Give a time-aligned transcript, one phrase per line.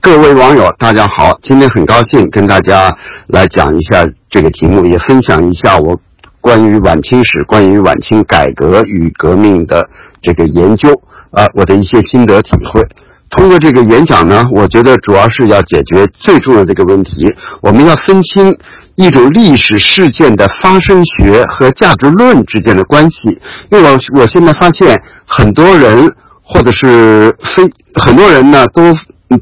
[0.00, 1.38] 各位网友，大家好！
[1.42, 2.94] 今天很高兴跟大家
[3.28, 5.98] 来讲一下这个题目，也分享一下我
[6.42, 9.88] 关于晚清史、关于晚清改革与革命的
[10.20, 10.90] 这个研究
[11.30, 12.82] 啊，我的一些心得体会。
[13.30, 18.54] 通过这个演讲呢，我觉得主要是要解决最重要的一个问题，我们要分清
[18.96, 23.30] 一种历史事件的发生学和价值论之间的关系。
[23.70, 28.94] 因为我我现在发现很多人或者是非很多人呢都。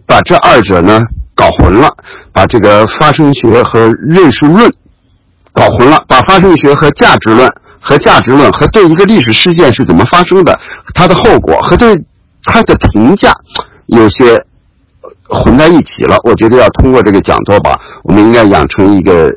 [0.06, 1.00] 把这二者呢
[1.34, 1.88] 搞混了，
[2.32, 4.72] 把这个发生学和认识论
[5.52, 7.48] 搞混了，把发生学和价值论
[7.80, 10.58] 和价值论和对一个历史事件是怎么发生的，
[10.94, 11.94] 它的后果和对
[12.44, 13.32] 它的评价
[13.86, 14.44] 有些
[15.28, 16.16] 混在一起了。
[16.24, 19.30] 我觉得要通过这个讲座吧，我们应该养成一个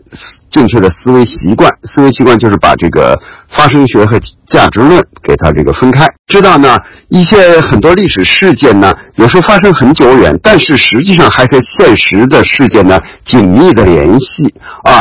[0.52, 1.72] 正确的思维习惯。
[1.94, 3.18] 思维习惯就是把这个
[3.50, 6.78] 发生学和价值论给它这个分开，知道呢。
[7.10, 14.44] 一些很多历史事件呢，有时候发生很久远，但是实际上还和现实的事件呢紧密的联系
[14.84, 15.00] 啊。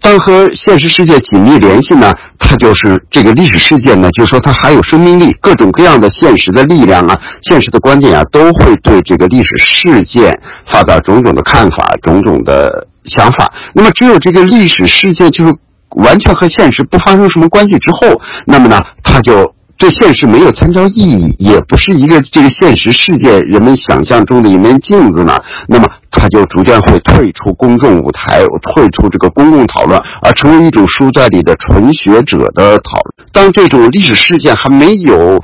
[0.00, 10.40] 当和现实世界紧密联系呢，它就是这个历史事件呢，就是说它还有生命力，各种各样的现实的力量啊，现实的观点啊，都会对这个历史事件
[10.72, 13.52] 发表种种的看法、种种的想法。
[13.74, 15.54] 那么，只有这个历史事件就是
[15.90, 19.54] 完全和现实不发生什么关系之后，那么呢，它就。
[19.80, 25.34] 对现实没有参照意义，也不是一个这个现实世界人们想象中的一面镜子呢。
[25.66, 33.26] 那么，它就逐渐会退出公众舞台，退出这个公共讨论，而成为一种书斋里的纯学者的讨论。
[33.32, 35.42] 当这种历史事件还没有，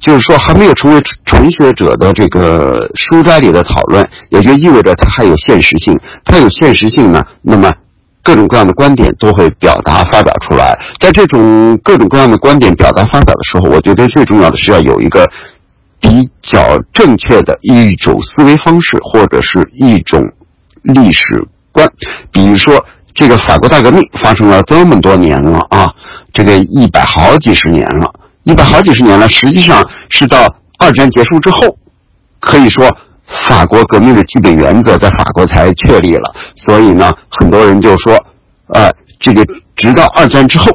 [0.00, 6.00] 就是说还没有成为纯学者的这个书斋里的讨论，也就意味着它还有现实性。
[6.24, 7.70] 它有现实性呢，那么。
[8.26, 15.24] 各种各样的观点都会表达发表出来，在这种各种各样的观点表达发表的时候，我觉得最重要的是要有一个
[16.00, 20.20] 比较正确的一种思维方式，或者是一种
[20.82, 21.88] 历史观。
[22.32, 25.86] 比如说，这个法国大革命发生了这么多年了啊，
[26.32, 30.38] 这个一百好几十年了，一百好几十年了，实际上是到
[30.80, 31.60] 二战结束之后，
[32.40, 32.90] 可以说。
[33.48, 38.14] 法国革命的基本原则在法国才确立了，所以呢，很多人就说，
[38.68, 39.44] 呃，这个
[39.76, 40.66] 直到二战之后，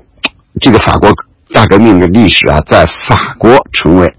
[0.60, 1.10] 这个法国
[1.54, 4.14] 大革命的历史啊，在法国成为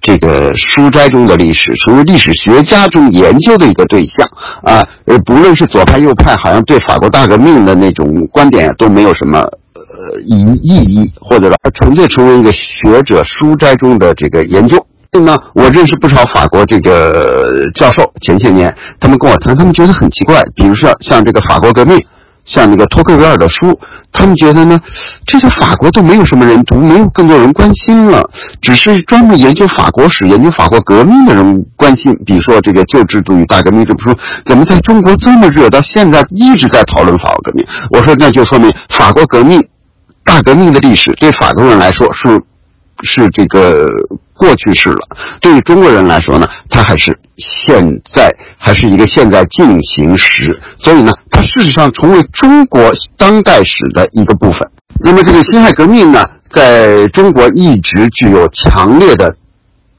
[0.00, 4.26] 这个书斋中的历史，成为历史学家中研究的一个对象
[4.62, 4.82] 啊。
[5.04, 14.84] 呃，不论是左派右派，好像对法国大革命的那种观点都没有什么呃意意义，或者说纯粹成为一个学者书斋中的这个研究。
[15.20, 20.42] 呢，我认识不少法国这个教授，前些年他们跟我谈，他们觉得很奇怪。
[20.54, 21.98] 比如说像这个法国革命，
[22.44, 23.76] 像那个托克维尔的书，
[24.12, 24.78] 他们觉得呢，
[25.26, 28.22] 这些法国都没有什么人读，没有更多人关心了，
[28.60, 32.14] 只是专门研究法国史、研究法国革命的人关心。
[32.26, 37.66] 比如说这个旧制度与大革命这本书，怎么在中国这么热，到现在一直在讨论法国革命？
[37.90, 39.66] 我说那就说明法国革命、
[40.22, 42.40] 大革命的历史对法国人来说是
[43.02, 43.88] 是这个。
[44.38, 45.00] 过去式了，
[45.40, 47.84] 对于中国人来说呢，它还是现
[48.14, 52.80] 在还是一个现在进行时，所以呢，它事实上成为中国
[53.16, 54.60] 当代史的一个部分。
[55.00, 59.36] 那么，这个辛亥革命呢，在中国一直具有强烈的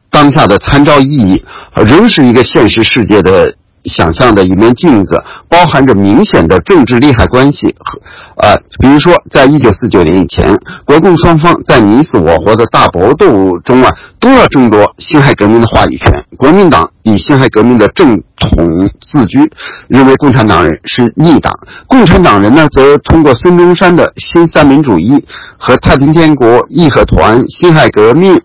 [0.10, 1.44] 当下的参照意义，
[1.76, 3.54] 仍是一个现实世界的。
[3.86, 8.00] 想象的一面镜子，包含着明显的政治利害关系和，
[8.38, 16.26] 呃，比如说，在一九四九年以前，国共双方在你死我活的大搏斗中啊，都要争夺辛亥革命的话语权。
[16.38, 19.40] 国民党以辛亥革命的正统自居，
[19.88, 21.52] 认为共产党人是逆党；
[21.88, 25.24] 共产党人呢，则通过孙中山的新三民主义
[25.58, 28.40] 和太平天国义和团、辛亥革命。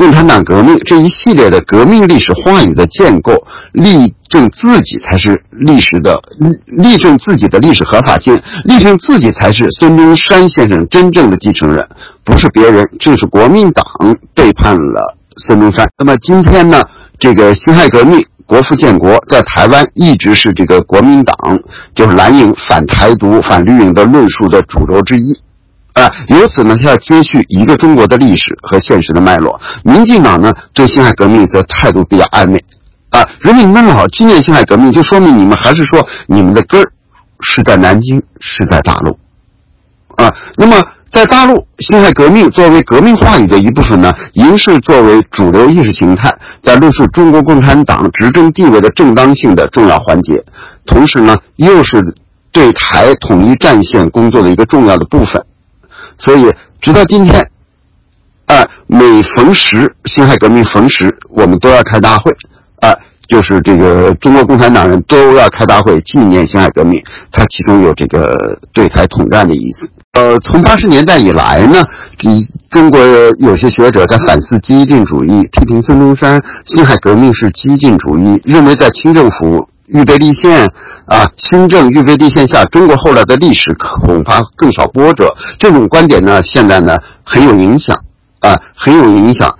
[0.00, 3.34] 共产党革命这一系列的革命历史话语的建构，
[3.72, 6.18] 立证自己才是历史的，
[6.64, 8.34] 立证自己的历史合法性，
[8.64, 11.86] 立证自己才是孙中山先生真正的继承人，
[12.24, 13.84] 不是别人，正是国民党
[14.32, 15.86] 背叛了孙中山。
[15.98, 16.80] 那么今天呢，
[17.18, 21.36] 这个辛亥革命、国父建国，在台湾一直是这个国民党
[21.94, 25.38] 就是蓝营反台独、反绿营的论述的主轴之一。
[26.00, 29.60] 啊，由此呢，他要接续一个中国的历史和现实的脉络。
[29.84, 32.64] 民进党呢，对辛亥革命则态度比较暧昧。
[33.10, 36.90] 啊，如果你们老纪念辛亥革命，就说明你们还是说你们的根儿
[37.40, 39.18] 是在南京，是在大陆。
[40.16, 40.76] 啊，那么
[41.12, 46.32] 在大陆，辛亥革命作为革命话语的一部分呢，仍是作为主流意识形态，
[46.62, 50.42] 在论述中国共产党执政地位的正当性的重要环节。
[50.86, 52.00] 同时呢，又是
[52.52, 55.44] 对台统一战线工作的一个重要的部分。
[56.22, 56.44] 所以，
[56.80, 57.40] 直到今天，
[58.46, 62.30] 啊，每逢十辛亥革命逢十，我们都要开大会，
[62.80, 62.94] 啊，
[63.26, 67.02] 就是这个中国共产党人都要开大会纪念辛亥革命，
[67.32, 69.88] 它其中有这个对台统战的意思。
[70.12, 71.82] 呃，从八十年代以来呢，
[72.70, 73.00] 中国
[73.38, 80.66] 有些学者在反思激进主义，批评孙中山辛亥革命是激进主义，认为在清政府预备立宪
[81.06, 85.34] 啊，新政预备立宪下，中国后来的历史恐怕更少波折。
[85.58, 87.96] 这种观点呢，现在呢很有影响
[88.40, 89.54] 啊，很有影响。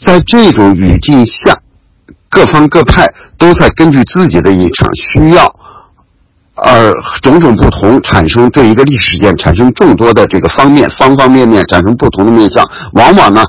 [0.00, 1.58] 在这种语境下。
[2.30, 5.46] 各方各派都在根据自己的一场需要，
[6.56, 6.92] 而
[7.22, 12.62] 种种不同产生对一个历史事件产生众多的这个方面方方面面产生不同的面相，
[12.92, 13.42] 往往呢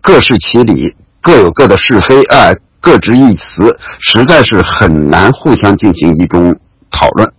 [0.00, 6.56] 各是其理，各有各的是非，哎，各执一词，实在是很难互相进行一种
[6.90, 7.30] 讨论。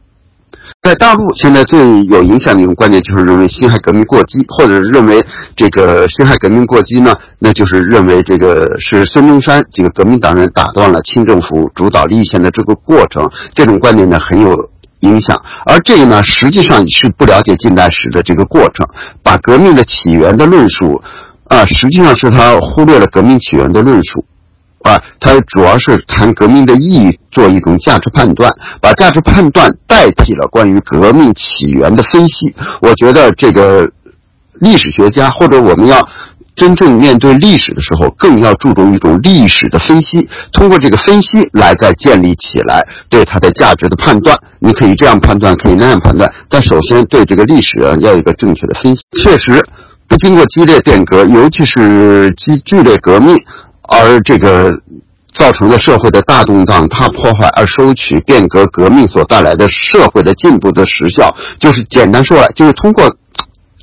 [0.81, 5.21] 在大陆，现在最有影响的一种观点就是认为辛亥革命过激，或者是认为
[5.55, 13.29] 这个辛亥革命过激呢，那就是认为这个是孙中山这个革命党人打断了清政府主导立宪的这个过程。
[13.53, 14.55] 这种观点呢很有
[15.01, 18.87] 影响，而这个呢实际上是不了解近代史的这个过程，
[19.21, 21.01] 把革命的起源的论述
[21.45, 24.23] 啊，实际上是他忽略了革命起源的论述。
[24.83, 32.55] 啊，它主要是谈革命的意义，做一种价值判断，把价值判断代替了关于革命起源的分析。
[32.81, 33.87] 我觉得这个
[34.61, 35.97] 历史学家或者我们要
[36.55, 44.35] 真正面对历史的时候，更要注重一种历史的分析，通过这个分析来再建立起来对它的价值的判断。
[44.59, 49.01] 你可以这样判断，可以那样判断，但首先对这个历史要有一个正确的分析。
[49.21, 49.63] 确实，
[50.07, 53.37] 不经过激烈变革，尤其是激剧烈革命。
[53.91, 54.71] 而这个
[55.37, 63.07] 造成的社会的大动荡、大破坏，而收取变革革命所带来的社会的进步的实效，就是简单说来，就是通过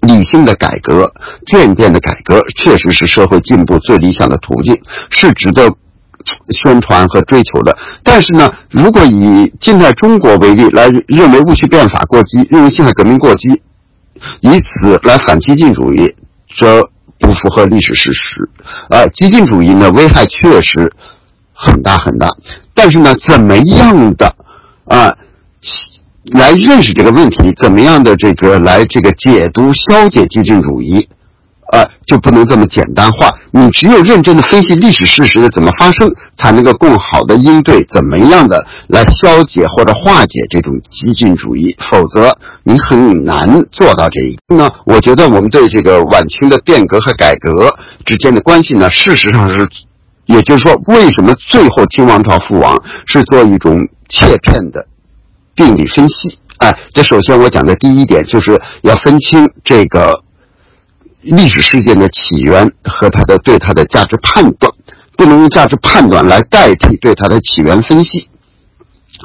[0.03, 1.11] 理性的改革、
[1.47, 4.75] 渐变的改革，确实是社会进步最理想的途径，
[5.11, 5.63] 是值得
[6.63, 7.77] 宣传和追求的。
[8.03, 13.49] 但是呢，如果以近代中国为例来认为戊戌变法过激，认为辛亥革命过激，
[14.41, 16.15] 以此来反激进主义，
[16.59, 16.91] 则。
[17.19, 18.49] 不符合历史事实，
[18.91, 20.93] 啊，激进主义呢危害确实
[21.53, 22.29] 很大很大，
[22.75, 24.35] 但是呢，怎么样的
[24.85, 25.13] 啊
[26.33, 27.53] 来认识这个问题？
[27.63, 31.09] 怎么样的这个来这个解读消解激进主义？
[31.73, 33.29] 啊，就不能这么简单化。
[33.51, 36.09] 你只有认真的分析历史事实的怎么发生，
[36.39, 41.75] 才能够更好的应对怎么样的来消解或者化解这种激进主义。
[41.91, 42.31] 否则，
[42.63, 43.39] 你很难
[43.73, 44.55] 做到这一个。
[44.55, 47.69] 那我觉得，我们对这个晚清的变革和改革
[48.05, 49.69] 之间的关系呢，事实上是，
[50.27, 54.87] 也就是说，为什么最后清王朝覆亡，是做一种切片的
[55.57, 56.39] 病理分析？
[56.59, 58.53] 哎，这首先我讲的第一点就是
[58.83, 60.23] 要分清这个。
[61.27, 64.73] 历史事件的起源和它的对它的价值判断，
[65.17, 68.29] 不能用价值判断来代替对它的起源分析。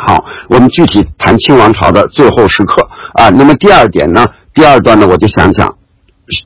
[0.08, 3.30] 好，我们具体谈清王朝的最后时刻啊。
[3.30, 5.76] 那么第二点呢，第二段呢，我就想讲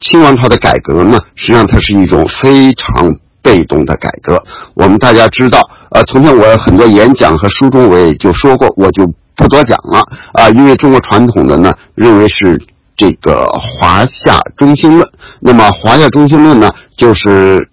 [0.01, 4.43] 清王朝的改革呢，实际上它是一种非常被动的改革。
[4.73, 5.61] 我们大家知道，
[5.91, 9.05] 呃，从前我很多演讲和书中我也就说过，我就
[9.35, 9.99] 不多讲了
[10.33, 12.61] 啊，因为中国传统的呢认为是。
[12.97, 15.05] 这个华夏中心论，
[15.41, 17.67] 那么华夏中心论呢，就是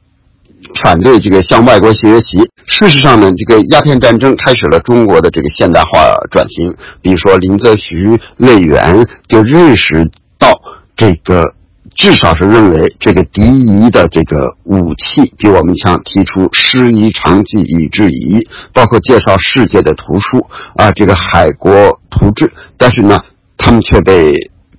[0.82, 2.42] 反对这个向外国学习。
[2.66, 6.74] 事实上呢，这个鸦片战争开始了中国的这个现代化转型。
[7.00, 10.50] 比如说林则徐、魏源就认识到
[10.96, 11.54] 这个，
[11.94, 22.52] 至少是认为这个敌夷的这个武器比我们强，提出师夷长技以制夷，包括介绍世界的图书啊，这个海国图志。
[22.76, 23.16] 但是呢，
[23.56, 24.32] 他们却被。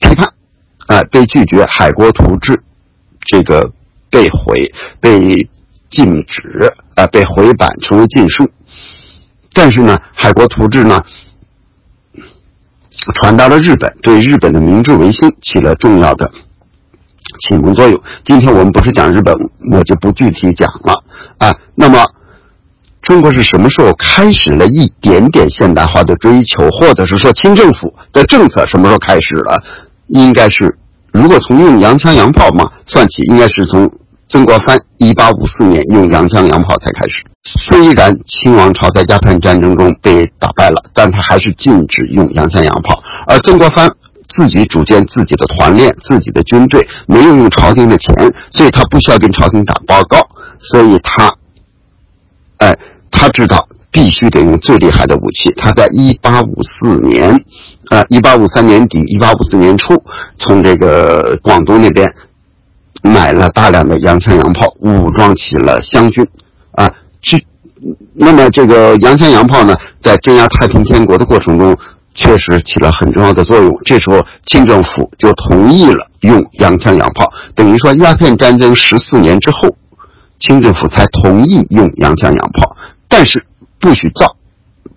[0.04, 0.28] 批判，
[0.88, 2.54] 啊，被拒绝，《海国图志》
[3.26, 3.72] 这个
[4.10, 4.62] 被毁、
[5.00, 5.18] 被
[5.90, 8.50] 禁止，啊，被回版成为禁书。
[9.54, 11.00] 但是呢，《海国图志》呢，
[13.22, 16.30] 传到了日本，对日本的明治维新起了重要的
[17.40, 18.04] 启蒙作用。
[18.26, 19.34] 今天我们不是讲日本，
[19.72, 20.94] 我就不具体讲了
[21.38, 21.54] 啊。
[21.76, 22.04] 那么，
[23.04, 29.64] 中国是什么时候开始了一点点现代化的追求，或者是说清政府的政策什么时候开始了？
[30.08, 30.78] 应该是，
[31.12, 33.90] 如果从用洋枪洋炮嘛算起，应该是从
[34.30, 37.24] 曾国藩一八五四年用洋枪洋炮才开始。
[37.70, 43.02] 虽然清王朝在鸦片战争中被打败了，但他还是禁止用洋枪洋炮。
[43.28, 43.90] 而曾国藩
[44.30, 48.14] 自己组建自己的团练、自己的军队，没有用朝廷的钱，
[48.52, 50.18] 所以他不需要跟朝廷打报告，
[50.60, 51.30] 所以他，
[52.58, 52.78] 哎，
[53.12, 53.68] 他知道。
[53.94, 55.54] 必须得用最厉害的武器。
[55.56, 57.30] 他在一八五四年，
[57.92, 60.04] 呃，一八五三年底、一八五四年初，
[60.40, 62.12] 从这个广东那边
[63.04, 66.28] 买了大量的洋枪洋炮，武装起了湘军。
[66.72, 67.38] 啊，这
[68.16, 71.78] 那么这个洋枪洋炮呢，在镇压太平天国的过程中，
[72.16, 73.72] 确实起了很重要的作用。
[73.86, 79.76] 这时候，清政府就同意了用洋枪洋炮，等于说鸦片战争十四年之后，
[80.40, 82.76] 清政府才同意用洋枪洋炮，
[83.08, 83.46] 但是
[83.84, 84.38] 不许造，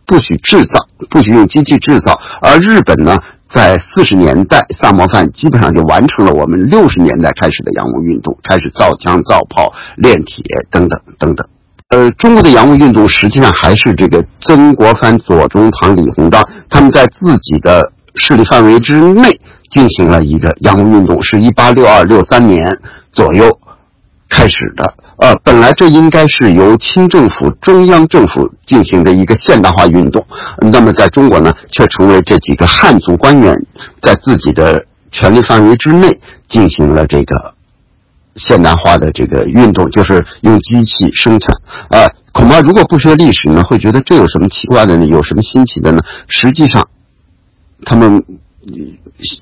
[0.06, 2.16] 不许制造，不许用机器制造。
[2.40, 3.18] 而日本呢，
[3.52, 10.36] 在四十年代，萨摩藩基本上就完成了我们六十年代开始的洋务运动，开始造枪造炮、炼铁
[10.70, 11.44] 等等等等。
[11.88, 16.40] 呃，中国的洋务运动实际上还是这个曾国藩、左宗棠、李鸿章
[16.70, 19.22] 他们在自己的势力范围之内
[19.72, 22.78] 进行了一个洋务运动，是一八六二六三年
[23.12, 23.50] 左右
[24.28, 24.94] 开始的。
[25.18, 30.26] 呃，本来这应该是由清政府、中央政府进行的一个现代化运动，
[30.72, 33.56] 那么在中国呢，却成为这几个汉族官员
[34.02, 36.18] 在自己的权力范围之内
[36.48, 37.54] 进行了这个。
[38.38, 41.54] 现代化的这个运动就是用机器生产，
[41.88, 42.04] 啊，
[42.34, 45.06] 恐怕如果不学历史呢，会觉得这有什么奇怪的呢？
[45.06, 46.00] 有什么新奇的呢？
[46.28, 46.86] 实际上，
[47.86, 48.22] 他们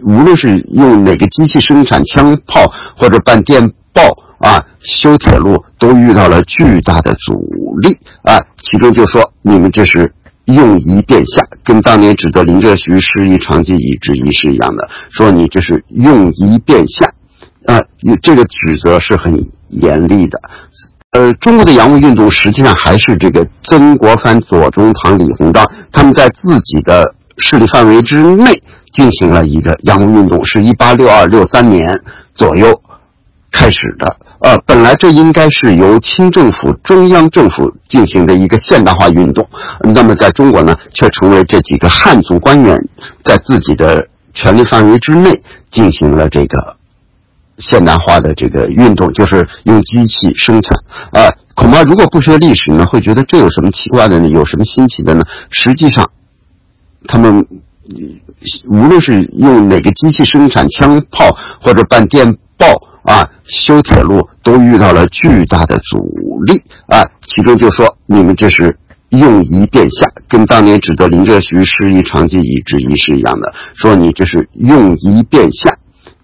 [0.05, 4.03] 无论是用哪个机器生产枪炮或者办电报
[4.45, 7.33] 啊、修铁路，都遇到了巨大的阻
[7.81, 8.39] 力啊。
[8.63, 10.13] 其中就说你们这是
[10.45, 17.07] 用夷变夏，跟当年指责林则徐师夷长技以制夷是一样的，说你这是用夷变夏。
[17.67, 17.81] 啊，
[18.23, 19.35] 这个指责是很
[19.71, 20.39] 严厉的。
[21.13, 28.45] 呃，中国的洋务运动实际上还是这个曾国藩、左宗棠、李鸿章他们在自己的势力范围之内
[28.93, 31.81] 进行了一个洋务运动，是一八六二六三年
[32.35, 32.83] 左右
[33.51, 34.19] 开始的。
[34.45, 39.49] 呃，本来这应该是由清政府、中央政府进行的一个现代化运动，
[39.95, 42.79] 那么在中国呢，却成为这几个汉族官员
[43.25, 45.31] 在自己的权力范围之内
[45.71, 46.77] 进行了这个。
[47.57, 50.77] 现代化的这个运动就是用机器生产，
[51.13, 54.29] 啊，恐怕如果不学历史呢，会觉得这有什么奇怪的呢？
[54.29, 55.23] 有什么新奇的呢？
[55.49, 56.11] 实际上，
[57.07, 57.47] 他们
[58.67, 62.67] 无论是用哪个机器生产枪炮或者办电报
[63.05, 65.99] 啊、修铁路，都遇到了巨大的阻
[66.45, 66.55] 力
[66.89, 67.01] 啊。
[67.23, 68.77] 其中就说你们这是
[69.11, 75.79] 用夷变夏，跟当年指责林则徐师夷长技以制夷是一样的，说你这是用夷变夏。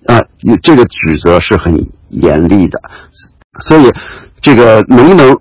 [0.07, 0.19] 啊，
[0.63, 1.77] 这个指责是很
[2.09, 2.81] 严厉的，
[3.69, 3.89] 所以
[4.41, 5.39] 这个能不能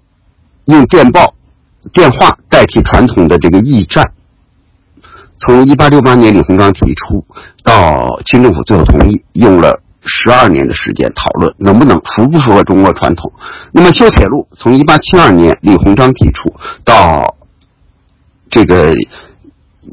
[0.65, 1.33] 用电报、
[1.93, 4.11] 电话代替传统的这个驿站？
[5.39, 7.25] 从一八六八年李鸿章提出
[7.63, 13.31] 到清政府最后同意，用了十二年的时间讨论能不能符不符合中国传统。
[13.71, 16.53] 那么修铁路，从一八七二年李鸿章提出
[16.83, 17.35] 到
[18.49, 18.93] 这个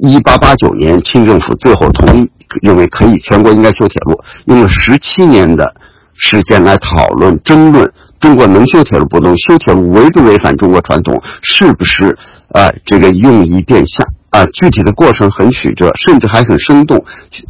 [0.01, 2.31] 一八八九年清政府最后同意。
[2.63, 5.75] 认为可以，全国应该修铁路，用了十七年的
[6.15, 11.21] 时间来讨论、争论，中国能修铁路不能修铁路，违不违反中国传统？
[11.43, 12.17] 是不是
[12.53, 12.71] 啊？
[12.85, 14.47] 这个用夷变相啊？
[14.55, 17.05] 具体的过程很曲折，甚至还很生动，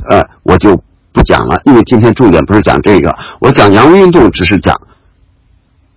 [0.09, 0.83] 呃，我就
[1.17, 4.79] 不讲了，因为今天重点不是讲这个，我讲洋务运动，只是讲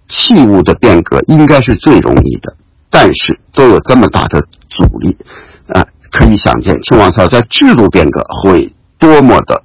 [0.07, 2.55] 器物的变革，应该是最容易的，
[2.89, 5.17] 但是都有这么大的阻力
[5.67, 5.85] 啊！
[6.11, 8.73] 可以想见，清王朝在制度变革会。
[9.01, 9.63] 多么的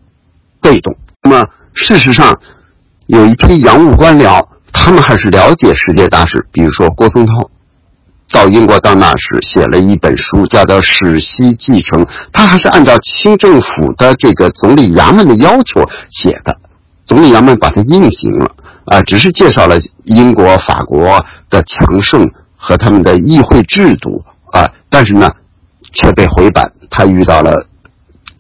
[0.61, 0.97] 被动！
[1.25, 2.39] 那么事实上，
[3.07, 6.47] 有一批洋务官僚，他们还是了解世界大事。
[6.53, 7.51] 比如说郭松涛，
[8.31, 16.57] 到英国当大使，写了一本书，叫做《史西继承》，他还是按照清政府的这个总理衙门的要求写的。
[17.07, 18.50] 总理衙门把它印行了
[18.87, 25.31] 啊，只是介绍了英国、法国的强盛和他们的议会制度啊，但是呢，
[25.93, 26.73] 却被回版。
[26.90, 27.66] 他遇到了。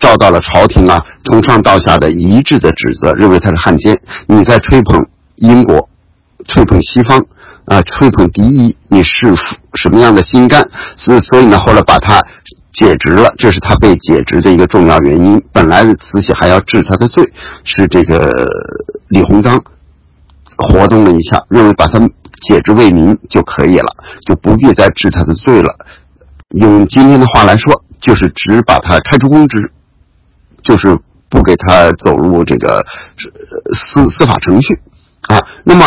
[0.00, 3.98] 遭到了朝廷啊从上到下的一致的指责，认为他是汉奸。
[4.26, 5.88] 你在吹捧英国，
[6.48, 7.24] 吹捧西方，
[7.66, 9.34] 啊，吹捧敌意，你是
[9.74, 10.62] 什么样的心肝？
[10.96, 12.20] 所，所以呢，后来把他
[12.72, 15.42] 解职了，这是他被解职的一个重要原因。
[15.52, 17.32] 本来慈禧还要治他的罪，
[17.64, 18.30] 是这个
[19.08, 19.62] 李鸿章
[20.56, 21.98] 活动了一下，认为把他
[22.42, 25.74] 解职为民就可以了，就不必再治他的罪了。
[26.50, 29.70] 用今天的话来说，就是只把他开除公职。
[30.64, 32.82] 就是不给他走入这个
[33.18, 34.80] 司司法程序
[35.28, 35.38] 啊。
[35.62, 35.84] 那么，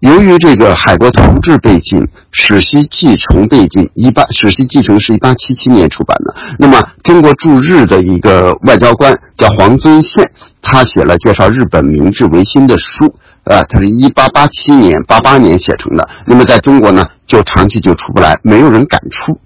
[0.00, 6.34] 由于这个海国图志被禁，史西继承被禁，一八史西继承是一八七七年出版的。
[6.58, 13.14] 那么，中国驻日的一个外交官叫黄遵宪，他写了介绍日本明治维新的书
[13.44, 16.08] 啊，他是一八八七年、八八年写成的。
[16.26, 19.38] 那么，在中国呢，就长期就出不来，没有人敢出。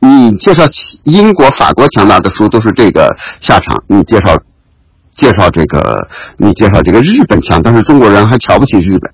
[0.00, 0.64] 你介绍
[1.04, 3.08] 英国、法国强大的书都是这个
[3.40, 3.82] 下场。
[3.86, 4.36] 你介绍
[5.16, 6.06] 介绍这个，
[6.36, 9.10] 你介绍这个日本强，但是中国人还瞧不起日本，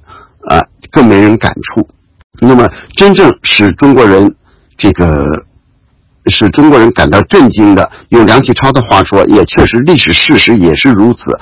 [0.49, 1.89] 啊，更没人敢触。
[2.41, 4.35] 那么，真正使中国人
[4.79, 5.25] 这个
[6.27, 7.91] 使中国人感到震惊的。
[8.11, 11.39] 用梁启超的话说，也确实历史事实也是如此，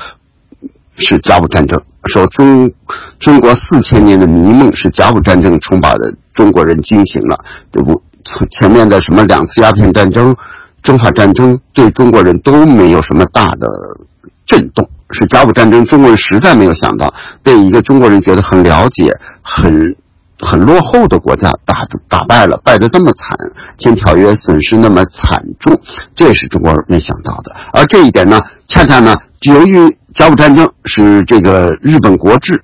[0.97, 1.81] 是甲午战争。
[2.07, 2.71] 说中
[3.21, 8.03] 中国四千年的迷梦是甲午战争冲把的中国人惊醒了，对不？
[8.61, 10.37] 前面的什么两次鸦片战争、
[10.83, 13.67] 中法战争，对中国人都没有什么大的
[14.47, 14.89] 震动。
[15.13, 17.13] 是甲午战争，中国人实在没有想到，
[17.43, 19.11] 被一个中国人觉得很了解、
[19.43, 19.97] 很
[20.39, 21.77] 很落后的国家打
[22.09, 23.37] 打败了，败得这么惨，
[23.79, 25.81] 签条约损失那么惨重，
[26.15, 27.57] 这也是中国人没想到的。
[27.73, 28.39] 而这一点呢，
[28.69, 32.63] 恰恰呢，由于甲午战争使这个日本国志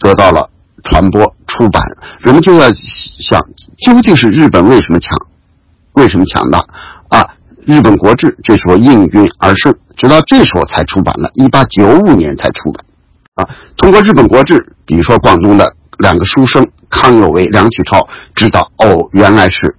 [0.00, 0.50] 得到了
[0.84, 1.82] 传播出版，
[2.20, 3.40] 人们就要想，
[3.86, 5.10] 究竟是日本为什么强，
[5.92, 6.58] 为什么强大
[7.08, 7.24] 啊？
[7.66, 9.74] 日本国志这时候应运而生。
[9.96, 12.84] 直到这时候才出版了，一八九五年才出版，
[13.34, 13.42] 啊，
[13.76, 19.74] 通过日本国志，比如说广东的两个书生康有为、梁启超，知道哦，原来是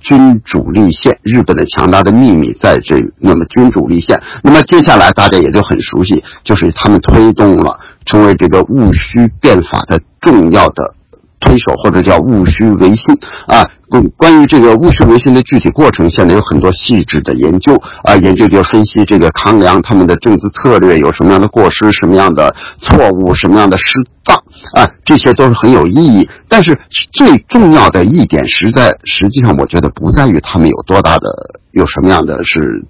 [0.00, 2.96] 君主立宪，日本的强大的秘密在这。
[3.18, 10.94] 那么君主立宪，那么接下来大家也就很熟悉，就是他们推动了成为这个戊戌变法的重要的
[11.40, 13.14] 推手，或者叫戊戌维新
[13.46, 13.64] 啊。
[13.90, 23.84] 关关于这个戊戌维新的具体过程，现在有很多细致的研究啊，研究就分析这个康梁他们的政治策略有什么样的过失，什么样的错误，什么样的失
[24.24, 24.36] 当
[24.76, 26.28] 啊，这些都是很有意义。
[26.48, 26.78] 但是
[27.14, 31.28] 最重要的一点，实在实际上我觉得不在于他们有多大的
[31.72, 32.84] 有什么样的是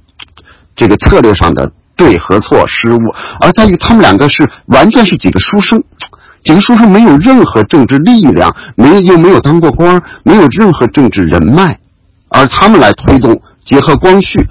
[0.77, 3.01] 这个策略上的对和错失误，
[3.41, 5.83] 而在于他们两个是完全是几个书生。
[6.43, 11.79] 这个叔叔没有任何政治力量，没又没有当过官，没有任何政治人脉，
[12.29, 14.49] 而他们来推动，结合光绪，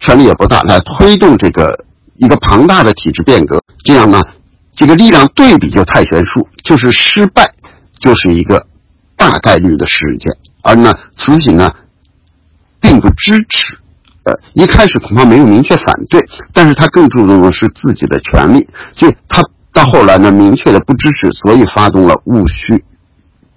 [0.00, 1.84] 权力也不大，来推动这个
[2.16, 3.62] 一个庞大的体制变革。
[3.84, 4.20] 这样呢，
[4.74, 7.44] 这个力量对比就太悬殊，就是失败，
[8.00, 8.66] 就是一个
[9.16, 10.36] 大概率的事件。
[10.62, 11.72] 而呢，慈禧呢，
[12.80, 13.78] 并不支持，
[14.24, 16.20] 呃，一开始恐怕没有明确反对，
[16.52, 19.40] 但是他更注重的是自己的权利，就他。
[19.78, 22.82] 到后来呢，明确的不支持，所以发动了戊戌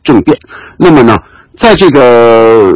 [0.04, 0.38] 政变。
[0.78, 1.18] 那么呢，
[1.58, 2.76] 在这个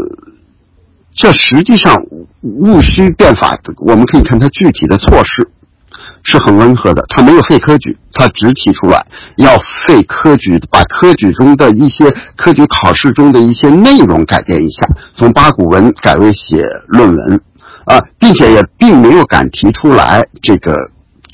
[1.14, 1.96] 这实际上
[2.42, 3.54] 戊戌变法，
[3.86, 5.48] 我们可以看它具体的措施
[6.24, 9.06] 是很温和的，它没有废科举，它只提出来
[9.38, 9.52] 要
[9.88, 17.42] 废科举，把科举中的一些科举考试中的一些内容改变一下，从八股文改为写论文
[17.86, 20.74] 啊，并且也并没有敢提出来这个。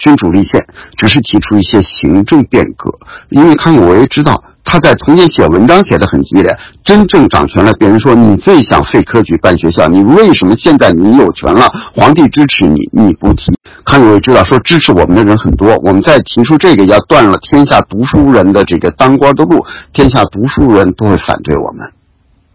[0.01, 0.59] 君主立宪
[0.97, 2.91] 只是提出一些行政变革，
[3.29, 13.53] 因为康有为知道他在从前写文章写的很激烈，真正掌权了，别人说你最想废科举办学校，你为什么现在你有权了，皇帝支持你，你不提？
[13.85, 21.91] 康有为知道说支持我们的人很多，我们再提出这个要断了天下读书人的这个当官的路，天下读书人都会反对我们，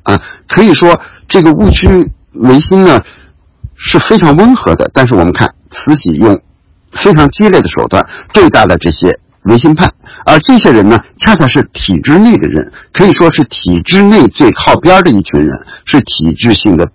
[0.02, 3.00] 啊，可以说这个戊戌维新呢
[3.76, 6.40] 是非常温和的，但是我们看慈禧用。
[7.04, 9.86] 非常激烈的手段对待了这些维新派，
[10.24, 16.88] 而这些人呢，恰恰是体制内的人，可以说是体制内最靠边的一群人，是体制性的、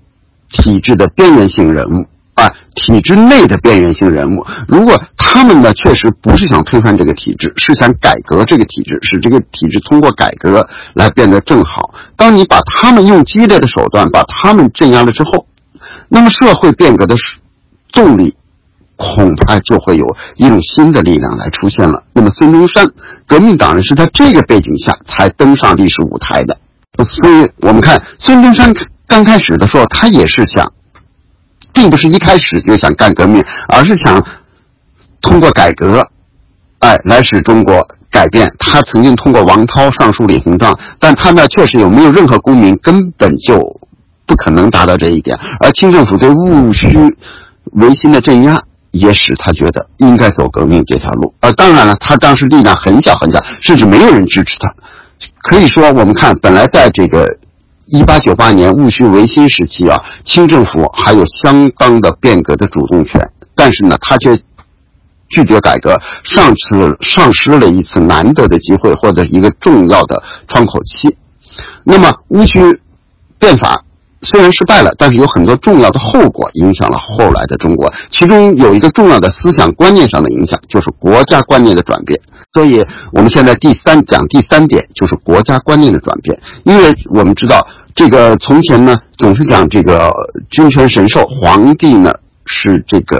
[0.50, 4.46] 体制的边缘性人物啊，体制内的边缘性人物。
[4.68, 11.94] 如果他们呢，确实不是想推翻这个体制，是想改革这个体制，使这个体制通过改革来变得更好。
[12.18, 15.48] 当你把他们用激烈的手段把他们镇压了之后，
[16.10, 17.16] 那么社会变革的
[17.94, 18.36] 动力。
[19.02, 22.04] 恐怕就会有一种新的力量来出现了。
[22.14, 22.86] 那么，孙中山
[23.26, 26.56] 革命党人是在这个背景下才登上历史舞台的。
[26.98, 28.72] 所以我们看孙中山
[29.08, 30.72] 刚开始的时候，他也是想，
[31.74, 34.24] 并不是一开始就想干革命，而是想
[35.22, 36.06] 通过改革，
[36.80, 38.48] 哎，来使中国改变。
[38.60, 43.58] 他曾经通过王涛上书李鸿章，但他那确实有没有任何公民根本就
[44.28, 45.36] 不可能达到这一点。
[45.60, 46.88] 而清政府对戊戌
[47.72, 48.56] 维新的镇压。
[48.92, 54.74] 也使他觉得应该走革命这条路，呃，当然了，他当时力量很小很小，甚至没有人支持他。
[55.44, 57.26] 可以说，我们看，本来在这个
[57.86, 64.36] 一八九八年戊戌维新时期啊，清政府还有相当的变革的主动权，但是呢，他却
[65.30, 65.98] 拒绝改革，
[66.34, 71.18] 丧失丧失了一次难得的机会，或者一个重要的窗口期。
[71.86, 72.60] 那么戊戌
[73.40, 73.86] 变法。
[74.24, 77.92] 虽然失败了，但是有很多重要的后果影响了后来的中国。
[78.12, 82.20] 其中有一个重要的思想观念上的影响，就是国家观念的转变。
[82.54, 86.38] 所以，我们现在第三讲第三点就是国家观念的转变。
[86.66, 90.12] 因为我们知道，这个从前呢，总是讲这个
[90.50, 92.14] 君权神授，皇帝呢
[92.46, 93.20] 是这个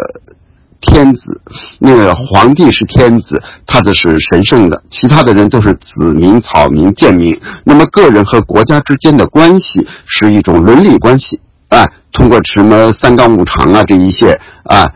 [0.82, 1.42] 天子，
[1.80, 7.40] 那个皇帝是天子，他的是神圣的，其他的人都是子民、草民、贱民。
[7.64, 11.40] 那么个人和国家之间的关系是一种伦理关系
[11.70, 14.32] 啊，通过什么三纲五常啊这一些
[14.64, 14.90] 啊，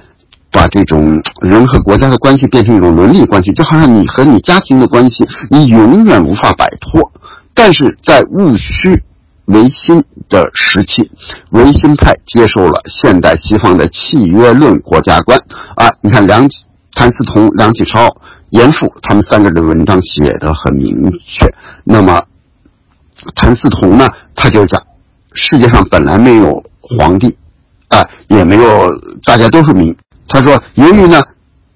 [0.51, 7.11] 把这种人和国家的关系变成一种伦理关系，就好像你和你家庭的关系，你永远无法摆脱。
[7.53, 9.01] 但是在戊戌。
[9.45, 11.09] 维新的时期，
[11.51, 15.37] 维新派接受了现代西方的契约论国家观
[15.75, 15.87] 啊！
[16.01, 16.47] 你看梁
[16.93, 18.09] 谭嗣同、梁启超、
[18.49, 20.95] 严复他们三个人的文章写的很明
[21.27, 21.47] 确。
[21.83, 22.19] 那么
[23.35, 24.81] 谭嗣同呢，他就讲
[25.33, 27.37] 世界上本来没有皇帝
[27.89, 28.89] 啊，也没有
[29.25, 29.95] 大家都是民。
[30.27, 31.21] 他说，由于呢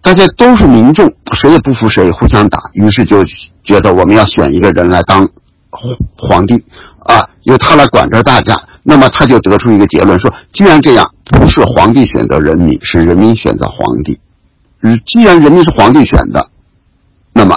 [0.01, 3.23] 大家都是民众，谁也不服谁，互相打，于是就
[3.63, 5.29] 觉得我们要选一个人来当
[5.71, 6.63] 皇帝。
[7.05, 14.19] 啊，由他来管着大家，那么他就得出一个结论说：既然这样，不是皇帝选择人民，是人民选择皇帝。
[14.83, 16.45] 嗯，既然人民是皇帝选的，
[17.33, 17.55] 那么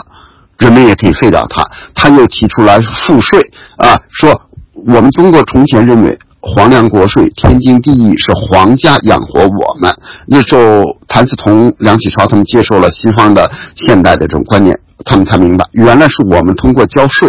[0.59, 1.65] 人民也可以废掉他。
[1.95, 3.41] 他又提出来赋税
[3.77, 4.41] 啊，说
[4.73, 9.93] 我们中国从前认为皇粮国税天经地义，是皇家养活我们。
[10.27, 17.29] 那时候谭嗣同、梁启超他们接受了西方的现代的这种观念，他们才明白，原来是我们通过交税。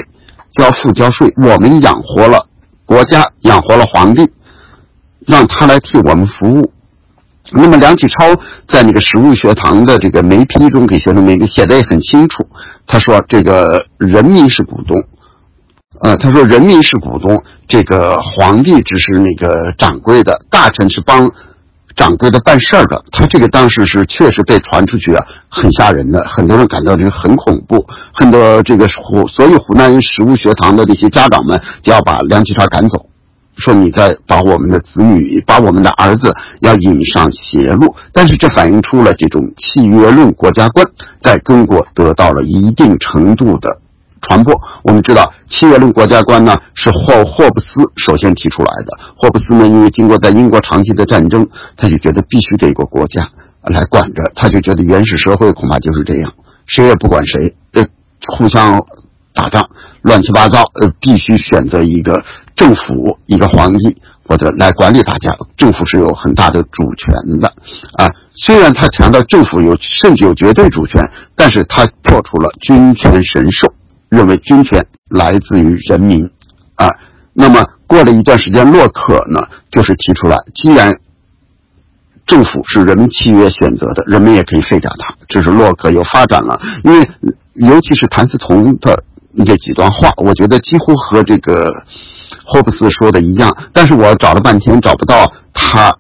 [0.54, 2.48] 交赋交税，我们养活了
[2.86, 4.32] 国家，养活了皇帝，
[5.28, 6.72] 让他来替我们服务。
[7.52, 8.36] 那么梁启超
[8.68, 12.48] 在那个实务学堂的这个媒批中给学生们写的也很清楚，
[12.88, 15.04] 他说这个人民是股东，
[16.00, 21.32] 呃，他说人民是股东，这个皇帝只是那个掌柜的，大臣是帮。
[21.96, 33.06] 掌柜的办事儿的，他这个当时是确实被传出去啊，很吓人的，很多人感到这个很恐怖，很多这个湖，所以湖南实物学堂的这些家长们就要把梁启超赶走，
[33.58, 37.96] 说你在把我们的子女，把我们的儿子要引上邪路。
[38.12, 40.86] 但是这反映出了这种契约论国家观
[41.22, 43.83] 在中国得到了一定程度的。
[44.24, 48.98] 传播，我们知道契约论国家观呢是霍霍布斯首先提出来的。
[49.18, 53.22] 霍布斯呢，因为经过在英国长期的战争，他就觉得必须得有个国家
[53.64, 56.32] 来管着，他就觉得原始社会恐怕就是这样，
[56.66, 57.84] 谁也不管谁，呃，
[58.38, 58.82] 互相
[59.34, 59.62] 打仗，
[60.02, 62.24] 乱七八糟，呃，必须选择一个
[62.56, 65.30] 政府，一个皇帝或者来管理大家。
[65.58, 67.48] 政府是有很大的主权的，
[67.98, 73.74] 啊，虽然他强调政府有甚至有绝对主权，但是他破除了君权神授。
[74.14, 76.30] 认为军权来自于人民，
[76.76, 76.88] 啊，
[77.34, 81.00] 那么过了一段时间，洛克呢就是提出来，既然
[82.28, 85.16] 政府是人民契约选择的，人民也可以废掉它。
[85.28, 87.10] 这是洛克又发展了，因为
[87.54, 89.04] 尤其是谭嗣同的
[89.46, 91.74] 这几段话，我觉得几乎和这个
[92.46, 95.92] 霍布斯说的一样，但是我找了半天找不到他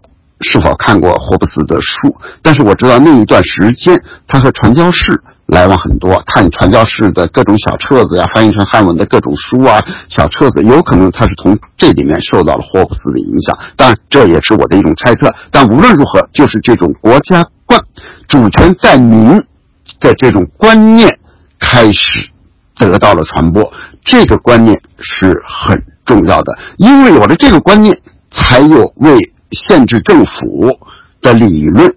[0.41, 3.95] 是否看过霍布斯的书，但是我知道那一段时间
[4.27, 5.23] 他和传教士。
[5.45, 9.77] 来往很多，看传教士的各种小册子呀，翻译成汉文的各种书啊，
[10.09, 15.33] 小册子，有可能他是从这里面受到了霍布斯的影响，当然这也是我的一种猜测。
[15.51, 17.79] 但无论如何，就是这种国家观、
[18.27, 19.29] 主权在民
[19.99, 21.19] 的这种观念
[21.59, 22.29] 开始
[22.77, 23.71] 得到了传播，
[24.05, 27.99] 这个观念是很重要的，因为有了这个观念，
[28.31, 29.17] 才有为
[29.51, 30.79] 限制政府
[31.21, 31.93] 的理论。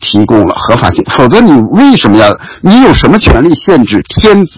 [0.00, 2.26] 提供了合法性，否则你为什么要？
[2.62, 4.52] 你有什么权利限制天子？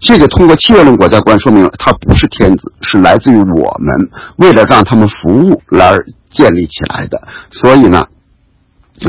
[0.00, 5.96] 这个通过契约论国家观说明了，他不是天子，是来自于我们为了让他们服务来
[6.30, 7.22] 建立起来的。
[7.50, 8.04] 所以呢，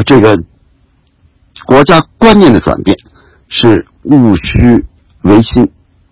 [0.06, 0.38] 这个
[1.66, 2.96] 国家观念的转变
[3.50, 4.86] 是戊戌
[5.24, 5.70] 维新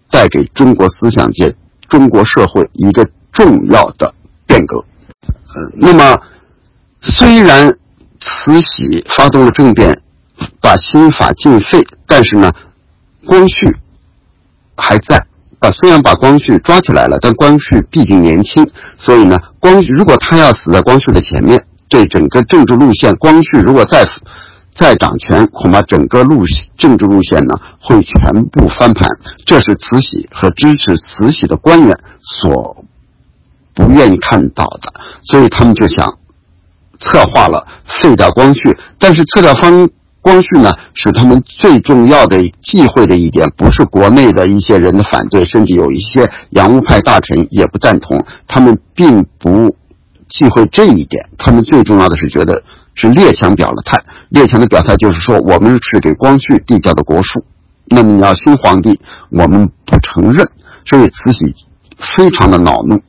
[0.09, 1.55] 带给中国思想界、
[1.87, 4.13] 中国社会一个重要的
[4.47, 4.83] 变革。
[5.27, 6.19] 呃，那么
[7.01, 7.71] 虽然。
[8.25, 10.01] 慈禧发动了政变，
[10.59, 12.51] 把新法禁废，但是呢，
[13.25, 13.77] 光绪
[14.75, 15.23] 还在。
[15.59, 24.03] 啊，虽然把光绪抓起来了，但光绪毕竟年轻，所以呢，光如果他要死在光绪的前面，对整个政治路线，光绪如果再
[24.75, 26.43] 再掌权，恐怕整个路
[26.77, 29.09] 政治路线呢会全部翻盘。
[29.45, 32.83] 这是慈禧和支持慈禧的官员所
[33.73, 36.17] 不愿意看到的，所以他们就想。
[36.99, 37.65] 策划了
[38.01, 39.89] 废掉光绪，但是撤掉方
[40.21, 49.75] 光绪呢，是他们最重要的忌讳的一点，不是国内的一些人的反对，甚至有一些洋务派大臣也不赞同，他们并不
[50.27, 52.63] 忌讳这一点，他们最重要的是觉得
[52.95, 57.43] 是列强表了态，列强的表态就是说，我们是给光绪递交的国书，
[57.85, 60.43] 那么你要新皇帝，我们不承认，
[60.85, 61.53] 所以慈禧
[62.17, 62.99] 非常的恼怒，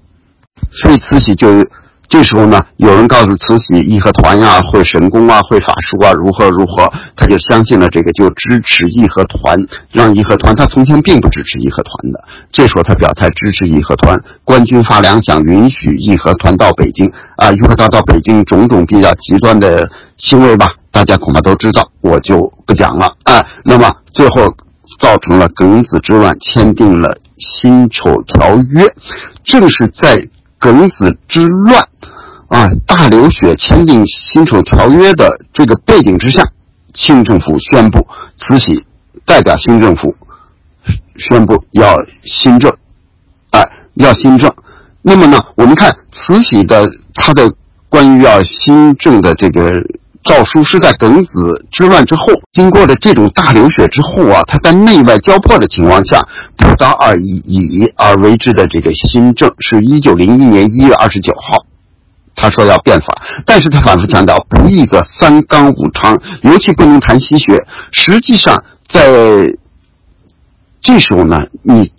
[0.82, 1.66] 所以慈禧就。
[2.08, 9.58] 这时候呢，有人告诉慈禧，义和团呀会神功啊，会法术啊，如何如何，他就相信了这个，就支持义和团，
[9.90, 10.54] 让义和团。
[10.54, 17.50] 他从前并不支持义和团的，这时候他表态支持义和团，官军发粮饷，允许义和团到北京啊。
[17.52, 23.44] 义和团到北京种种比较极端的行为吧，大家恐怕都知道，我就不讲了啊。
[23.64, 24.46] 那么最后
[25.00, 28.86] 造成了庚子之乱，签订了辛丑条约，
[29.44, 30.16] 正是在
[30.60, 31.82] 庚子之乱。
[32.48, 36.40] 啊，大流血签订辛丑条约的这个背景之下，
[36.94, 38.06] 清政府宣布
[38.38, 38.84] 慈禧
[39.24, 40.14] 代表新政府
[41.16, 42.72] 宣布要新政，
[43.50, 43.60] 哎，
[43.94, 44.48] 要新政。
[45.02, 47.52] 那么呢，我们看慈禧的她的
[47.88, 49.82] 关于要新政的这个
[50.28, 56.20] 诏书是在庚子之乱之后，经过了这种大流血之后啊，他在内外交迫的情况下，
[56.56, 61.64] 不得而已而为之的这个新政，是一九零一年一月二十九号。
[62.34, 63.06] 他说要变法，
[63.46, 67.64] 但是他反复强调不义则三纲五常，尤其不能谈西学。
[67.92, 69.50] 实际上，在
[70.82, 71.90] 这时候呢，你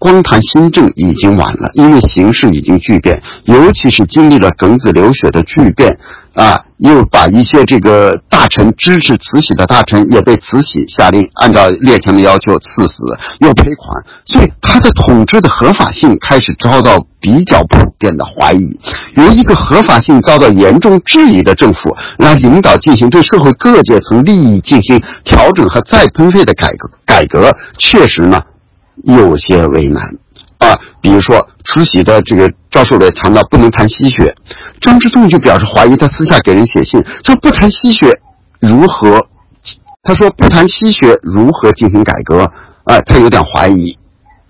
[0.00, 5.96] 光谈新政已经晚了，因为形势已经巨变，尤其是经历了庚子流血的巨变。
[6.32, 13.02] 啊，又把一些这个大臣支持慈禧的大臣也被慈禧下令按照列强的要求赐死，
[13.40, 18.64] 又赔款，所以他的统治的合法性开始遭到比较普遍的怀疑。
[19.16, 28.40] 由一个合法性遭到严重质疑的政府来领导进行对社会各阶层利益进行调整和再分配的改革，改革确实呢
[29.04, 30.02] 有些为难。
[30.58, 34.34] 啊，比如说慈禧的这个诏书里强调不能谈西学，
[34.80, 38.20] 张之洞就表示怀疑，他私下给人写信说不谈西学
[38.60, 39.26] 如何？
[40.02, 42.46] 他说不谈西学如何进行改革？
[42.84, 43.96] 哎，他有点怀疑。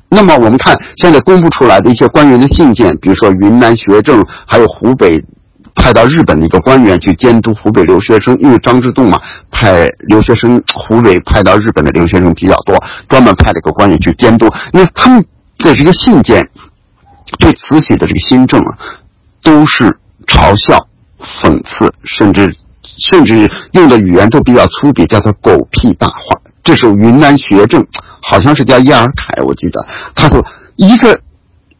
[0.08, 5.24] 那么我们看现在公布出来的一些官员的信件，比如说云南学政，还有湖北
[5.74, 9.18] 派到日本的一个官员去监督湖北留学生，因为张之洞嘛
[9.50, 12.76] 派留学生湖北派到日本的留学生比较多，
[13.08, 15.24] 专门派了一个官员去监督，因为他们。
[15.62, 16.42] 这个信件，
[17.38, 18.78] 对慈禧的这个新政啊，
[19.42, 19.94] 都是
[20.26, 20.86] 嘲笑、
[21.42, 22.56] 讽刺，甚至
[22.96, 26.40] 甚至用的语言都比较粗鄙，叫做“狗屁大话”。
[26.64, 27.86] 这首云南学政，
[28.22, 30.42] 好像是叫叶尔凯，我记得，他说
[30.76, 31.20] 一个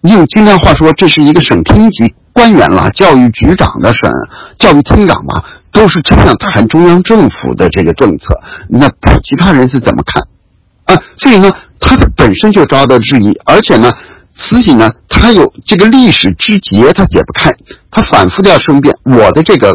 [0.03, 4.11] 用今天话说，这是一个省厅级官员了，教育局长的省
[4.59, 8.25] 教育厅长嘛，都是这样谈中央政府的这个政策，
[8.69, 8.89] 那
[9.23, 10.97] 其他人是怎么看？
[10.97, 13.93] 啊，所以呢，他本身就遭到质疑，而且呢，
[14.35, 17.55] 慈禧呢，他有这个历史之结，他解不开，
[17.91, 19.71] 他反复的要申辩我的这个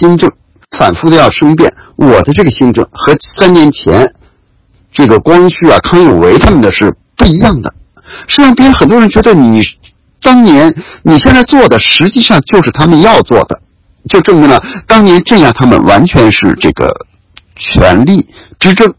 [0.00, 0.30] 新政，
[0.78, 4.14] 反复的要申辩我的这个新政和三年前
[4.90, 7.74] 这个光绪啊、康有为他们的是不一样的。
[8.26, 9.62] 实际上，别人很多人觉得你
[10.20, 13.60] 当年你现在做的，实际上就是他们要做的，
[14.08, 16.88] 就证明了当年镇压他们完全是这个
[17.56, 18.94] 权力之争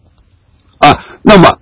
[0.80, 0.94] 啊。
[1.22, 1.58] 那么，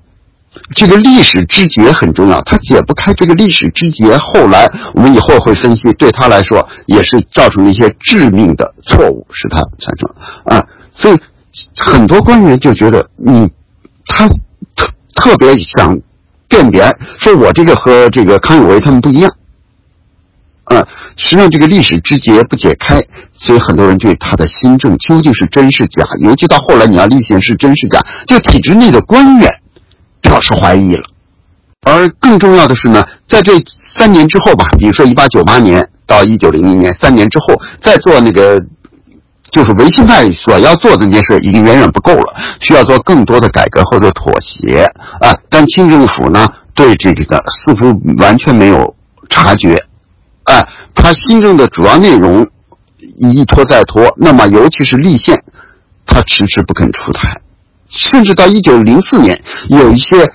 [0.75, 4.17] 这个历史之结很重要，他解不开这个历史之结。
[4.17, 10.67] 后来我们以后会分析，对他来说也是造成了一些致命的错误，使他产生啊。
[10.93, 11.17] 所以
[11.85, 13.47] 很多官员就觉得你
[14.07, 14.27] 他
[14.75, 15.97] 特特别想
[16.51, 16.83] 辨别，
[17.17, 19.31] 说我这个和这个康有为他们不一样。
[20.65, 20.85] 嗯，
[21.17, 22.99] 实际上这个历史之结不解开，
[23.33, 29.49] 所以很多人对他的新政究竟是真是假，尤其到后来你要立宪是真是假，就体制内的官员
[30.21, 31.03] 表示怀疑了。
[31.83, 33.53] 而更重要的是呢，在这
[33.97, 38.63] 三年之后吧，比如说一八九八年到一九零一年三年之后，再做那个
[39.51, 44.83] 就是维新派所要做的那件事已经远远不够了，需要做更多的改革或者妥协
[45.19, 45.29] 啊。
[45.49, 48.95] 但清政府呢，对这个似乎完全没有
[49.29, 49.75] 察觉。
[50.43, 50.55] 啊，
[50.95, 52.49] 他新政的主要内容
[53.17, 55.43] 一拖再拖，那么尤其是立宪，
[56.05, 57.41] 他迟迟不肯出台，
[57.89, 60.31] 甚至到一九零四年，有一些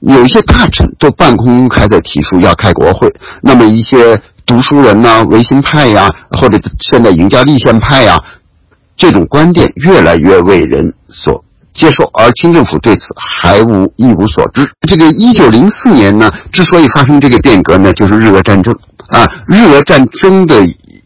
[0.00, 8.16] 有一些大臣都半公开的提出要开国会，那么一些读书人呐、维新派呀，或者现在赢家立宪派呀，
[8.96, 11.44] 这种观点越来越为人所。
[11.74, 14.66] 接受，而清政府对此还无一无所知。
[14.88, 18.74] 这个一九零四年呢，之所以发生这个变革呢，就是日俄战争
[19.10, 19.28] 啊。
[19.46, 20.56] 日俄战争的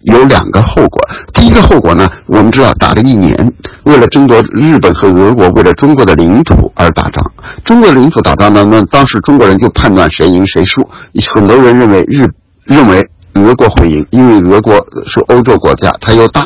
[0.02, 1.00] 有两个后果。
[1.34, 3.52] 第一个后果呢，我们知道打了一年，
[3.82, 7.32] 为了争夺日本和俄国为了中国的领土而打仗。
[7.64, 10.88] 中国的领土打仗呢，那当时中国人就判断谁赢谁输。
[11.34, 12.24] 很多人认为日
[12.64, 13.04] 认为
[13.42, 14.74] 俄国会赢，因为俄国
[15.06, 16.40] 是欧洲国家，它又大。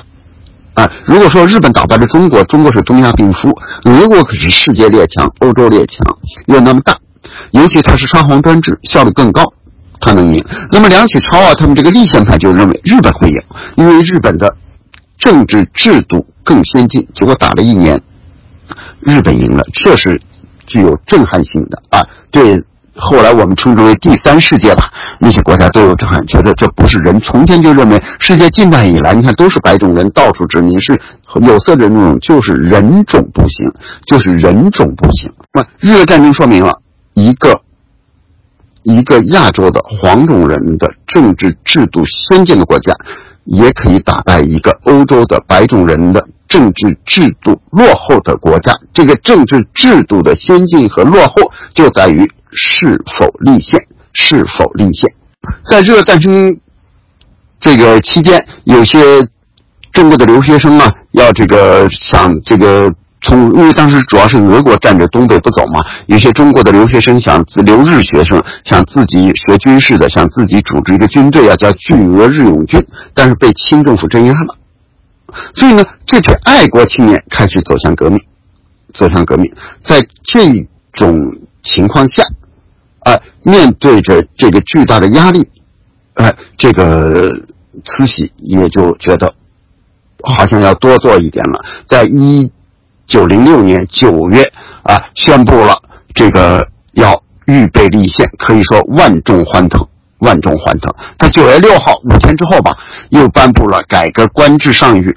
[0.74, 3.50] 啊，如果说日本打败了中国，中国是东亚病夫，
[3.84, 6.92] 俄国可是世界列强、欧洲列强，又那么大，
[7.52, 9.42] 尤其它是沙皇专制，效率更高，
[10.00, 10.44] 他能赢。
[10.72, 13.36] 那么梁启超啊，他们这个立宪派就认为日本会赢，
[13.76, 14.54] 因为日本的
[15.18, 17.06] 政治制度更先进。
[17.14, 17.98] 结果打了一年，
[19.00, 20.20] 日本赢了，这是
[20.66, 22.02] 具有震撼性的啊！
[22.30, 22.62] 对。
[22.98, 24.82] 后来我们称之为第三世界吧，
[25.20, 27.20] 那些国家都有这样觉得，这不是人。
[27.20, 30.98] 从前就认为世界近代以来，你看都是白种人到处殖民，是
[31.42, 33.70] 有色人种，就是人种不行，
[34.06, 35.30] 就是人种不行。
[35.52, 36.80] 那日俄战争说明了
[37.14, 37.60] 一个
[38.82, 42.94] 一个亚洲的黄种人的政治制度先进的国家，
[43.46, 48.72] 也可以打败一个欧洲的白种人的政治制度落后的国家。
[48.92, 52.30] 这个政治制度的先进和落后就在于。
[52.58, 53.78] 是否立宪？
[54.14, 55.12] 是否立宪？
[55.68, 56.56] 在日俄战争
[57.60, 58.98] 这个期间，有些
[59.92, 62.90] 中国的留学生啊，要这个想这个
[63.26, 74.56] 从，因为当时主要是俄国占着东北不走嘛，有些中国的留学生想留日学生，想自己学军事的，想自己组织一个军队啊，叫巨俄日勇军，但是被清政府镇压了。
[75.54, 78.18] 所以呢，这批爱国青年开始走向革命，
[78.94, 79.52] 走向革命，
[79.84, 81.18] 在这种
[81.62, 82.22] 情况下。
[83.00, 85.48] 哎，面对着这个巨大的压力，
[86.14, 87.30] 哎，这个
[87.84, 89.32] 慈禧也就觉得
[90.24, 91.60] 好像要多做一点了。
[91.86, 92.50] 在一
[93.06, 94.42] 九零六年九月
[94.82, 95.74] 啊，宣布了
[96.14, 99.86] 这个要预备立宪，可以说万众欢腾，
[100.18, 100.94] 万众欢腾。
[101.18, 102.72] 他九月六号五天之后吧，
[103.10, 105.14] 又颁布了改革官制上谕。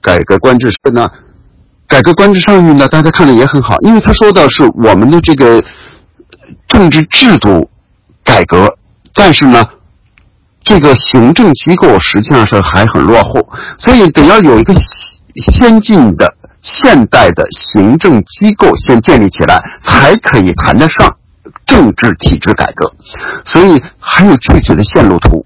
[0.00, 1.08] 改革官制呢，
[1.86, 5.62] 改革官制上谕呢，大家看的也很好，因为他说的是我们的这个。
[6.68, 7.68] 政治制度
[8.24, 8.78] 改革，
[9.14, 9.62] 但是呢，
[10.64, 13.46] 这个行政机构实际上是还很落后，
[13.78, 14.72] 所以得要有一个
[15.52, 21.16] 先进的、现代的行政机构先建立起来，才可以谈得上
[21.66, 22.92] 政治体制改革。
[23.44, 25.44] 所以还有具体的线路图。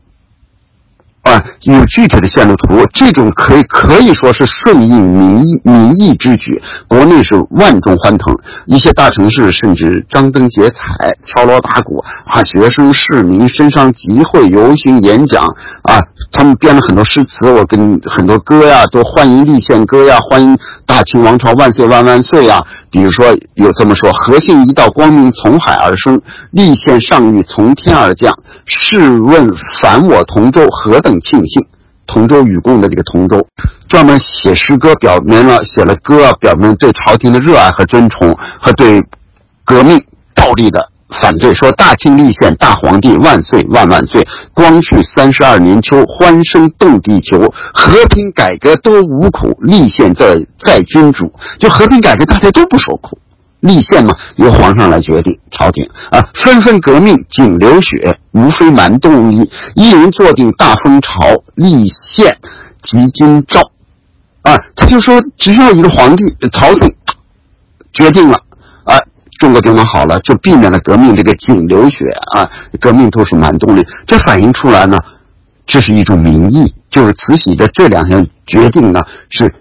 [1.27, 6.63] 啊，有具体的线路图，这种可以可以说是顺应民意民意之举。
[6.87, 8.33] 国内是万众欢腾，
[8.67, 10.77] 一些大城市甚至张灯结彩、
[11.25, 15.45] 敲锣打鼓啊，学生市民身上集会、游行、演讲
[15.83, 15.99] 啊，
[16.31, 22.65] 他们编了很多诗词，我跟很多歌呀，都欢迎立宪歌呀，欢迎大清王朝万岁万万岁呀。
[22.89, 26.19] 比如说有这么说：“和信一道光明从海而生，
[26.57, 28.33] 立宪上谕从天而降。
[28.65, 31.63] 试问凡我同舟，何等庆幸！”
[32.09, 33.47] 同舟与共的这个同舟，
[33.91, 39.05] 专门写诗歌，表明了写了歌，表明对朝廷的热爱和尊崇，和对
[39.65, 40.03] 革命
[40.35, 40.89] 暴力的。
[41.23, 44.27] 反对说大清立宪，大皇帝万岁万万岁！
[44.55, 47.39] 光绪三十二年秋，欢声动地球，
[47.75, 51.33] 和平改革都无苦，立宪在在君主。
[51.59, 53.19] 就和平改革，大家都不受苦，
[53.67, 55.39] 立宪嘛，由皇上来决定。
[55.51, 62.37] 朝廷啊，纷纷革命，仅流血，无非蛮动一一人坐定大风朝，立宪
[62.83, 63.61] 即今诏。
[64.43, 66.95] 啊，他就说，只要一个皇帝，朝廷
[67.93, 68.37] 决定了。
[68.85, 68.97] 啊
[69.39, 71.97] 中国就能好了，就避免了革命这个井流血
[72.33, 72.49] 啊！
[72.81, 74.97] 革命都是蛮动力，这反映出来呢，
[75.67, 76.73] 这是一种民意。
[76.89, 79.53] 就是慈禧的这两项决定呢，是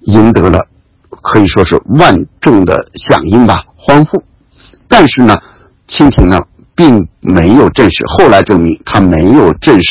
[0.00, 0.66] 赢得了
[1.22, 4.22] 可以说是万众的响应吧，欢呼。
[4.88, 5.36] 但是呢，
[5.86, 6.38] 清廷呢
[6.74, 9.90] 并没有正视，后来证明他没有正视，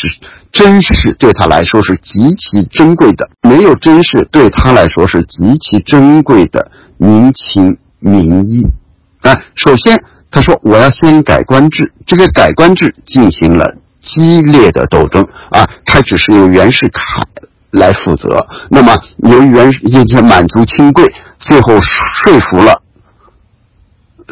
[0.52, 8.68] 真实对他来说是极其珍贵的，没有真实对他来说是极其珍贵的民情民意。
[9.20, 9.96] 啊，首先
[10.30, 13.64] 他说我要先改官制，这个改官制进行了
[14.00, 17.02] 激烈的斗争啊，开始是由袁世凯
[17.70, 21.04] 来负责，那么由于袁因为满族亲贵，
[21.38, 22.82] 最后说服了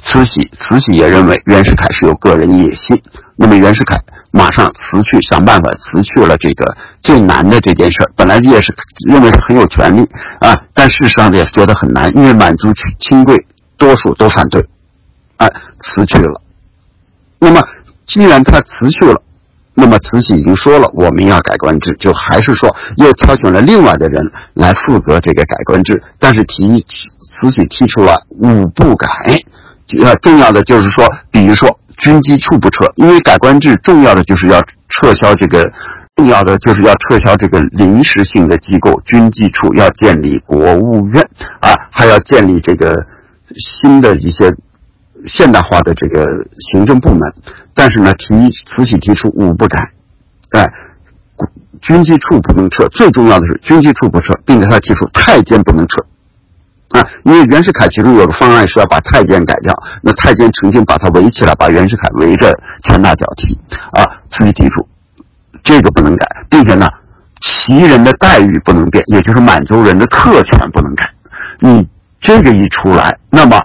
[0.03, 3.01] 慈禧，慈禧也认为袁世凯是有个人野心，
[3.37, 3.97] 那么袁世凯
[4.31, 8.75] 马上辞去，想办法辞去了这个最难的这件事本来也是
[9.09, 10.03] 认为是很有权利
[10.41, 13.47] 啊，但事实上也觉得很难，因为满族亲贵
[13.77, 14.65] 多数都反对。
[15.39, 15.49] 哎，
[15.79, 16.43] 辞去了。
[17.39, 17.61] 那么，
[18.07, 18.67] 既然他辞
[19.01, 19.23] 去了，
[19.81, 24.21] 那么慈禧已经说了，我们要改官制，就还是说又挑选了另外的人
[24.55, 26.03] 来负责这个改官制。
[26.19, 26.85] 但是提
[27.33, 29.07] 慈禧提出了五不改，
[30.05, 35.71] 呃，重要的就是说，比如说军机处不撤，因为改官制重要的就是要撤销这个，
[36.17, 41.23] 重要的就是要撤销这个临时性的机构军机处，要建立国务院
[41.61, 43.07] 啊，还要建立这个
[43.57, 44.53] 新的一些。
[45.25, 46.25] 现代化的这个
[46.71, 47.21] 行政部门，
[47.75, 48.35] 但是呢，提
[48.67, 49.79] 慈禧提出五不改，
[50.51, 50.73] 哎，
[51.81, 56.01] 军机处不能撤，最重要的是军机处不撤，并且他提出太监不能撤，
[56.91, 62.53] 啊，因为袁世凯其中有个方案是要把太监改掉，那太监曾经把他围起来，把袁世凯围着
[62.85, 63.59] 拳打脚踢。
[63.93, 64.87] 啊，慈禧提出
[65.63, 66.87] 这个不能改，并且呢，
[67.41, 71.05] 旗人的待遇不能变，也就是满族人的特权不能改。
[71.61, 71.87] 你
[72.21, 73.61] 这个一出来，那么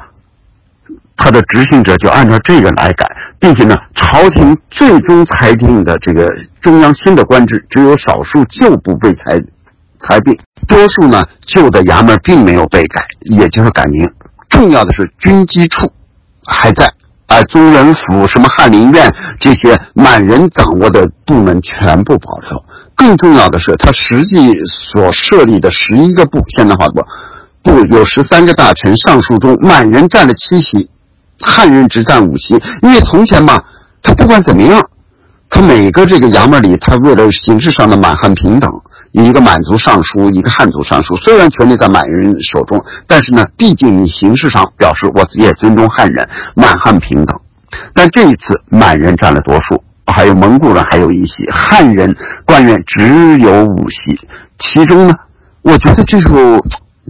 [1.16, 3.05] 他的执行者就按照这个来改，
[3.39, 6.30] 并且呢，朝廷最终裁定的这个
[6.61, 9.39] 中央新的官制，只有少数旧部被裁
[9.99, 10.38] 裁并。
[10.68, 14.09] 多数呢，旧的衙门并没有被改，也就是改名。
[14.49, 15.91] 重要的是军机处
[16.45, 16.86] 还在，
[17.28, 22.64] 啊，宗人府、什么翰林院这些满人掌握的部门全部保留。
[22.95, 24.53] 更重要的是，他实际
[24.93, 27.03] 所设立的十一个部，现代化部
[27.64, 30.89] 部有十三个大臣，尚书中满人占了七席，
[31.46, 32.54] 汉人只占五席。
[32.82, 33.60] 因为从前嘛，
[34.02, 34.82] 他不管怎么样，
[35.50, 38.72] 他每个这个衙门里，他为了形式上的满汉平等。
[39.12, 47.39] 一个满族尚书，一个汉族尚书，虽然权力在满人手中，但是呢，毕竟你形式上表示我也尊重汉人，满汉平等。
[47.94, 54.20] 但这一次满人占了多数，还有蒙古人还有一席，汉人官员只有五席。
[54.58, 55.14] 其中呢，
[55.62, 56.60] 我觉得这个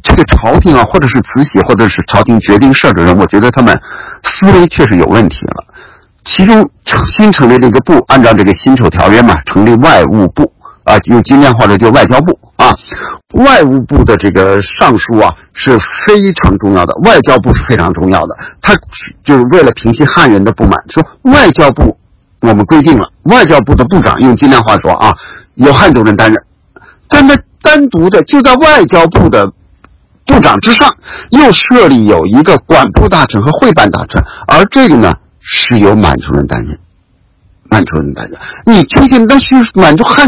[0.03, 3.75] 这个朝廷啊，或者是慈禧，或者是朝廷决定事的人，我觉得他们
[4.23, 5.65] 思维确实有问题了。
[6.25, 6.69] 其中
[7.09, 10.53] 新成立这个部，按照这个辛丑条约嘛，成立外务部。
[10.83, 12.69] 啊，用今天或者就外交部啊，
[13.35, 18.35] 外务部的这个尚书啊是非常重要的，外交部是非常重要的。
[18.61, 18.73] 他
[19.23, 21.97] 就是为了平息汉人的不满，说外交部
[22.41, 25.13] 我们规定了，外交部的部长用今天话说啊，
[25.53, 26.37] 由汉族人担任，
[27.07, 29.49] 但他单独的就在外交部的
[30.33, 30.89] 部长之上，
[31.29, 36.79] 又设立有一个管部大臣和会办大臣，而这个呢是由满族人担任。
[37.69, 40.27] 满族人担任，你出现那是满族汉，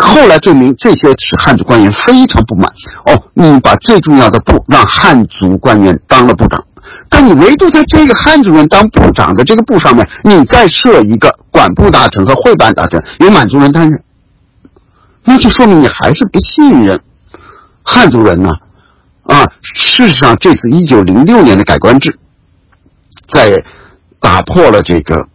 [0.00, 2.68] 后来证明这些是汉族官员非常不满。
[3.06, 6.64] 哦，你把最重要的部让汉族官员当了部长，
[7.08, 14.02] 但你唯独在这个汉族人当部长的这个部上面，你再设一个管部大臣和会办大臣由满族人担任，
[15.24, 17.00] 那就说明你还是不信任
[17.84, 18.52] 汉族人呢。
[19.24, 22.18] 啊事实上，这次一九零六年的改官制，
[23.32, 23.62] 在
[24.20, 25.28] 打破了这个。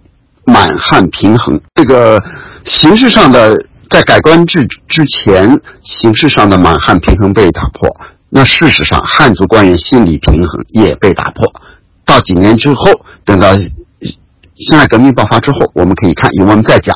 [0.49, 2.23] 满汉平衡，这个
[2.63, 3.53] 形式上的
[3.89, 7.93] 在改官制之前，形式上的满汉平衡被打破。
[8.29, 11.61] 那事实上，汉族官员心理平衡也被打破。
[12.05, 16.95] 到几年之后，等到辛亥革命爆发之后，我们可以看，我们再讲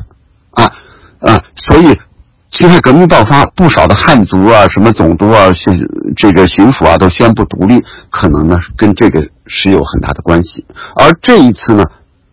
[0.51, 0.63] 啊
[1.19, 1.37] 啊。
[1.57, 1.93] 所以，
[2.51, 5.87] 辛亥革命爆发，不少的汉族啊，什么总督啊，巡
[6.17, 10.63] 这个巡抚啊，都宣布独立，可能呢跟这个是有很大的关系。
[10.95, 11.83] 而这一次呢？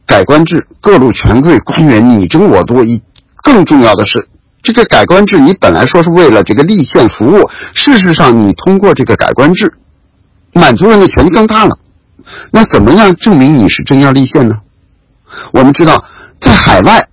[0.07, 2.83] 改官制，各路权贵官员你争我夺。
[2.83, 3.03] 一
[3.43, 4.27] 更重要的是，
[4.63, 9.71] 这个改官制，你本来说是为了这个立宪服务，事实上你通过这个改官制，
[10.55, 11.77] 满族人的权力更大了。
[12.51, 14.57] 那怎么样证明你是真要立宪呢？
[15.53, 16.03] 我们知道，
[16.41, 17.07] 在海外，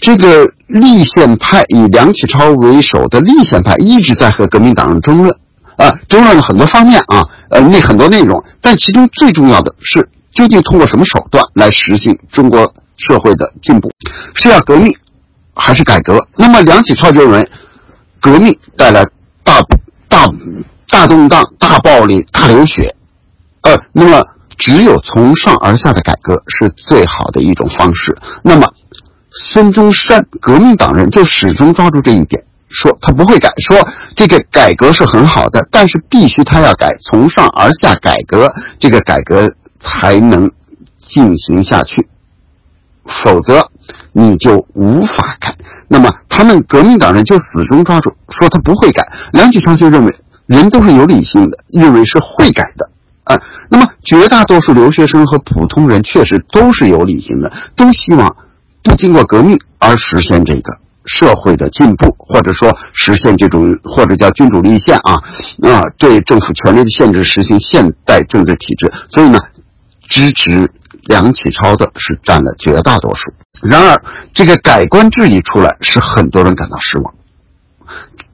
[0.00, 5.30] 这个立宪派以梁启超为首的立宪派一直在和革命党人争论
[5.76, 10.08] 啊，争论了很多方面啊，呃，那很多内容，但其中最重要的是。
[10.32, 12.60] 究竟通过什么手段来实现中国
[12.96, 13.90] 社会的进步？
[14.36, 14.94] 是要革命，
[15.54, 16.16] 还是改革？
[16.36, 17.50] 那么梁启超就认为，
[18.20, 19.04] 革命带来
[19.42, 19.60] 大
[20.08, 20.24] 大
[20.88, 22.94] 大动荡、大暴力、大流血，
[23.62, 24.24] 呃，那么
[24.56, 28.16] 只有从上而下的改革是最好的一种方式。
[28.44, 28.72] 那么
[29.52, 39.52] 孙中山革命党人就始终抓住这一点，说他不会改，说这个改革是很好的，但是必须他要改，从上而下改革，这个改革。
[39.82, 40.50] 才能
[40.98, 42.06] 进行下去，
[43.24, 43.66] 否则
[44.12, 45.56] 你就无法改。
[45.88, 49.10] 那么他们革命党人就始终抓住，说他不会改。
[49.32, 50.14] 梁启超就认为
[50.44, 52.90] 人都是有理性的，认为是会改的
[53.24, 53.40] 啊。
[53.70, 58.36] 那么绝大多数留学生和普通人确实都是有理性的，都希望
[58.82, 65.14] 不经过革命而实现这个社会的进步，或者说实现这种或者叫君主立宪啊
[65.62, 68.92] 啊，对政府权力的限制，实行现代政治体制。
[69.10, 69.38] 所以呢。
[70.10, 70.68] 支持
[71.04, 73.32] 梁启超的是占了绝大多数。
[73.62, 74.02] 然而，
[74.34, 77.14] 这个改官制一出来，使很多人感到失望，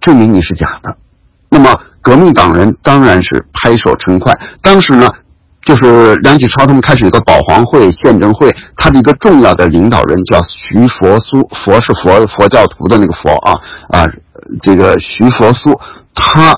[0.00, 0.96] 证明你是假的。
[1.50, 4.34] 那么，革命党人当然是拍手称快。
[4.62, 5.06] 当时呢，
[5.66, 13.52] 就是梁启超他们开始一个保皇会、宪政会，他的一个重要的领导人叫徐佛苏，佛是佛佛教徒的那个佛啊
[13.88, 14.06] 啊，
[14.62, 15.78] 这个徐佛苏，
[16.14, 16.54] 他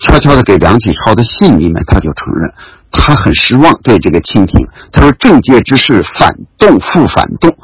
[0.00, 2.52] 悄悄的给梁启超的信里面，他就承认。
[2.90, 7.54] 他很失望，对这个清廷，他说：“政界之事，反动复反动，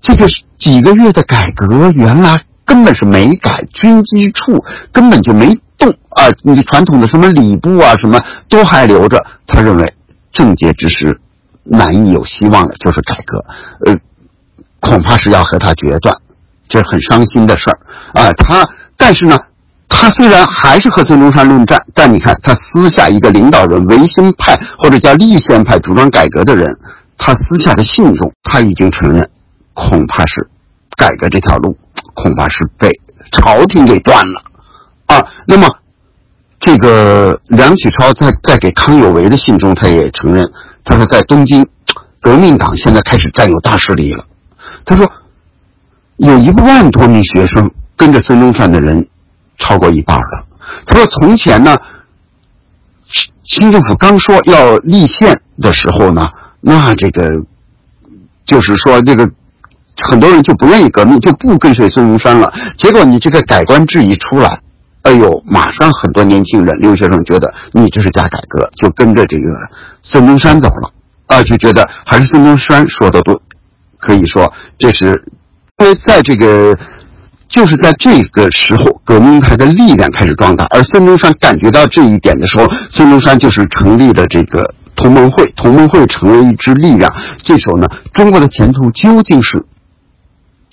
[0.00, 0.26] 这个
[0.58, 8.18] 几个月的改革，原来根本是没改，军机处根本就没动啊，你传统的什么礼部啊，什么
[8.48, 9.22] 都还留着。
[9.46, 9.92] 他认为
[10.32, 11.20] 政界之时
[11.64, 13.44] 难以有希望的，就是改革，
[13.86, 13.96] 呃，
[14.80, 16.16] 恐怕是要和他决断，
[16.68, 17.78] 这是很伤心的事儿
[18.14, 18.32] 啊。
[18.32, 19.36] 他但是呢，
[19.88, 26.78] 他虽然还是和孙中山论战，但你看他私下一个领导人维新派或者叫立宪派主张改革的人，
[27.18, 29.28] 他私下的信中他已经承认，
[29.74, 30.48] 恐怕是
[30.96, 31.76] 改革这条路
[32.14, 32.88] 恐怕是被
[33.32, 34.40] 朝廷给断了
[35.06, 35.26] 啊。
[35.46, 35.68] 那么。
[36.60, 40.44] 这个梁启超在在给康有为的信中，他也承认，
[40.84, 41.66] 他说在东京，
[42.20, 44.26] 革命党现在开始占有大势力了。
[44.84, 45.10] 他说，
[46.18, 49.08] 有一万多名学生跟着孙中山的人
[49.58, 50.46] 超过一半了。
[50.86, 51.74] 他说从前呢，
[53.42, 56.26] 新政府刚说要立宪的时候呢，
[56.60, 57.30] 那这个
[58.44, 59.26] 就是说这个
[60.10, 62.52] 很多人就不愿意革命，就不跟随孙中山了。
[62.76, 64.60] 结果你这个改官制一出来。
[65.02, 69.44] 哎呦，马上很多年轻人、留学生觉得你这是假改革，就跟着这个
[70.02, 70.92] 孙中山走了
[71.28, 73.34] 啊，就觉得还是孙中山说的对。
[73.98, 75.08] 可以说，这是
[75.78, 76.74] 因为在这个
[77.50, 87.12] 就是在这个时候，革命派的力量开始壮大，而孙中山感觉到这一点的时候，孙中山就是成立了这个同盟会，同盟会成为一支力量。
[87.44, 89.62] 这时候呢，中国的前途究竟是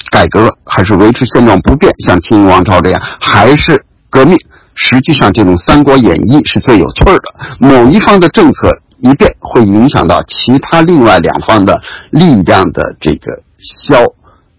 [0.10, 3.84] 改革还是维持现状不变，像清王朝这样，还是？
[4.10, 4.38] 革命
[4.76, 7.22] 实际上，这种《三国演义》是最有趣的。
[7.60, 11.82] 某一方的政策一变，会影响到其他另外两方的
[12.12, 14.06] 力量的这个消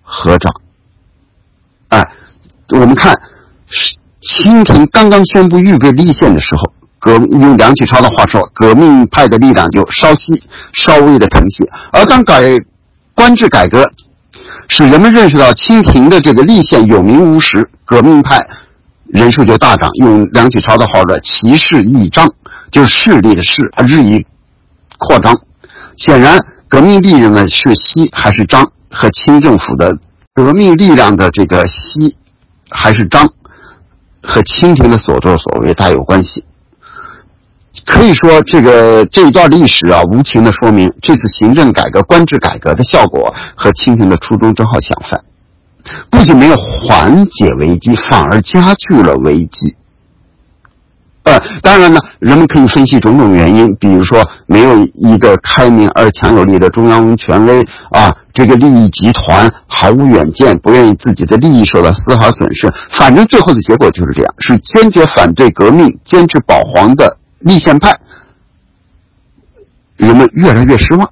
[0.03, 0.53] 和长。
[1.89, 2.05] 哎，
[2.71, 3.15] 我们看，
[4.21, 10.43] 清廷刚刚宣布预备立宪的时候，革用梁启超的话说，革命派的力量就稍息，
[10.73, 11.65] 稍微的腾息。
[11.93, 12.43] 而当改
[13.15, 13.89] 官制改革，
[14.69, 18.39] 使人们认识到清廷的这个立宪有名无实，革命派。
[19.09, 22.29] 人数就大涨，用梁启超的话说，其势益张，
[22.71, 24.25] 就是势力的势，日益
[24.99, 25.35] 扩张。
[25.97, 26.39] 显然，
[26.69, 29.97] 革命力量的是西还是张，和清政府的
[30.35, 32.17] 革命力量的这个西
[32.69, 33.27] 还是张，
[34.23, 36.45] 和清廷的所作所为大有关系。
[37.87, 45.25] 可以说，这个这一段历史啊，无情的说明，这次行政改革、官制改革的效果和清廷的初衷正好相反。
[46.11, 49.75] 不仅没有缓解危机，反而加剧了危机。
[51.25, 57.61] 呃，当然呢，人们可以分析种种原因，比如说没有一个开明而强有力的中央权威
[57.91, 62.73] 啊，这个利益集团毫无远见，不愿意自己的利益受到丝毫损失。
[62.93, 67.91] 反正最后的结果就是这样：是坚决反对革命、坚持保皇的立宪派，
[69.99, 71.11] 人们越来越失望，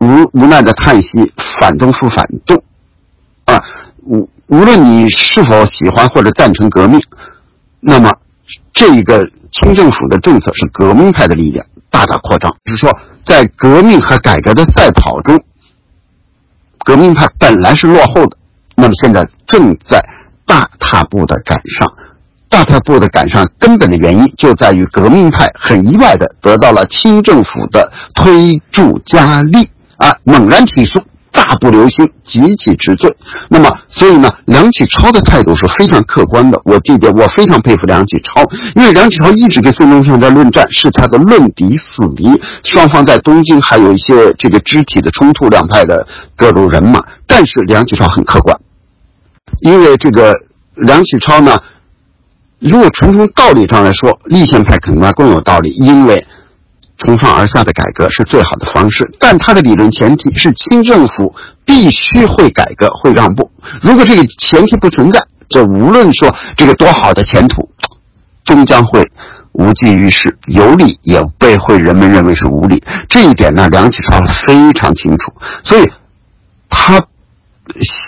[0.00, 2.62] 无无奈的叹息，反动复反动，
[4.04, 7.00] 无无论你是否喜欢或者赞成革命，
[7.80, 8.12] 那么
[8.72, 12.50] 这一个清政府的政策是革命派的力量大大扩张。
[12.64, 15.38] 就是说，在革命和改革的赛跑中，
[16.84, 18.36] 革命派本来是落后的，
[18.74, 20.02] 那么现在正在
[20.46, 21.92] 大踏步的赶上。
[22.48, 31.00] 大踏步的赶上，根本的原因就在于革命派很意外的得到了清政府的推助加力啊，猛然提速。
[31.32, 33.08] 大步流星，急起直追。
[33.48, 36.60] 那么，所以呢，梁启超的态度是非常客观的。
[36.64, 38.42] 我这点我非常佩服梁启超，
[38.74, 42.28] 因为梁启超一直跟孙中山在论战，是他的论敌死敌。
[42.64, 46.06] 双方在东京还有一些这个肢体的冲突，两派的
[46.36, 47.02] 各路人马。
[47.26, 48.56] 但是梁启超很客观，
[49.60, 50.34] 因为这个
[50.74, 51.56] 梁启超呢，
[52.58, 56.26] 如果纯从道理上来说，立宪派可能更有道理，因为。
[57.00, 61.34] 从上而下的改革是最好的方式，但他的理论前提是清政府
[61.64, 63.50] 必须会改革、会让步。
[63.80, 67.68] 如果这个前提不存在，这无论说这个多好的前途，
[68.44, 69.02] 终将会
[69.52, 70.36] 无济于事。
[70.46, 72.82] 有理也被会人们认为是无理。
[73.08, 75.32] 这一点呢，梁启超非常清楚，
[75.64, 75.90] 所以
[76.68, 76.98] 他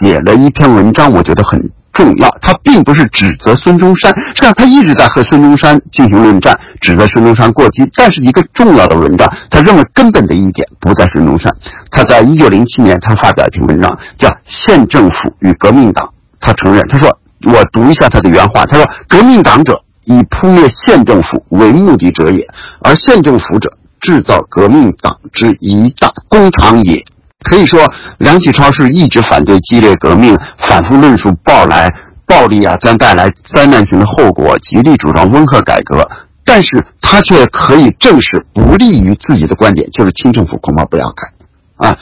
[0.01, 1.70] 写了一篇文章，我觉得很。
[1.93, 7.82] 重要，他并不是指责孙中山，实际上他一直在和孙中山进行论战，指责孙中山过激。
[7.95, 11.53] 但是一个重要的文章，他认为根本的一点不在孙中山。
[11.90, 16.07] 他在一九零七年，他发表一篇文章，叫《县政府与革命党》。
[16.40, 17.09] 他承认，他说
[17.45, 22.45] ：“我读一下他的原话，他说：‘革命党者，以扑灭县政府为目的者也，
[22.80, 23.70] 而县政府者，
[24.01, 27.05] 制造革命党之一大工厂也。’”
[27.51, 27.80] 可以说，
[28.18, 31.93] 梁启超是一直反对激烈革命，反复论述暴来
[32.26, 36.09] 暴力啊将带来灾难性的后果，极力主张温和改革。
[36.45, 41.97] 但是他却可以正视不利于自己的观点，就是清政府恐怕不要改啊。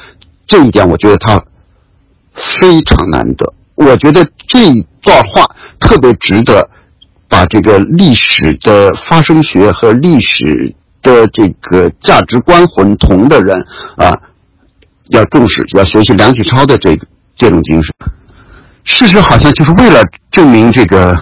[0.46, 1.36] 这一点我觉得他
[2.60, 3.52] 非常难得。
[3.74, 5.44] 我觉得这一段话
[5.78, 6.68] 特别值得
[7.28, 13.54] 把这个历史的发生学和历史的这个价值观混同的人
[13.96, 14.18] 啊，
[15.10, 16.98] 要重视，要学习梁启超的这
[17.36, 17.94] 这种精神。
[18.84, 21.16] 事实好像就是为了证明这个。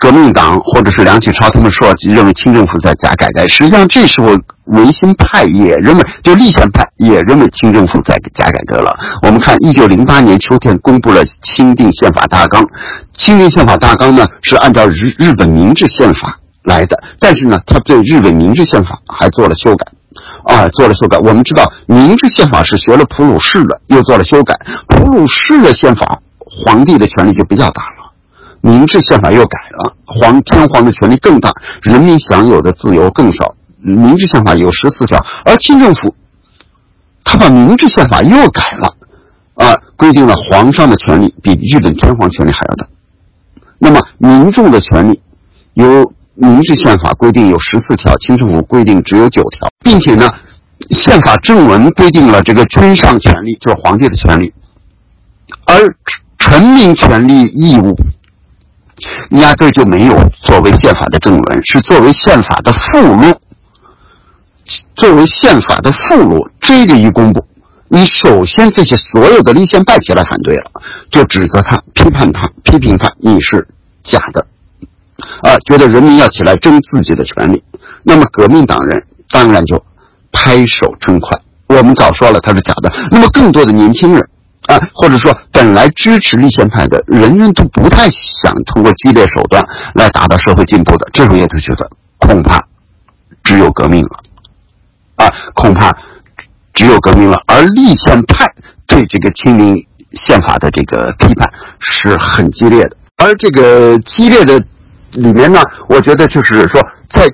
[0.00, 4.36] 革命党或者是梁启超，他们说认为清政府在假改革，实际上这时候
[4.66, 8.94] 维新派也认为，就立宪派也认为清政府在假改革了。
[9.22, 12.62] 我们看一九零八年秋天公布了钦定宪法大纲，
[13.16, 19.86] 钦定宪法大纲呢是按照日日本明治宪法来的，但是呢，他对日本明治宪法还做了修改，
[20.48, 21.18] 啊，做了修改。
[21.18, 24.58] 我们知道明治宪法是学了普鲁士的，又做了修改。
[24.88, 28.10] 普鲁士的宪法，皇帝的权力就比较大了。
[28.62, 33.54] 明治宪法又改了，皇天皇的权力更大，人民享有的自由更少。
[33.76, 36.14] 明治宪法有十四条，而清政府
[37.24, 38.96] 他把明治宪法又改了，
[39.54, 42.86] 啊，规定了皇上的权力比日本天皇权力还要大。
[43.78, 45.20] 那么民众的权利
[45.74, 46.10] 由
[46.40, 50.26] 明治宪法规定有十四条，清政府规定只有九条，并且呢，
[50.90, 54.52] 宪法正文规定了这个君上权利就是皇帝的权利，
[55.66, 55.96] 而
[56.38, 57.96] 臣民权利义务。
[59.30, 63.32] 压根就没有作为宪法的正文，是作为宪法的附录。
[64.96, 67.46] 作为宪法的附录，这个一公布，
[67.86, 70.64] 你首先这些所有的立宪派起来反对了，
[71.12, 73.68] 就指责他、批判他、批评他，你是
[74.02, 74.44] 假的，
[75.42, 77.62] 啊，觉得人民要起来争自己的权利。
[78.02, 79.82] 那么革命党人当然就
[80.32, 81.40] 拍手称快。
[81.68, 82.92] 我们早说了他是假的。
[83.10, 84.28] 那么更多的年轻人。
[84.68, 92.62] 啊，或者说，本来支持立宪派的人人都不太想通过激烈手段来达到社会进步的，这种也都觉得恐怕
[93.42, 94.20] 只有革命了，
[95.16, 95.90] 啊，恐怕
[96.74, 97.40] 只有革命了。
[97.46, 98.44] 而立宪派
[98.86, 99.74] 对这个清明
[100.12, 104.62] 宪法的这个批判是很激烈的，而这个激烈的
[105.12, 106.80] 里面呢，我觉得就是说，
[107.10, 107.26] 在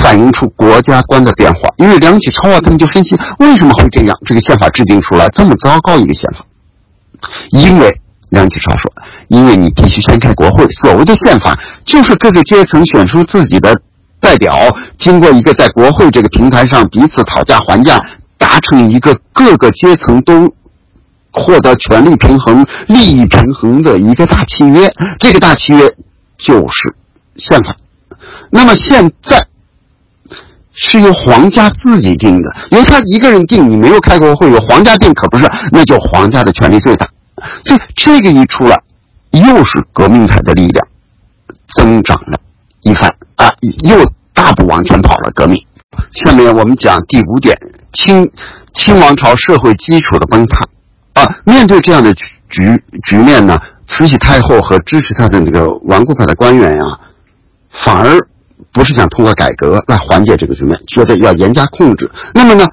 [0.00, 1.58] 反映出国家观的变化。
[1.76, 6.44] 因为梁启超啊，他们就分析为什么会这样，这个宪法制定出来这么糟糕一个宪法。
[7.50, 8.00] 因为
[8.30, 8.90] 梁启超说
[9.28, 10.66] ：“因为你必须先开国会。
[10.82, 13.72] 所谓的宪法，就是各个阶层选出自己的
[14.18, 14.56] 代表，
[14.98, 17.96] 经过一个在国会这个平台上彼此讨价还价，
[18.38, 20.52] 达成一个各个阶层都
[21.32, 24.88] 获得权力平衡、利益平衡的一个大契约。
[25.18, 25.86] 这个大契约
[26.38, 26.94] 就是
[27.36, 27.76] 宪法。
[28.50, 29.46] 那么现在
[30.72, 33.70] 是由皇家自己定的，由他一个人定。
[33.70, 37.08] 你没有开国会，由皇家定可不是，那就皇家的权力最大。”
[37.64, 38.76] 所以这个一出来，
[39.32, 40.86] 又是革命派的力量
[41.74, 42.38] 增长了
[42.82, 43.48] 一番啊，
[43.84, 43.96] 又
[44.32, 45.30] 大步往前跑了。
[45.34, 45.60] 革命。
[46.12, 47.56] 下面我们讲第五点：
[47.92, 48.30] 清
[48.78, 50.60] 清王朝社会基础的崩塌
[51.14, 51.36] 啊。
[51.44, 53.58] 面对这样的局局面呢，
[53.88, 57.00] 慈禧太后和支持她的那个顽固派的官员呀，
[57.84, 58.28] 反而
[58.72, 62.10] 不是想通过改革来缓解这个局面，觉得要严加控制。
[62.34, 62.64] 那么呢？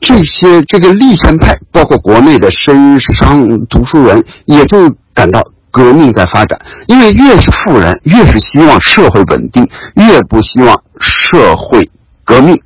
[0.00, 6.58] 这些这个立宪派，包括国内的绅商、读书人，也就感到革命在发展。
[6.86, 11.90] 因为越是富人，越是希望社会稳定，越不希望社会
[12.24, 12.56] 革命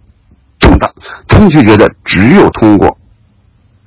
[0.61, 0.89] 动荡。
[1.27, 2.97] 他们就觉得，只有通过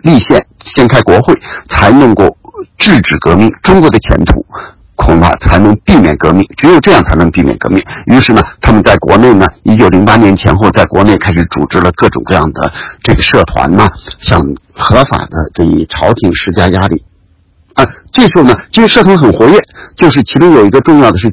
[0.01, 1.33] 立宪、先开国会，
[1.69, 2.35] 才能够
[2.77, 3.49] 制止革命。
[3.63, 4.45] 中国的前途。
[4.97, 7.79] 恐怕才能避免革命，只有这样才能避免革命。
[8.07, 12.59] 于是呢，他们在国内呢，一九零八年前后，在国内开始组织了各种各样的
[13.03, 13.87] 这个社团呢，
[14.19, 14.41] 向
[14.73, 17.05] 合法的对朝廷施加压力。
[17.75, 19.57] 啊，这时候呢，这个社团很活跃，
[19.95, 21.31] 就是其中有一个重要的是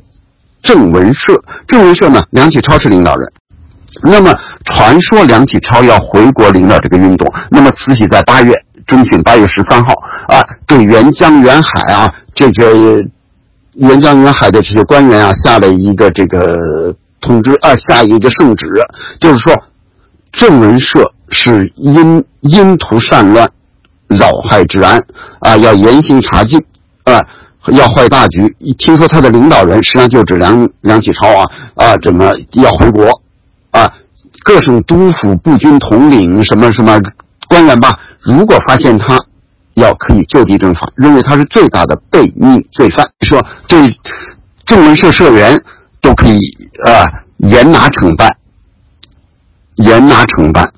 [0.63, 1.43] 正文社。
[1.67, 3.33] 正文社呢，梁启超是领导人。
[4.03, 4.31] 那么
[4.67, 8.53] 传说梁启超要回国领导这个运动，那么慈禧在八月
[8.87, 9.95] 中旬，八月十三号
[10.29, 13.03] 啊，对援江援海啊，这个。
[13.75, 18.67] 沿江沿海的这些官员啊，下了一个这个通知啊，下一个圣旨，
[19.21, 19.55] 就是说，
[20.33, 23.49] 郑文社是因因图善乱，
[24.09, 25.03] 扰害治安
[25.41, 26.59] 啊，要严刑查禁
[27.05, 27.21] 啊，
[27.73, 28.55] 要坏大局。
[28.59, 31.45] 一听说他的领导人实际上就指梁梁启超啊
[31.75, 33.09] 啊，怎么要回国
[33.73, 33.93] 啊？
[34.45, 37.01] 各省督府、步军统领什么什么
[37.49, 39.19] 官员吧，如果发现他。
[39.75, 43.79] 要可以就地正法，认为他是最大的悖逆罪犯，说对
[44.67, 45.61] 正文社社员
[46.01, 46.39] 都可以
[46.85, 47.05] 啊
[47.39, 48.37] 严拿惩办，
[49.77, 50.69] 严拿惩办。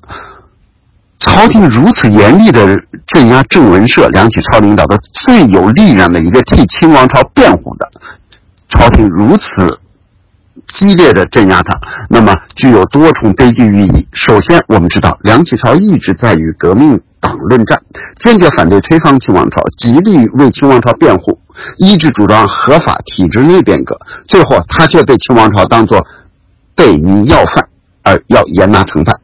[1.19, 2.65] 朝廷如此严厉的
[3.07, 7.89] 镇压正文社，梁启超领导的最有力量的一个替清王朝辩护的
[8.69, 9.79] 朝廷如此
[10.75, 11.79] 激烈的镇压他，
[12.09, 14.07] 那么具有多重悲剧寓意。
[14.13, 16.99] 首先，我们知道梁启超一直在与革命。
[17.19, 17.81] 党论战，
[18.19, 21.39] 坚决反对推翻清王朝，极力为清王朝辩护，
[21.77, 23.97] 一直主张合法体制内变革。
[24.27, 26.05] 最后，他却被清王朝当作
[26.75, 27.67] 被逆要犯
[28.03, 29.19] 而要严拿惩办。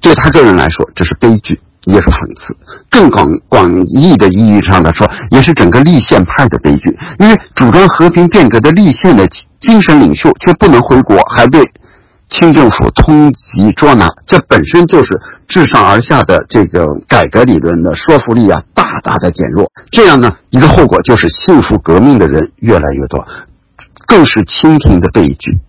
[0.00, 2.56] 对他个人来说，这是悲剧，也是讽刺。
[2.90, 6.96] 更广广义的意义上来说，也是整个立宪派的悲剧。
[7.18, 9.26] 因为主张和平变革的立宪的
[9.60, 11.60] 精神领袖却不能回国，还被。
[12.30, 19.70] 清政府通缉捉拿，这本身就是自上而下的这个改革理论的说服力啊，大大的减弱。
[19.90, 23.24] 这样呢，一个后果就是幸福革命的人越来越多，
[24.06, 25.60] 更是清廷的悲剧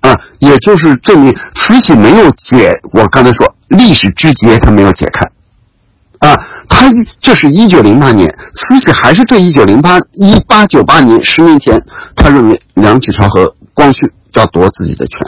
[0.00, 0.10] 啊！
[0.40, 6.36] 也就是证明慈禧没有解，我刚才说历史之结，他没有解开啊。
[6.68, 6.90] 他
[7.20, 11.80] 这是一九零八年，慈禧还是对一九零八一八九八年十年前，
[12.16, 14.12] 他认为梁启超和光绪。
[14.34, 15.18] 要夺自己的权，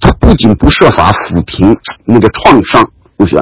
[0.00, 2.84] 他不仅不设法抚平那个创伤，
[3.16, 3.36] 不是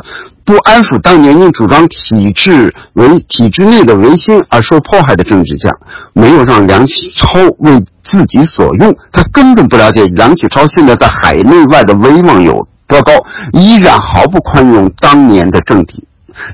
[0.44, 5.72] 不安抚当年因主张体制为体制内的维新而受迫害的政治家，
[6.12, 7.26] 没有让梁启超
[7.60, 8.94] 为自己所用。
[9.10, 13.12] 他根本不了解梁启超现在在海内外的威望有多高，
[13.54, 16.06] 依然毫不宽容当年的政体，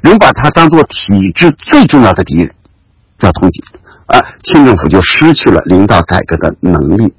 [0.03, 2.55] 仍把他当做体制最重要的敌人，
[3.19, 3.61] 叫通缉。
[4.07, 7.13] 啊，清政府就失去了领导改革的能力。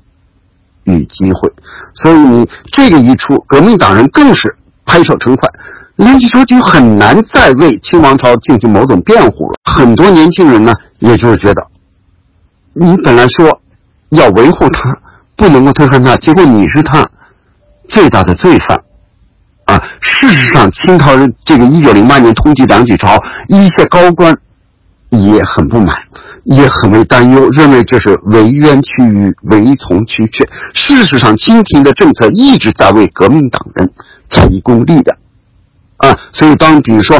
[0.86, 1.51] 与机会，
[1.95, 4.55] 所以你这个一出，革命党人更是
[4.86, 5.49] 拍手称快。
[5.95, 9.57] 梁启超就很难再为清王朝进行某种辩护了。
[9.71, 11.65] 很多年轻人呢，也就是觉得，
[12.73, 13.61] 你本来说
[14.09, 14.97] 要维护他，
[15.36, 17.07] 不能够推翻他，结果你是他
[17.89, 18.84] 最大的罪犯
[19.65, 19.79] 啊！
[20.01, 23.15] 事实上，清朝人这个一九零八年通缉梁启超，
[23.47, 24.36] 一些高官
[25.11, 25.89] 也很不满。
[26.43, 30.45] 也很为担忧，认为这是为冤屈于为从屈却。
[30.73, 33.89] 事实上，清廷的政策一直在为革命党人
[34.29, 35.17] 提供力量，
[35.97, 37.17] 啊，所以当比如说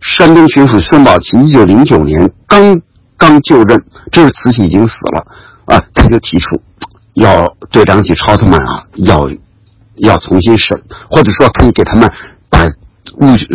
[0.00, 2.80] 山东巡抚孙宝琦一九零九年刚
[3.16, 5.26] 刚就任，这是慈禧已经死了，
[5.66, 6.62] 啊，他就提出
[7.14, 9.28] 要对梁启超他们啊，要
[9.96, 12.08] 要重新审，或者说可以给他们
[12.48, 12.60] 把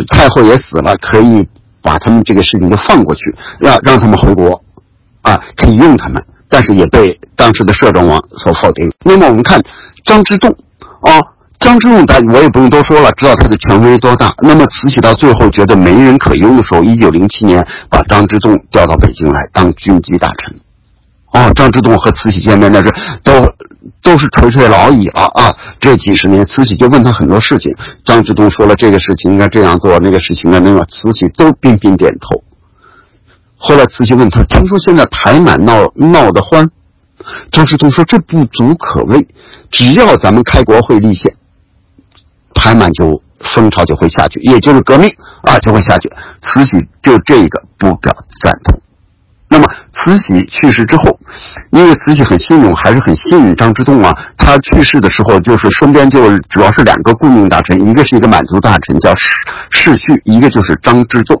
[0.08, 1.46] 太后也死了，可以
[1.80, 4.62] 把他们这个事情就放过去，要让他们回国。
[5.26, 8.88] 啊，可以用他们，但是也被当时的摄政王所否定。
[9.04, 9.60] 那么我们看
[10.04, 10.48] 张之洞，
[11.00, 11.18] 啊，
[11.58, 14.32] 张之洞，大我也不用多说了，知道他的权威多大。
[14.42, 20.54] 那么慈禧到最后觉得没人可用的时候，一九零七年把张之洞调到北京来当军机大臣。
[21.32, 23.32] 哦，张之洞和慈禧见面那是都
[24.00, 25.52] 都是垂垂老矣了啊！
[25.80, 27.74] 这几十年，慈禧就问他很多事情，
[28.04, 32.42] 张之洞说了这个事情应该这样做，那个事情呢，那个慈禧都频频点头。
[33.56, 36.68] 后来慈禧问他：“听说现在排满闹闹得欢。”
[37.50, 39.26] 张之洞说：“这不足可畏，
[39.70, 41.34] 只要咱们开国会立宪，
[42.54, 43.20] 排满就
[43.54, 45.08] 风潮就会下去，也就是革命
[45.42, 46.12] 啊就会下去。”
[46.46, 46.70] 慈禧
[47.02, 48.80] 就这个不表赞同。
[49.48, 51.18] 那么慈禧去世之后，
[51.70, 54.12] 因为慈禧很信用，还是很信任张之洞啊。
[54.36, 59.30] 他去世的时候，就是身边就主要是两个顾命大臣，一个是一个满族大臣叫世
[59.70, 61.40] 世序，一个就是张之洞。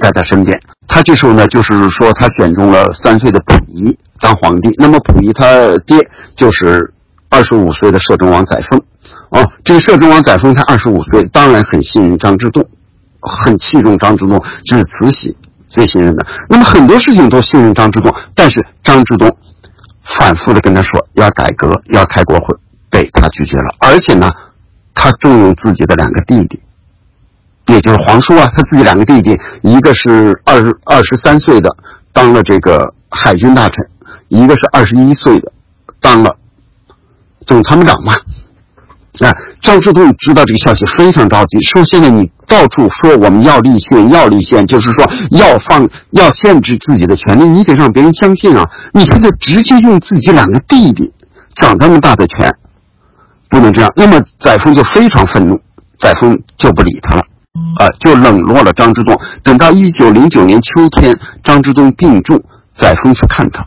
[0.00, 0.58] 在他身边，
[0.88, 4.74] 他这时候呢，就是说他选中了三岁的溥仪当皇帝。
[4.78, 5.46] 那么溥仪他
[5.86, 5.98] 爹
[6.36, 6.92] 就是
[7.28, 8.80] 二十五岁的摄政王载沣。
[9.30, 12.64] 哦，这个摄政王载沣他二十五岁，当然很信任张之洞，
[13.20, 15.36] 很器重张之洞，这是慈禧
[15.68, 16.26] 最信任的。
[16.48, 19.36] 那么很多事情都信任张之洞，但是张之洞
[20.18, 22.56] 反复的跟他说要改革，要开国会，
[22.88, 23.74] 被他拒绝了。
[23.80, 24.30] 而且呢，
[24.94, 26.60] 他重用自己的两个弟弟。
[27.66, 31.70] 也就是皇叔啊，他自己两个弟弟，一个是二十二十三岁的，
[32.12, 33.84] 当了这个海军大臣；
[34.28, 35.52] 一个是二十一岁的，
[36.00, 36.36] 当了
[37.46, 38.14] 总参谋长嘛。
[39.20, 48.62] 啊，张之洞知道这个消息非常着急，说现在你到处说我们要立宪，要立宪，就是说要放要限制自己的权利，你得让别人相信啊！
[48.92, 51.10] 你现在直接用自己两个弟弟
[51.54, 52.54] 掌这么大的权，
[53.48, 53.90] 不能这样。
[53.96, 55.58] 那么载沣就非常愤怒，
[55.98, 57.22] 载沣就不理他了。
[57.78, 59.18] 啊，就冷落了张之洞。
[59.42, 62.42] 等到一九零九年秋天，张之洞病重，
[62.76, 63.66] 载沣去看他。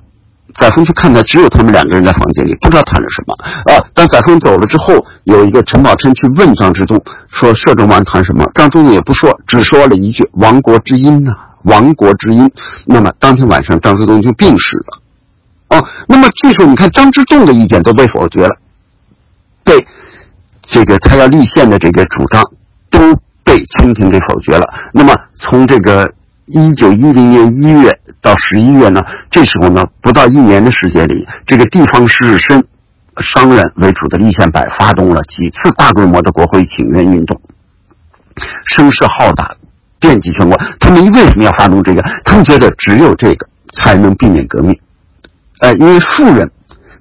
[0.60, 3.36] 载沣去看他，只有他们两个人在房间里，不知道谈了什么。
[3.72, 8.44] 啊，当载沣走了之后，有一个陈宝琛去问张之洞，说摄政王谈什么？
[8.56, 11.32] 张之洞也不说，只说了一句“亡国之音”呐
[11.64, 12.52] ，“亡国之音”。
[12.86, 15.78] 那么当天晚上，张之洞就病逝了。
[15.78, 18.58] 哦，那么这时候你看，张之洞的意见都被否决了，
[19.64, 19.74] 被
[20.64, 22.44] 这个他要立宪的这个主张
[22.90, 23.00] 都。
[23.50, 24.64] 被清廷给否决了。
[24.94, 26.14] 那么，从这个
[26.46, 27.92] 一九一零年一月
[28.22, 31.16] 到十一月呢，这时候呢，不到一年的时间里，
[31.48, 32.64] 这个地方士绅、
[33.18, 37.42] 商人为主的立宪派发动了几次大规模的国会请愿运动，
[38.66, 39.56] 声势浩大，
[40.00, 40.56] 遍及全国。
[40.80, 42.04] 他们为什么要发动这个？
[42.24, 43.48] 他们觉得只有这个
[43.82, 44.80] 才能避免革命。
[45.62, 46.52] 呃，因为富人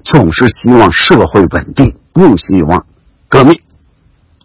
[0.03, 2.87] 总是希望社会稳定，不希望
[3.29, 3.55] 革命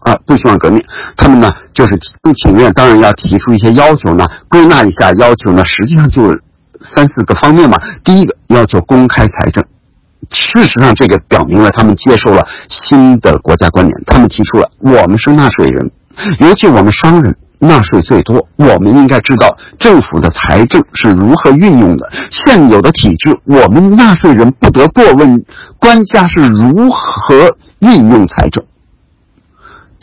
[0.04, 0.84] 啊，不希望革命。
[1.16, 4.26] 他们呢，就是不情愿，当然要提出一些要求呢。
[4.49, 6.30] 归纳一下要求呢，实际上就
[6.95, 7.78] 三四个方面嘛。
[8.04, 9.64] 第一个要求公开财政。
[10.32, 14.04] 事实上，这个表明了他们接受了新的国家观点。
[14.06, 15.91] 他们提出了，我们是纳税人，
[16.39, 22.10] 尤其我们商人纳税最多，我们应该知道政府的财政是如何运用的。
[22.32, 25.43] 现有的体制，我们纳税人不得过问
[25.78, 28.64] 官家是如何运用财政。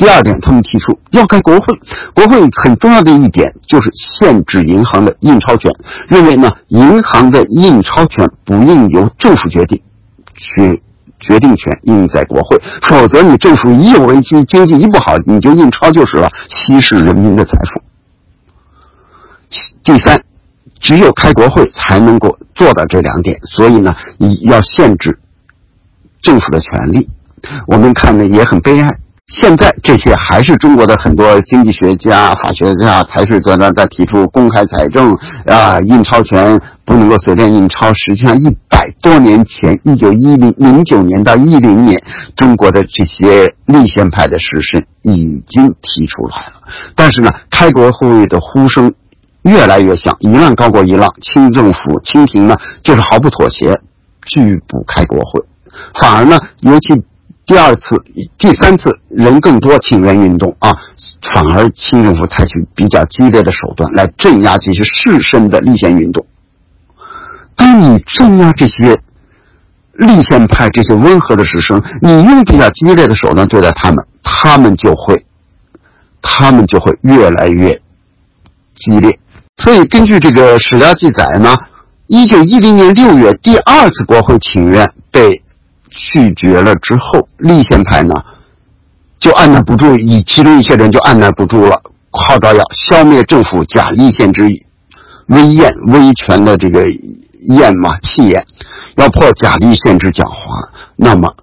[0.01, 1.78] 第二点，他们提出要开国会，
[2.14, 5.70] 国会很重要的一点就是限制银行的印钞权，
[6.09, 9.78] 认为呢，银行的印钞权不应由政府决定。
[10.34, 10.80] 决
[11.20, 17.82] 决定权应在国会，否则你政府一有危机，经济一不好，你就印钞就是了，稀释人民的财富。
[19.84, 20.18] 第三，
[20.80, 25.18] 只有开国会才能够做到这两点，所以呢，你要限制
[26.22, 27.07] 政府的权利。
[27.66, 28.88] 我们看呢也很悲哀。
[29.31, 35.14] 现在这些还是中国的很多经济学家、法学家才是在那在提出公开财政
[35.47, 37.93] 啊，印钞权不能够随便印钞。
[37.95, 42.03] 实际上，一百多年前，一九一零零九年到一零年，
[42.37, 46.55] 中国的这些立宪派的士绅已经提出来了。
[46.97, 48.93] 但是呢，开国会议的呼声
[49.43, 51.09] 越来越响，一浪高过一浪。
[51.22, 53.81] 清政府、清廷呢，就是毫不妥协，
[54.26, 55.41] 拒不开国会，
[56.03, 57.05] 反而呢，尤其。
[57.51, 57.82] 第二次、
[58.38, 60.70] 第三次人更多，请愿运动啊，
[61.34, 66.24] 反而清政府采取比较激烈的手段来镇压这些士绅的立宪运动。
[67.57, 68.96] 当你镇压这些
[69.94, 75.26] 立宪派、这些温和的士绅，你用比较激烈的手段对待他们，他们就会，
[76.22, 77.82] 他们就会越来越
[78.76, 79.18] 激烈。
[79.64, 81.53] 所以，根据这个史料记载呢，
[82.07, 85.42] 一九一零年六月，第二次国会请愿被。
[85.91, 88.14] 拒绝了之后，立宪派呢
[89.18, 94.45] 就按捺不住，以其中一些人就按捺不住了，号召要消灭政府假立宪之
[95.26, 96.86] 威严、威权的这个
[97.41, 98.47] 焰嘛气焰，
[98.97, 100.68] 要破假立宪之狡猾。
[100.97, 101.34] 那么。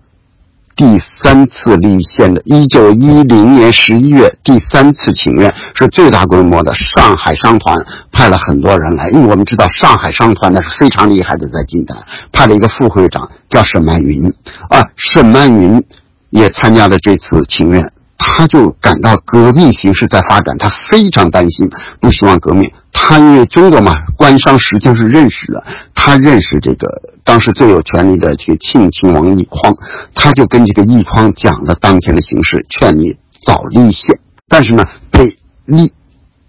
[0.77, 0.85] 第
[1.23, 6.71] 三次立宪的，一九一零年十一月，第三次请愿是最大规模的。
[6.75, 7.75] 上海商团
[8.11, 11.95] 派了很多人来，因为我们知道上海商团那是非常厉害的，在近代
[12.31, 14.31] 派了一个副会长叫沈曼云，
[14.69, 15.83] 啊，沈曼云
[16.29, 17.91] 也参加了这次请愿。
[18.17, 21.69] 他就感到革命形势在发展，他非常担心，
[22.01, 22.71] 不希望革命。
[22.91, 25.63] 他因为中国嘛，官商实际上是认识的，
[25.93, 26.87] 他认识这个
[27.23, 29.75] 当时最有权力的这个庆亲王奕匡，
[30.15, 33.15] 他就跟这个奕匡讲了当前的形势，劝你
[33.45, 34.19] 早立宪。
[34.47, 35.93] 但是呢，被立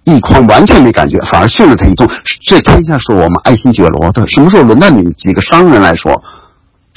[0.07, 2.09] 奕匡完全没感觉，反而训了他一通。
[2.47, 6.23] 这天下是我们爱新觉罗的，什么时候轮到你们几个商人来说？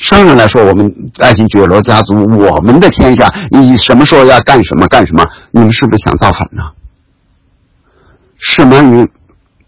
[0.02, 5.24] 商人来说，我们爱新觉罗家族，我们的天下，你什么时候要干什么干什么？
[5.52, 6.64] 你们是不是想造反呢？
[8.38, 9.08] 是满云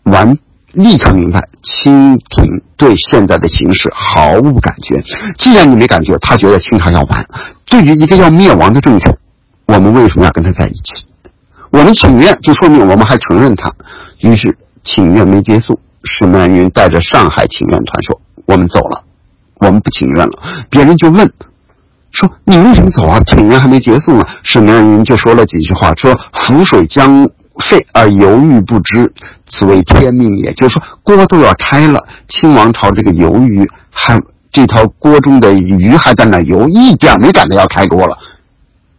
[0.05, 0.35] 完
[0.71, 2.43] 立刻明白，清廷
[2.75, 4.99] 对现在的形势毫无感觉。
[5.37, 7.25] 既然你没感觉，他觉得清朝要完。
[7.65, 9.15] 对于一个要灭亡的政权，
[9.67, 11.05] 我们为什么要跟他在一起？
[11.69, 13.71] 我们请愿就说明我们还承认他。
[14.21, 19.03] 于是请愿没结束，史曼云带着上海请愿团说：“我们走了。”
[19.63, 20.33] 我们不请愿了，
[20.69, 21.31] 别人就问，
[22.11, 23.19] 说你为什么走啊？
[23.25, 24.23] 请愿还没结束呢。
[24.43, 27.25] 沈曼云就说了几句话，说浮水将
[27.69, 29.11] 沸而犹豫不知，
[29.47, 30.53] 此为天命也。
[30.53, 34.19] 就是说锅都要开了，清王朝这个鱿鱼还
[34.51, 38.17] 这条锅中的鱼还在那游，一点没感到要开锅了，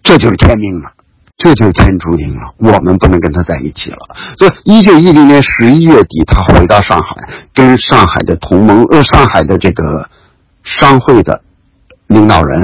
[0.02, 0.90] 这就是天命了，
[1.36, 2.54] 这就是天注定了。
[2.58, 3.98] 我们不能跟他在一起了。
[4.38, 7.14] 所以，一九一零年十一月底，他回到上海，
[7.54, 10.08] 跟上海的同盟呃，上海的这个。
[10.64, 11.40] 商会的
[12.08, 12.60] 领导人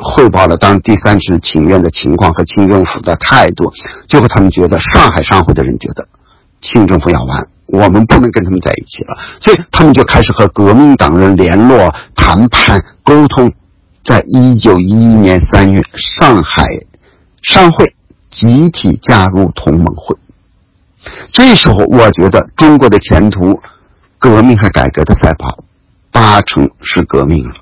[0.00, 3.72] 汇报了当第三次请愿的情况和清政府的态度，
[4.08, 6.06] 最后他们觉得上海商会的人觉得
[6.60, 13.50] 清政府要完，我们不能跟他们在一起了，所以他们就开始和革命党人联络、谈判、沟通。
[14.04, 15.80] 在一九一一年三月，
[16.18, 16.64] 上海
[17.40, 17.94] 商会
[18.30, 20.16] 集体加入同盟会。
[21.32, 23.60] 这时候，我觉得中国的前途，
[24.18, 25.62] 革命和改革的赛跑。
[26.12, 27.54] 八成是革命了，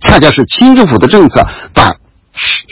[0.00, 1.88] 恰恰是清政府的政策把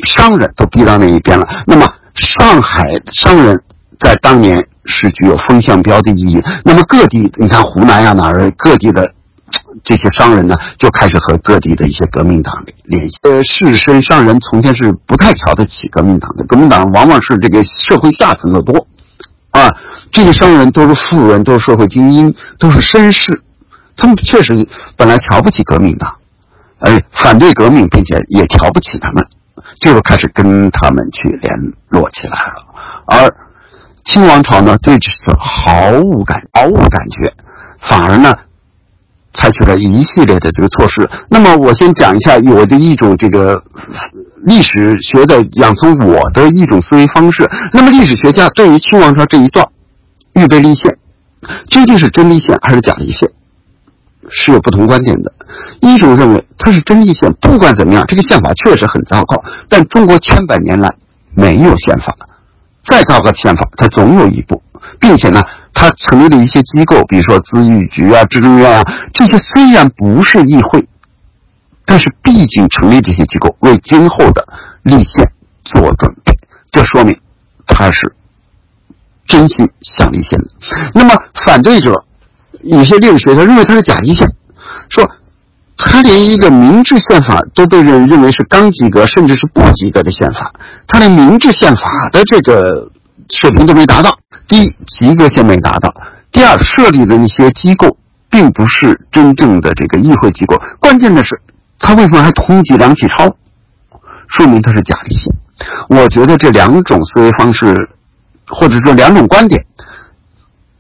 [0.04, 1.46] 商人都逼到那一边了。
[1.66, 3.62] 那么上海商人
[4.00, 6.42] 在当年是具有风向标的意义。
[6.64, 9.12] 那么各地，你看湖南呀哪儿，各地的
[9.84, 13.18] 这些商人呢，就开始和各地的一些革命党联系。
[13.22, 18.86] 呃，士绅商人从前是不太瞧得起革命党的，革命党往往是这个社会下层的多。
[19.50, 19.74] 啊，
[20.12, 23.42] 这些商人都是富人，都是社会精英，都是绅士，
[23.96, 24.54] 他们确实
[24.96, 26.06] 本来瞧不起革命的，
[26.80, 29.24] 哎，反对革命，并且也瞧不起他们，
[29.80, 32.64] 就开始跟他们去联络起来了。
[33.06, 33.34] 而
[34.04, 37.32] 清王朝呢，对此毫无感毫无感觉，
[37.80, 38.32] 反而呢。
[39.38, 41.06] 采取了一系列的这个措施。
[41.28, 43.62] 那么，我先讲一下我的一种这个
[44.40, 47.46] 历史学的养成我的一种思维方式。
[47.74, 49.68] 那么，历史学家对于清王朝这一段
[50.32, 50.96] 预备立宪，
[51.68, 53.30] 究竟是真立宪还是假立宪，
[54.30, 55.32] 是有不同观点的。
[55.80, 59.42] 一种认为它是真立宪，不管怎么样，这个宪法确实很糟糕。
[59.68, 60.92] 但中国千百年来
[61.34, 62.14] 没有宪法，
[62.84, 64.62] 再糟糕的宪法，它总有一部，
[65.00, 65.40] 并且呢。
[65.78, 70.88] 他成立了一些机构，比如说资育局啊、知政院啊，这些虽然不是议会，
[71.84, 74.48] 但是毕竟成立这些机构为今后的
[74.84, 75.30] 立宪
[75.66, 76.32] 做准备，
[76.72, 77.14] 这说明
[77.66, 78.10] 他是
[79.26, 80.46] 真心想立宪的。
[80.94, 81.14] 那么
[81.44, 82.05] 反对者，
[82.68, 84.28] 有些历史学家认为他是假立宪，
[84.88, 85.08] 说
[85.76, 90.52] 他连一个明治宪法都被人认为是刚及格甚至是不及格的宪法，
[90.86, 92.90] 他连明治宪法的这个
[93.28, 94.10] 水平都没达到。
[94.48, 95.90] 第一，及格线没达到；
[96.30, 97.96] 第二，设立的那些机构
[98.30, 100.56] 并不是真正的这个议会机构。
[100.78, 101.30] 关键的是，
[101.78, 103.34] 他为什么还通缉梁启超？
[104.28, 105.32] 说明他是假立宪。
[105.88, 107.88] 我觉得这两种思维方式，
[108.48, 109.64] 或者说两种观点，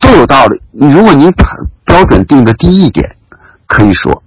[0.00, 0.60] 都有道理。
[0.72, 1.46] 如果你把
[1.84, 3.04] 标准定的低一点，
[3.66, 4.22] 可以说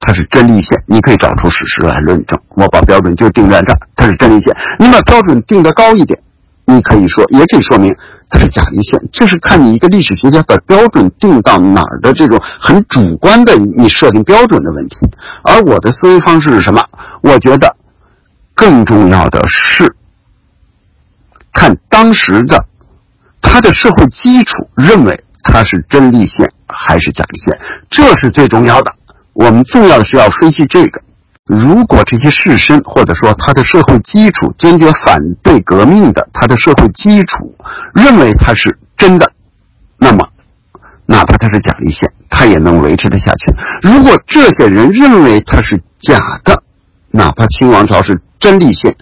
[0.00, 2.38] 它是真立宪，你可以找出史实来论证。
[2.50, 4.54] 我把标准就定在这儿，它是真立宪。
[4.78, 6.20] 你把标准定的高一点，
[6.66, 7.94] 你可以说，也可以说明。
[8.30, 14.96] 它是假立宪，就是看你一个历史学家把标准定到哪儿的这种很主观的你设定标准的问题。
[15.44, 16.82] 而我的思维方式是什么？
[17.22, 17.76] 我觉得
[18.54, 19.94] 更重要的是
[21.52, 22.66] 看当时的
[23.44, 28.92] 他的社会基础，认为他是真立宪还是假立宪，这是最重要的。
[29.34, 31.00] 我们重要的是要分析这个。
[31.46, 37.54] 如果这些士绅或者说他的社会基础坚决反对革命的，他的社会基础
[37.92, 39.30] 认为他是真的，
[39.98, 40.26] 那么
[41.04, 43.54] 哪怕他是假立宪，他也能维持得下去。
[43.82, 46.62] 如果这些人认为他是假的，
[47.10, 48.96] 哪怕清王朝是真立宪，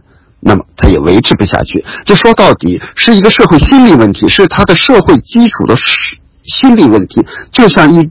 [0.44, 1.84] 那么他也维持不下去。
[2.04, 5.74] 这说到底是一个社会心理问题，是他的社会基础的
[6.44, 8.10] 心理问题，就像一。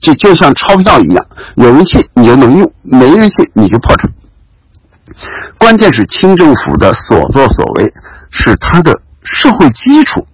[0.00, 1.26] 就就像钞票一样，
[1.56, 4.12] 有人信你就能用，没人信你就破产。
[5.56, 7.90] 关键是清政府的所作所为
[8.28, 10.26] 是他的社会基础，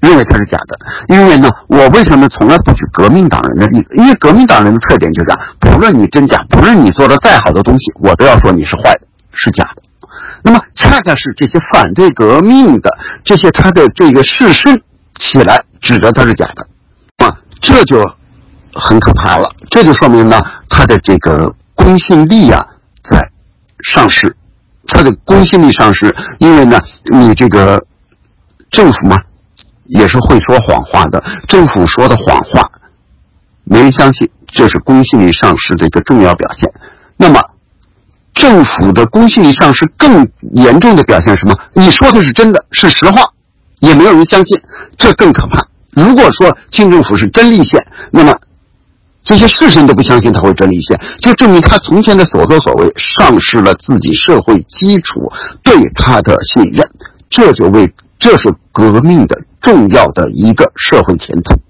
[0.00, 0.78] 认为他是假的。
[1.08, 3.96] 因为呢，我为什么从来不举革命党人的例子？
[3.96, 9.00] 因为革命党人的特点就是这样：不论你真假，不论你做的再好的东西，我都要说你是坏的，
[9.32, 9.82] 是假的。
[10.42, 12.90] 那么恰恰是这些反对革命的
[13.24, 14.80] 这些他的这个士绅
[15.18, 18.04] 起来指责他是假的，啊，这就。
[18.74, 22.64] 很可怕了，这就说明呢，他的这个公信力啊
[23.02, 23.28] 在
[23.82, 24.36] 上市，
[24.86, 26.78] 他的公信力上市，因为呢，
[27.10, 27.82] 你这个
[28.70, 29.16] 政府嘛
[29.86, 32.70] 也是会说谎话的，政府说的谎话
[33.64, 36.72] 没人相信，这是公信力上市的一个重要表现。
[37.16, 37.40] 那么，
[38.38, 41.54] 政府的公信力丧失更严重的表现是什么？
[41.74, 43.16] 你说的是真的，是实话，
[43.80, 44.58] 也没有人相信，
[44.96, 45.60] 这更可怕。
[45.90, 48.34] 如果说清政府是真立宪，那么。
[49.24, 55.30] 这些士绅都不相信他会真立宪，就证明他从前的所作所为丧失了自己社会基础
[55.62, 56.82] 对他的信任，
[57.28, 61.62] 这就为这是革命的重要的一个社会前提。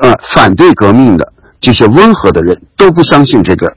[0.00, 3.76] 呃，反对革命的这些温和的人都不相信这个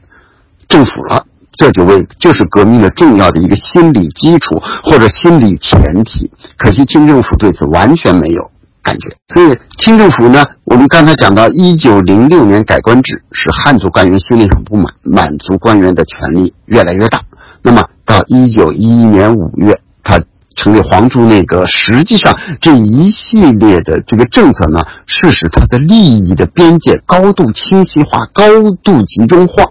[0.70, 1.26] 政府了，
[1.58, 6.32] 这就为这是革命的重要的一个心理基础或者心理前提。
[6.58, 8.52] 可惜清政府对此完全没有。
[8.84, 17.20] 感觉，所以清政府呢，我们刚才讲到，一九零六年改官制，使汉族官员心里很不满，满族官员的权力越来越大。
[17.62, 19.78] 那么到一九一一年五月，
[20.58, 28.44] 成立皇族内阁，实际上这一系列的这个政策呢，是使他的利益的边界高度清晰化、高
[28.84, 29.64] 度集中化。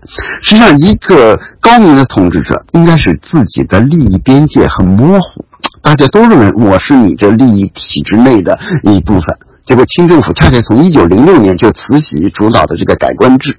[0.43, 5.45] 实际上，一个高明的统治者应该是自己的利益边界很模糊。
[5.83, 9.23] 大家都认为我是你这利益体制内的一部分，
[9.67, 13.59] 结果清政府恰恰从一九零六年就慈禧主导的这个改官制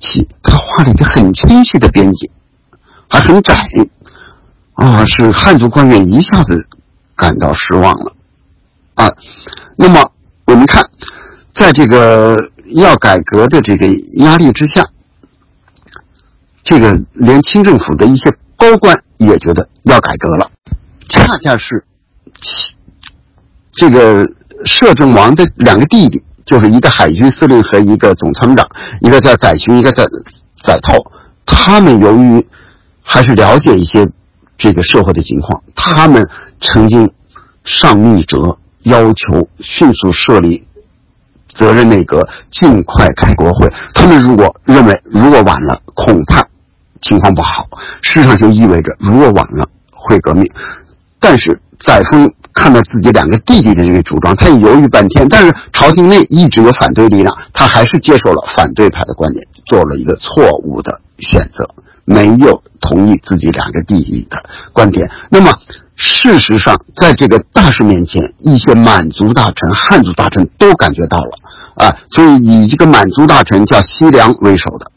[0.00, 2.30] 起，他画了一个很清晰的边界，
[3.08, 3.66] 还很窄，
[4.74, 6.66] 啊，使汉族官员一下子
[7.16, 8.12] 感到失望了，
[8.94, 9.06] 啊，
[9.76, 10.12] 那么
[10.46, 10.82] 我们看，
[11.54, 12.36] 在这个
[12.74, 14.84] 要改革的这个压力之下，
[16.64, 20.50] 这个连清政府的一些高官也觉得要改革了。
[21.08, 21.84] 恰恰是，
[23.74, 24.28] 这个
[24.66, 28.68] 摄政王的两个弟弟，就是一个海军司令和一个总参谋长，
[29.00, 30.02] 一个叫载洵，一个叫
[30.66, 30.96] 载涛。
[31.46, 32.44] 他们由于
[33.02, 34.10] 还是了解一些
[34.56, 36.28] 这个社会的情况，他们
[36.60, 37.12] 曾经
[37.64, 40.64] 上密折，要求迅速设立
[41.48, 43.70] 责任内阁，尽快开国会。
[43.94, 46.42] 他们如果认为如果晚了，恐怕
[47.00, 47.68] 情况不好。
[48.02, 50.44] 事实上就意味着如果晚了会革命。
[51.20, 55.26] 但是载沣看到自己两个弟弟的这个主张，他也犹豫半天。
[55.28, 61.68] 但是朝廷内一直有反对力量，他还是接受了反对派的观点，做了一个错误的选择，
[62.04, 64.36] 没有同意自己两个弟弟的
[64.72, 65.10] 观点。
[65.30, 65.50] 那么
[65.96, 71.38] 事实上，在这个大事面前，一些满族大臣、汉族大臣都感觉到了
[71.76, 74.90] 啊，所以以这个满族大臣叫西凉为首的，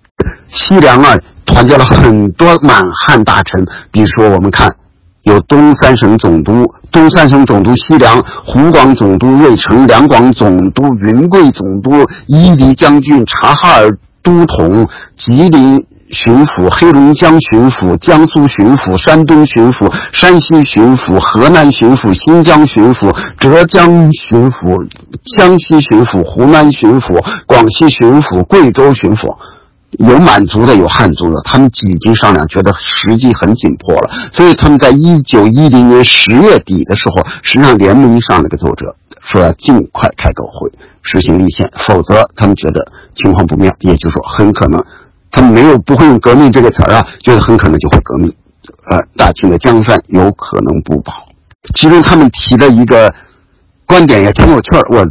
[0.50, 4.76] 西凉啊，团结了很多满汉大臣，比如说我们看。
[5.24, 11.92] 有东三省总督、东三省总督西凉、湖广总督瑞成、两广总督云贵总督、
[12.28, 14.88] 伊犁将军、察哈尔都统、
[15.18, 24.88] 吉林巡抚、黑龙江巡抚、江苏巡抚、山东巡抚、山西巡抚、河南巡抚、新疆巡抚、浙江巡抚、
[25.38, 29.36] 江西巡抚、湖南巡抚、广西巡抚、贵州巡抚。
[30.00, 38.96] 有满族的，有汉族的，他们几经商量，觉得时机很紧迫了，所以他们在一九一零年十月底的时候，实际上联盟上了个奏折，
[39.32, 40.70] 说要尽快开个会，
[41.02, 44.84] 实行立宪，否则他们觉得情况不妙，也就是说，很可能
[45.32, 48.34] 他们没有不会用革命这个词儿啊，觉得很可能就会革命，
[48.90, 51.12] 呃，大清的江山有可能不保。
[51.76, 53.14] 其中他们提的一个
[53.86, 55.08] 观点也挺有趣儿，我。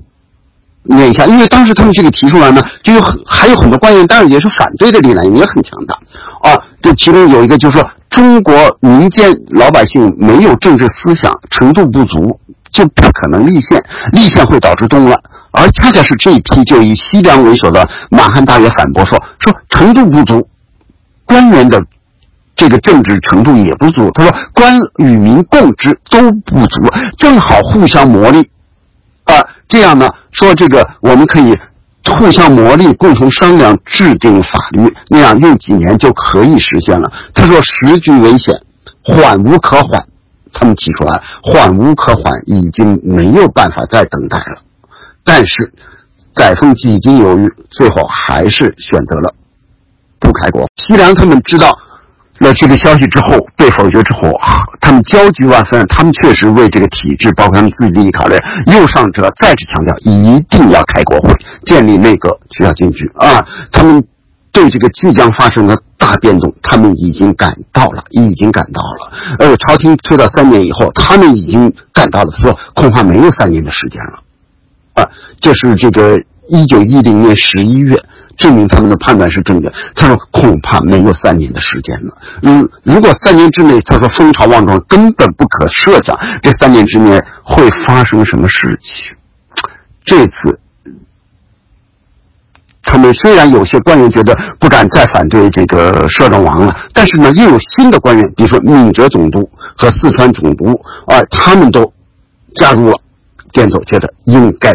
[0.89, 6.57] 念一下，因为当时他们这个提出来呢，就有很还有很多官员，当然也是反对的力量，也很强大啊。
[6.81, 12.39] 这其中有一个就是说，中国民间老百姓没有政治思想程度不足，
[12.73, 15.19] 就不可能立宪，立宪会导致动乱。
[15.53, 20.47] 而恰恰是这一批就以西凉为首的满汉大员反驳说，说程度不足，
[21.25, 21.83] 官员的
[22.55, 24.11] 这个政治程度也不足。
[24.13, 26.83] 他说，官与民共治都不足，
[27.17, 28.47] 正好互相磨砺
[29.25, 29.35] 啊。
[29.69, 31.55] 这样呢，说这个我们可以
[32.05, 37.11] 互相磨砺，共同商量制定法律，那样用几年就可以实现了。
[37.33, 38.55] 他说时局危险，
[39.03, 40.07] 缓无可缓。
[40.59, 44.63] 他们提出来，缓无可缓，已经没有办法再等待了。
[45.25, 45.73] 但是
[46.35, 49.35] 载沣几经犹豫，最后还是选择了
[50.19, 50.69] 不开国。
[50.77, 51.69] 西凉他们知道。
[52.39, 54.31] 了这个消息之后被否决之后，
[54.79, 55.83] 他们焦急万分。
[55.87, 58.37] 他们确实为这个体制，包括他们自己利益考虑。
[58.67, 61.35] 右上者再次强调，一定要开国会，
[61.65, 63.43] 建立内阁，需要进去啊！
[63.73, 64.05] 他们
[64.57, 69.13] 对这个即将发生的大变动，他们已经感到了，已经感到了。
[69.39, 74.23] 而，朝廷推到三年以后，他们已经感到了，说恐怕没有三年的时间了。
[74.95, 75.11] 啊，
[75.43, 77.95] 这是这个一九一零年十一月。
[78.39, 79.73] 证明他们的判断是正确。
[79.95, 82.15] 他说：“恐怕没有三年的时间了。
[82.43, 89.17] 嗯，如果三年之内，他说风潮旺壮，根本不可设想这三年之内会发生什么事情。
[90.05, 90.61] 这次，
[92.87, 100.73] 他们虽然有些官员觉得不敢再反对这个摄政王了，但是呢，又有新的官员，比如说闽浙总督和四川总督
[101.07, 101.93] 啊，他们都
[102.55, 102.95] 加入了
[103.53, 104.73] 电奏，觉得应该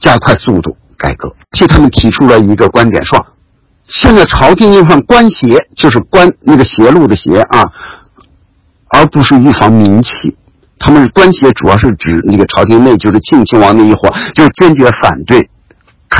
[0.00, 3.26] 加快速度。”改革，替他们提出了一个观点，说
[3.88, 7.64] 现在朝廷要防官邪，就是官那个邪路的邪啊，
[8.90, 10.36] 而不是预防民气。
[10.78, 15.48] 他们官邪主要是指那个朝廷内，就是庆亲王那一伙，就坚决反对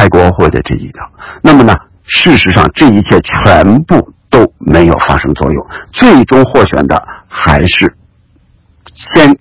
[0.00, 1.06] 开国会的这一条。
[1.42, 1.74] 那么呢，
[2.06, 7.94] 事实上这一切全部都没有发生作用，最终获选的还是
[8.94, 9.36] 先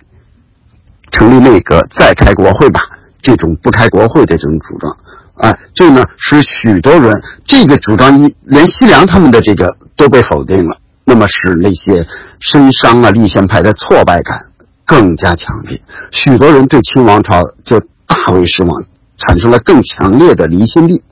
[1.10, 2.80] 成立内阁，再开国会吧。
[3.22, 4.96] 这种不开国会的这种主张。
[5.36, 7.10] 哎，这呢使许多人
[7.46, 12.06] 这个主张一连西凉他们的这个都被否定了，那么使那些
[12.42, 14.38] 绅商啊立宪派的挫败感
[14.84, 15.80] 更加强烈，
[16.10, 18.82] 许多人对清王朝就大为失望，
[19.26, 21.02] 产生了更强烈的离心力。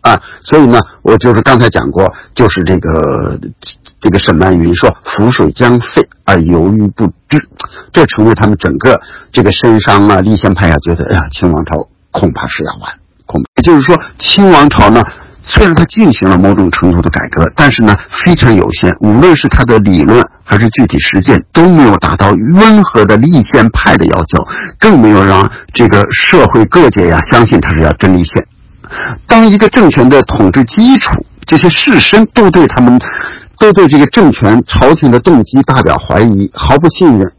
[0.00, 3.40] 啊，所以呢，我就是刚才讲过，就是这个
[4.02, 7.48] 这个沈曼云说“浮水将沸而犹豫不至”，
[7.90, 9.00] 这成为他们整个
[9.32, 12.92] 这个身伤啊立宪派啊觉得，哎呀，清王朝恐怕是要完。
[13.24, 15.02] 恐也就是说，清王朝呢，
[15.46, 17.94] 虽然它进行了某种程度的改革，但是呢
[18.24, 18.96] 非常有限。
[19.00, 24.46] 无论是它的理论还是具体实践，都没有达到温和的立宪派的要求，
[24.78, 28.46] 更没有让这个社会各界呀相信它是要真立宪。
[29.26, 31.12] 当一个政权的统治基础，
[31.44, 32.98] 这些士绅都对他们，
[33.58, 37.32] 都对这个政权朝廷的动机大表怀疑，毫不信任。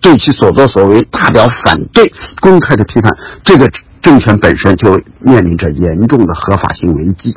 [0.00, 2.10] 对其所作所为大表反对，
[2.40, 3.12] 公开的批判，
[3.44, 3.68] 这个
[4.00, 7.36] 政权本身就面临着严重的合法性危机。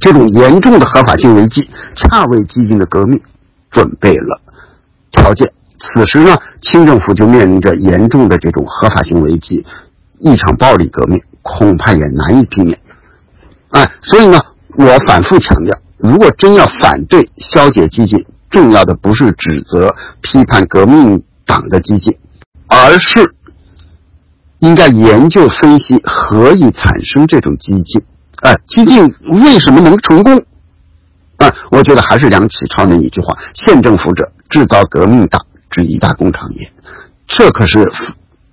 [0.00, 3.20] 这种严重的合法性危机，恰为激进的革命
[3.70, 4.40] 准备了
[5.10, 5.52] 条件。
[5.78, 9.64] 此时呢，清政府就面临着严重的这种合法性危机，
[10.18, 12.78] 一场暴力革命恐怕也难以避免。
[13.70, 14.38] 哎，所以呢，
[14.76, 22.16] 我反复强调，如果真要反对消解激进，重要的不是指责、批判革命党的激进，
[22.68, 23.34] 而是
[24.60, 28.02] 应该研究分析何以产生这种激进。
[28.42, 30.36] 啊，激进为什么能成功？
[31.38, 36.70] 啊，我觉得还是梁启超那一句话：“县政府者，制造革命党之一大工厂也。”
[37.26, 37.90] 这可是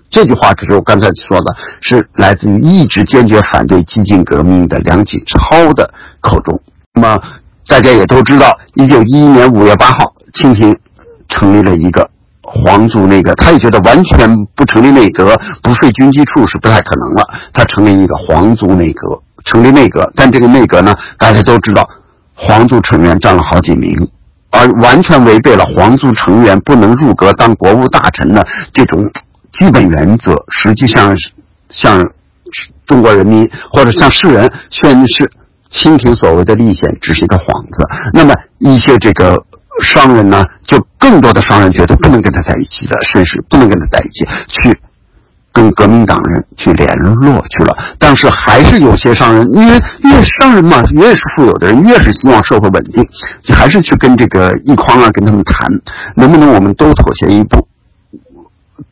[0.10, 6.60] 这句话，可是我刚才说的，是来自于一直坚决反对激进革命的梁启超的口中。
[6.94, 7.20] 那么
[7.68, 10.78] 大家也都知道，一九一一年五月八号，清廷
[11.30, 12.10] 成立了一个
[12.42, 19.22] 皇族内阁，他也觉得完全不成立内阁，不废军机处是不太可能了，他成立一个皇族内阁。
[19.46, 21.88] 成立内阁，但这个内阁呢，大家都知道，
[22.36, 23.96] 皇族成员占了好几名，
[24.52, 29.04] 而完全违背了皇族成员不能入阁当国务大臣的这种
[29.54, 30.34] 基本原则。
[30.50, 31.16] 实际上，
[31.70, 32.04] 向
[32.86, 35.32] 中国人民或者向世人宣示，
[35.70, 37.88] 清廷所谓的立宪只是一个幌子。
[38.14, 39.42] 那么一些这个
[39.82, 44.78] 商人呢，就更多的商人觉得不能跟他在一起的，甚至不能跟他在一起去。
[45.54, 53.06] 跟革命党人去联络去了，但是还是有些商人，因为越商人嘛，越是富有的人，越是希望社会稳定，
[53.54, 55.70] 还是去跟这个一匡啊，跟他们谈，
[56.16, 57.68] 能不能我们都妥协一步，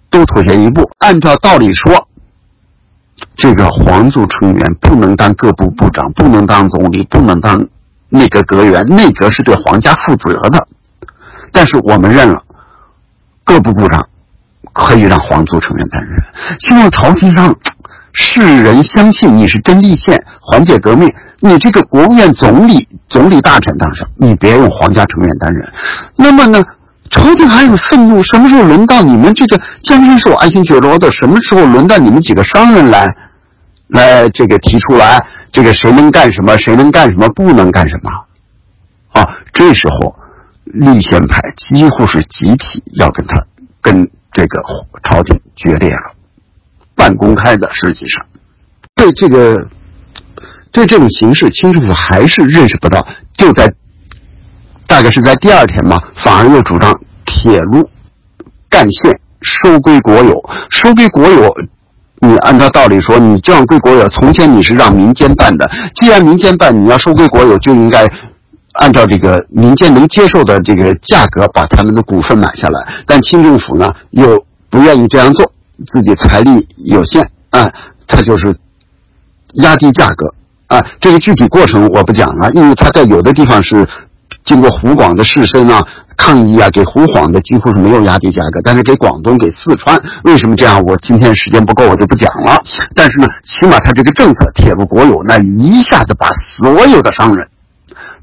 [0.10, 0.90] 都妥协一步。
[1.00, 2.08] 按照道理说，
[3.38, 7.68] 这个皇族成员不能当各部部长，不能当总理，不能当
[8.10, 10.68] 内阁阁员，内阁是对皇家负责的。
[11.54, 12.44] 但是我们认了，
[13.46, 14.08] 各部部长。
[14.74, 16.22] 可以让皇族成员担任，
[16.60, 17.56] 希望朝廷上
[18.14, 21.12] 世人相信你是真立宪、缓解革命。
[21.42, 25.66] 你这个国务院总理、总理大臣当上，你别用皇家成员担任。
[26.18, 26.62] 那么呢，
[27.10, 31.10] 朝廷还有愤怒，什么时候轮到你们这个江山是我爱新觉罗的？
[31.12, 33.08] 什么时候轮到你们几个商人来，
[33.88, 35.18] 来这个提出来，
[35.54, 38.12] 这个谁能干什么，谁能干什么，不能干什么？
[39.22, 40.14] 啊，这时候
[40.66, 43.46] 立宪派几乎是集体要跟他
[43.82, 44.10] 跟。
[44.32, 44.62] 这个
[45.04, 46.14] 朝廷决裂了，
[46.96, 47.70] 半公开的。
[47.74, 48.26] 实际上，
[48.96, 49.68] 对这个
[50.72, 53.06] 对这种形势，清政府还是认识不到。
[53.38, 53.74] 就在
[54.88, 57.90] 大概是在第二天嘛，反而又主张铁路
[58.70, 60.42] 干线收归国有。
[60.70, 61.54] 收归国有，
[62.20, 68.06] 你按照道理说，你这样归国有，从前你是让民间办的，既然民间办，你要收归国有，就应该。
[68.80, 75.52] 按照这个民间能接受的这个价格把他们的股份买下来，但清政府呢又不愿意这样做，
[75.88, 77.70] 自己财力有限啊，
[78.08, 78.56] 他就是
[79.56, 80.34] 压低价格
[80.68, 80.82] 啊。
[81.02, 83.86] 这个具体过程我不讲了，因为他在有的地方是
[84.46, 85.86] 经过湖广的士绅啊
[86.16, 90.82] 抗议啊，给湖广的几乎是没有压低价格，但是给广东、给四川，为什么这样？
[90.86, 92.56] 我今天时间不够，我就不讲了。
[92.96, 96.30] 但是呢，起码他这个政策铁路国有，那一下子把
[96.62, 97.46] 所有的商人。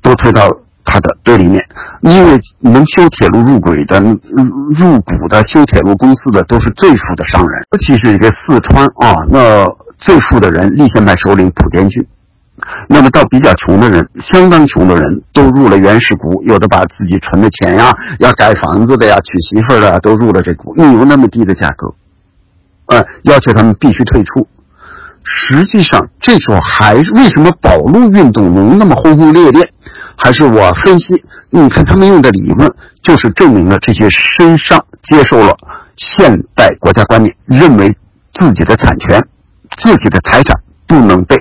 [0.07, 0.49] 都推到
[0.85, 1.61] 他的对立面，
[2.03, 9.67] 因为能修铁路入轨的、入股的修铁路公司的都是最富的商人，尤其是这个四川啊，那
[9.99, 12.07] 最富的人立宪派首领蒲殿俊，
[12.89, 21.93] 那么到比较穷的人，相当穷的人都入了原始股，有的把自己存的钱呀、要盖房子的呀、娶媳妇的都入了这股，你有那么低的价格，
[22.95, 24.47] 呃，要求他们必须退出。
[25.29, 29.73] 实际上，这时候还为什么保路运动能那么轰轰烈烈？
[30.17, 31.15] 还是我分析，
[31.51, 32.73] 你看他们用的理论，
[33.03, 35.57] 就是证明了这些绅商接受了
[35.97, 37.95] 现代国家观念，认为
[38.35, 39.23] 自己的产权、
[39.79, 41.37] 自己的财产不能被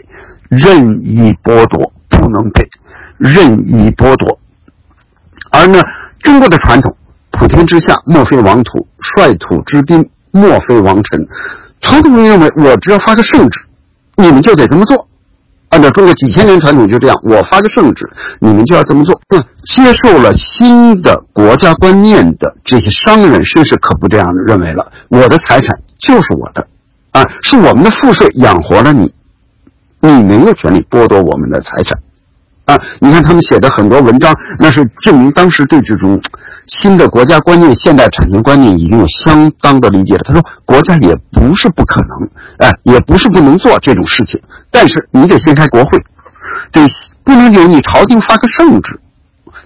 [0.50, 2.68] 任意剥夺，不能被
[3.18, 4.38] 任意剥夺。
[5.52, 5.80] 而呢，
[6.20, 6.96] 中国的传统，
[7.32, 11.28] 普天之下莫非王土，率土之滨莫非王臣。
[11.82, 13.60] 朝廷认为，我只要发个圣旨。
[14.18, 15.08] 你们就得这么做，
[15.76, 17.18] 按照中国几千年传统就这样。
[17.24, 19.20] 我发个圣旨，你们就要这么做。
[19.68, 24.90] 接受了新的国家观念的这些商人甚至可不这样认为了。
[25.10, 26.66] 我的财产就是我的，
[27.12, 29.14] 啊，是我们的赋税养活了你，
[30.00, 32.00] 你没有权利剥夺我们的财产。
[32.66, 36.20] 啊，你看他们写的很多文章，那是证明当时对这种
[36.66, 40.22] 新的国家观念、现代产权观念已经有相当的理解了。
[40.26, 46.00] 他说，国家也不是不可能，哎，也不是不能做这种事情，但是你得先开国会，
[46.72, 46.82] 得
[47.24, 49.00] 不能由你朝廷发个圣旨，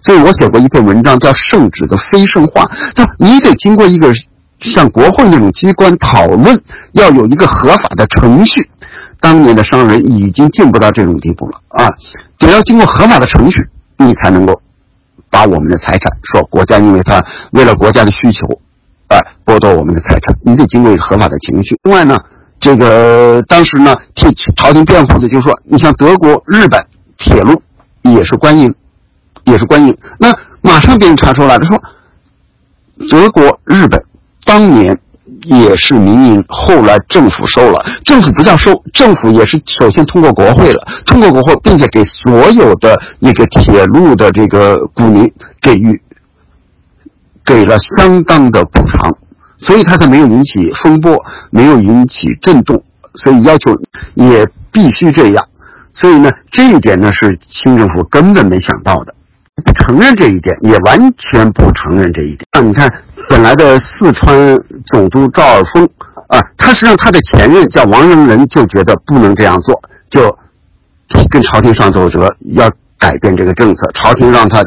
[0.06, 2.64] 所以我写过一篇文章叫《圣旨的非圣化》，
[2.96, 4.12] 就你得经过一个
[4.60, 6.62] 像国会那种机关讨论，
[6.92, 8.70] 要有一个合法的程序。
[9.22, 11.88] 当年的商人已经进步到这种地步了啊，
[12.38, 13.68] 得要经过合法的程序，
[13.98, 14.62] 你才能够
[15.30, 16.02] 把我们的财产
[16.32, 17.22] 说国家因为他
[17.52, 18.60] 为了国家的需求，
[19.10, 21.78] 哎，剥夺我们的财产，你得经过一个合法的程序。
[21.84, 22.18] 另外呢，
[22.62, 26.80] 这个当时呢替朝廷辩护的就是说，你像德国、日本
[27.18, 27.62] 铁路
[28.04, 28.74] 也是官营，
[29.44, 30.32] 也是官营，那
[30.62, 31.78] 马上别人查出来了，说
[33.10, 34.02] 德国、日本
[34.46, 34.98] 当年。
[35.44, 37.84] 也是民营，后来政府收了。
[38.04, 45.32] 政府不叫收，政府也是首先通过国会了，通过国会，并且给所有的那个铁路的这个股民
[45.62, 46.02] 给予
[47.46, 49.12] 给了相当的补偿，
[49.58, 51.18] 所以它才没有引起风波，
[51.50, 52.84] 没有引起震动。
[53.16, 53.74] 所以要求
[54.16, 55.44] 也必须这样。
[55.92, 59.16] 所以呢，这一点呢是清政府根本没想到的。
[59.62, 62.40] 不承认这一点，也完全不承认这一点。
[62.54, 62.92] 那你看，
[63.28, 64.58] 本来的四川
[64.88, 65.88] 总督赵尔丰
[66.28, 70.38] 啊，他实际上他的前任叫王仁仁，就觉得不能这样做，就
[71.30, 73.92] 跟朝廷上奏折要改变这个政策。
[73.94, 74.64] 朝廷让他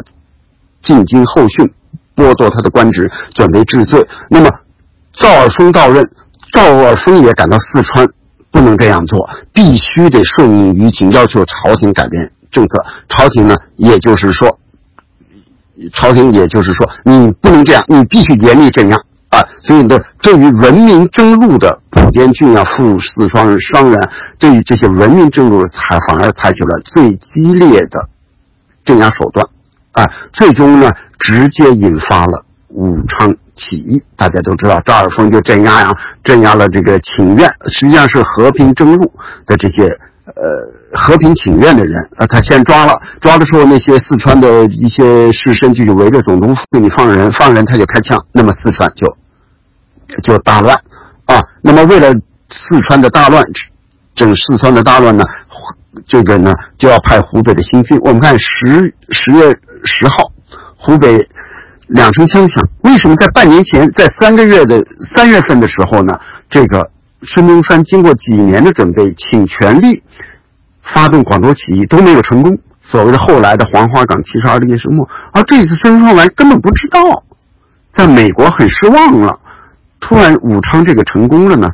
[0.81, 1.71] 进京候讯，
[2.15, 4.05] 剥夺他的官职，准备治罪。
[4.29, 4.49] 那么
[5.13, 6.03] 赵尔丰到任，
[6.51, 8.07] 赵尔丰也感到四川
[8.51, 12.83] 不能这样做，必须得顺应舆情，要求朝廷改变政策。
[13.09, 14.59] 朝廷呢，也就是说。
[15.91, 18.97] 朝廷也就是说，你不能这样，你必须严厉镇压
[19.29, 19.41] 啊！
[19.63, 28.07] 所以呢，对于文明征入的普天郡啊、富四川商人，对于这些文明征入，采反而采取了最激烈的
[28.85, 29.47] 镇压手段
[29.93, 30.05] 啊！
[30.31, 33.99] 最终呢，直接引发了武昌起义。
[34.15, 35.91] 大家都知道，赵尔丰就镇压呀，
[36.23, 39.11] 镇压了这个请愿，实际上是和平征入
[39.47, 39.97] 的这些。
[40.25, 40.33] 呃，
[40.97, 49.17] 和平请愿的人，呃，他先抓了，抓的时候，那些四川的一些士绅就围着总督府给你放人，放人他就开枪，那么四川就
[50.23, 50.73] 就大乱
[51.25, 51.35] 啊。
[51.61, 52.09] 那么为了
[52.49, 53.43] 四川的大乱，
[54.15, 55.25] 整四川的大乱呢，
[56.07, 57.99] 这个呢就要派湖北的新军。
[57.99, 60.31] 我们看十十月十号，
[60.77, 61.27] 湖北
[61.87, 64.81] 两声枪响，为什么在半年前，在三个月的
[65.17, 66.17] 三月份的时候呢？
[66.49, 66.89] 这个。
[67.25, 70.03] 孙中山经过几年的准备，请全力
[70.81, 72.57] 发动广州起义都没有成功。
[72.81, 77.23] 所谓的后来的黄花岗七十二烈士墓，而这次孙中山来根本不知道，
[77.93, 79.39] 在美国很失望了。
[80.01, 81.69] 突然武昌这个成功了呢？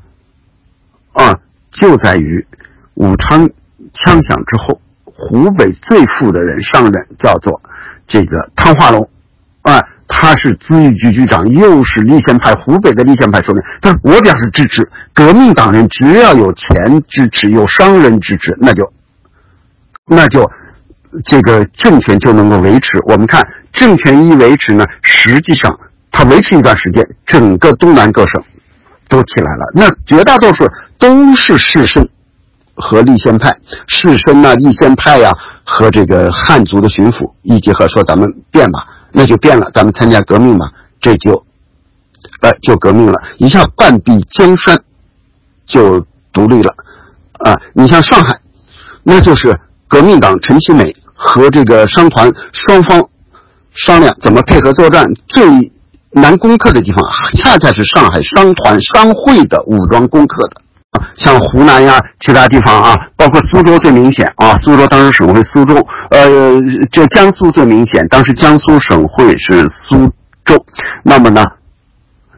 [1.13, 1.39] 啊，
[1.71, 2.45] 就在于
[2.93, 3.49] 武昌
[3.91, 7.59] 枪响之后，湖北最富的人上任，叫做
[8.07, 9.09] 这个汤化龙，
[9.73, 9.83] 啊。
[10.11, 13.61] 他是咨议局局长，又是立宪派湖北的立宪派首领。
[13.79, 18.91] 他说：“我表示支持革命党人，只要有钱支持，有商人支持，那就，
[20.07, 20.49] 那就，
[21.25, 22.97] 这个政权就能够维持。
[23.05, 25.79] 我们看政权一维持呢，实际上
[26.11, 28.43] 他维持一段时间，整个东南各省
[29.09, 29.71] 都起来了。
[29.75, 30.67] 那绝大多数
[30.97, 32.03] 都是士绅
[32.73, 33.55] 和立宪派，
[33.85, 35.31] 士绅呐，立宪派呀，
[35.63, 38.79] 和这个汉族的巡抚一结合，说咱们变吧。”
[39.11, 40.65] 那就变了，咱们参加革命吧，
[41.01, 41.43] 这就，
[42.41, 44.77] 呃，就革命了，一下半壁江山
[45.65, 46.73] 就独立了，
[47.39, 48.39] 啊，你像上海，
[49.03, 53.09] 那就是革命党陈其美和这个商团双方
[53.73, 55.71] 商量怎么配合作战，最
[56.11, 56.99] 难攻克的地方，
[57.35, 60.61] 恰恰是上海商团商会的武装攻克的。
[61.15, 64.57] 像湖南呀，其他地方啊，包括苏州最明显啊。
[64.65, 65.75] 苏州当时省会苏州，
[66.09, 66.59] 呃，
[66.91, 70.11] 这江苏最明显，当时江苏省会是苏
[70.45, 70.55] 州。
[71.03, 71.45] 那么呢，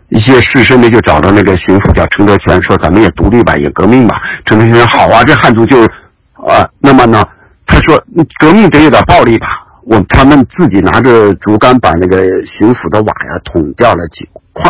[0.09, 4.17] 一些士绅呢就找到那个巡抚叫陈德全，说咱们也独立吧，也革命吧。
[4.45, 5.83] 陈德全说好啊，这汉族就
[6.45, 6.67] 啊。
[6.79, 7.23] 那么呢，
[7.65, 7.97] 他说
[8.39, 9.45] 革命得有点暴力吧。
[9.83, 14.65] 我他们自己拿着竹竿把那个巡抚的瓦呀捅掉了几块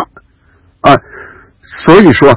[0.82, 0.96] 啊。
[1.62, 2.32] 所以说。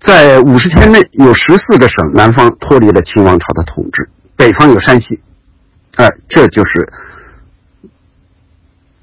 [0.00, 5.20] 在五十天内，有十四个省南方脱离了清王朝的统治，北方有山西，
[5.96, 6.92] 哎，这就是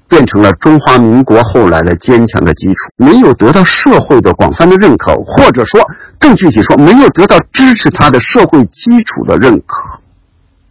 [0.08, 2.74] 变成了中华民国后来的坚强的基础。
[2.96, 5.80] 没有得到社会的广泛的认可，或者说
[6.18, 10.00] 更具体说，没有得到支持他的社会基础的认可，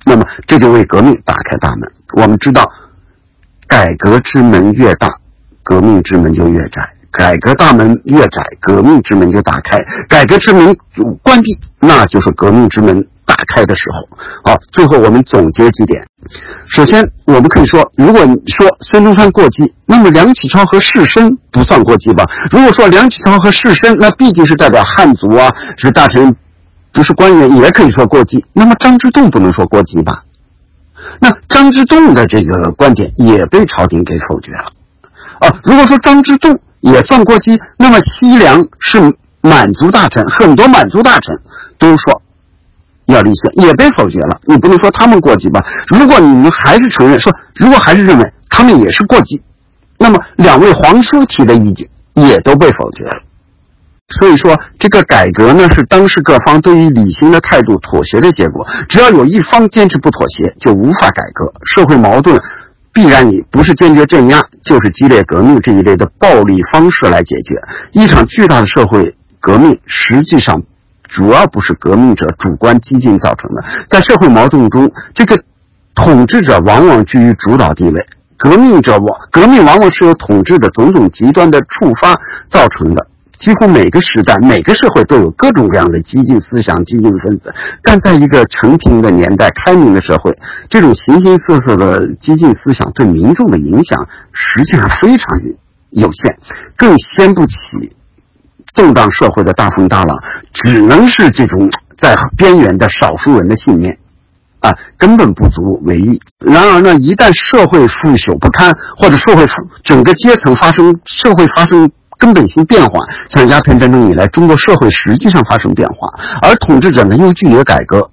[0.05, 1.91] 那么这就为革命打开大门。
[2.15, 2.71] 我们知道，
[3.67, 5.09] 改革之门越大，
[5.61, 6.93] 革命之门就越窄。
[7.13, 9.77] 改革大门越窄，革命之门就打开；
[10.09, 10.75] 改革之门
[11.21, 14.17] 关闭，那就是革命之门打开的时候。
[14.43, 16.03] 好，最后我们总结几点。
[16.67, 22.25] 首先，我们可以说，如果说孙中山过激，那么梁启超和士绅不算过激吧？
[22.51, 26.35] 如果说梁启超和士绅，那毕竟是代表汉族啊，是大臣，
[26.91, 28.43] 不是官员，也可以说过激。
[28.53, 30.23] 那么张之洞不能说过激吧？
[31.19, 34.71] 那张之洞的这个观点也被朝廷给否决了。
[35.39, 38.99] 啊，如果说张之洞也算过激，那么西凉是
[39.41, 41.37] 满族大臣，很多满族大臣
[41.77, 42.21] 都说
[43.05, 44.39] 要立宪，也被否决了。
[44.43, 45.63] 你不能说他们过激吧？
[45.87, 49.41] 如果你们还是承认说，如果还是认为他们也是过激，
[49.97, 53.23] 那么两位皇叔提的意见也都被否决了。
[54.19, 58.67] 所以说，这个改革呢，是当时各方对于理性的态度妥协的结果。
[58.89, 61.51] 只要有一方坚持不妥协，就无法改革。
[61.63, 62.39] 社会矛盾
[62.93, 67.55] 必然以不是坚决镇压，就是激烈革命这一类的暴力方式来解决。
[67.91, 70.61] 一场巨大的社会革命，实际上
[71.09, 73.63] 主要不是革命者主观激进造成的。
[73.89, 75.35] 在社会矛盾中，这个
[75.95, 78.05] 统治者往往居于主导地位，
[78.37, 82.13] 革命者往革命往往是由统治的种种极端的触发
[82.49, 83.07] 造成的。
[83.39, 90.31] 几乎每个时代、每个社会都有各种各样的激进思想、激进分子，但在一个成平的年代、开明的社会，
[90.69, 95.27] 这种形形色色的激进思想对民众的影响实际上非常
[95.89, 96.37] 有限，
[96.77, 97.55] 更掀不起
[98.75, 100.17] 动荡社会的大风大浪，
[100.53, 103.97] 只能是这种在边缘的少数人的信念，
[104.61, 106.21] 啊，根本不足为意。
[106.39, 109.43] 然而呢，一旦社会腐朽不堪，或者社会
[109.83, 111.91] 整个阶层发生社会发生。
[112.17, 112.91] 根本性变化，
[113.29, 116.07] 像鸦片战争以来，中国社会实际上发生变化，
[116.41, 118.09] 而统治者呢又拒绝改革，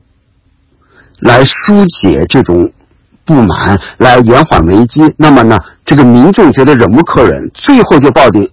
[1.20, 2.70] 来疏解这种
[3.24, 5.14] 不满，来延缓危机。
[5.16, 8.50] 那么呢，这个民众觉得忍无可忍，最后就抱定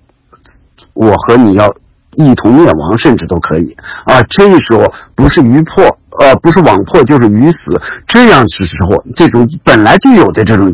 [0.94, 1.74] 我和你要
[2.15, 3.76] 一同灭亡，甚至都可以
[4.06, 4.22] 啊。
[4.30, 5.84] 这时候不是鱼破，
[6.19, 7.57] 呃，不是网破就是鱼死。
[8.06, 10.72] 这样是时候，这种本来就有的这种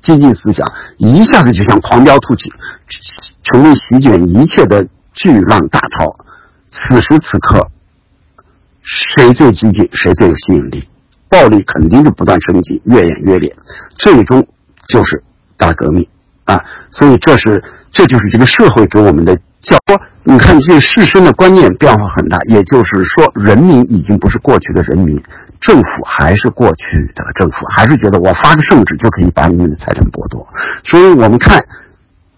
[0.00, 0.66] 激进思想，
[0.98, 2.52] 一下子就像狂飙突起。
[3.42, 6.16] 成为席卷一切的巨浪大潮。
[6.70, 7.68] 此时此刻，
[8.82, 10.86] 谁最激进，谁最有吸引力？
[11.28, 13.56] 暴力肯定是不断升级，越演越烈，
[13.96, 14.46] 最终
[14.88, 15.22] 就是
[15.56, 16.06] 大革命
[16.44, 16.60] 啊！
[16.90, 19.76] 所以，这是这就是这个社会给我们的教。
[20.24, 25.20] 你看，这士绅的观念变化很大，也就是说，人民已经不是过去的人民，
[25.60, 26.84] 政府还是过去
[27.14, 30.46] 的政府，还是觉得我发个圣旨就可以把你们的财产剥夺。
[30.84, 31.62] 所以我们看。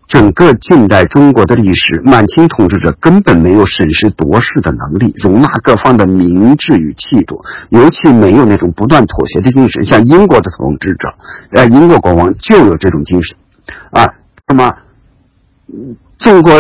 [0.09, 9.83] 整个近代中国的历史，满清统治者根本没有审时度势的能力，容纳各方的明智与气度，尤其没有那种不断妥协的精神。
[9.85, 11.15] 像英国的统治者，
[11.53, 13.35] 呃，英国国王就有这种精神，
[13.91, 14.07] 啊，
[14.49, 14.75] 那么，
[16.19, 16.53] 中国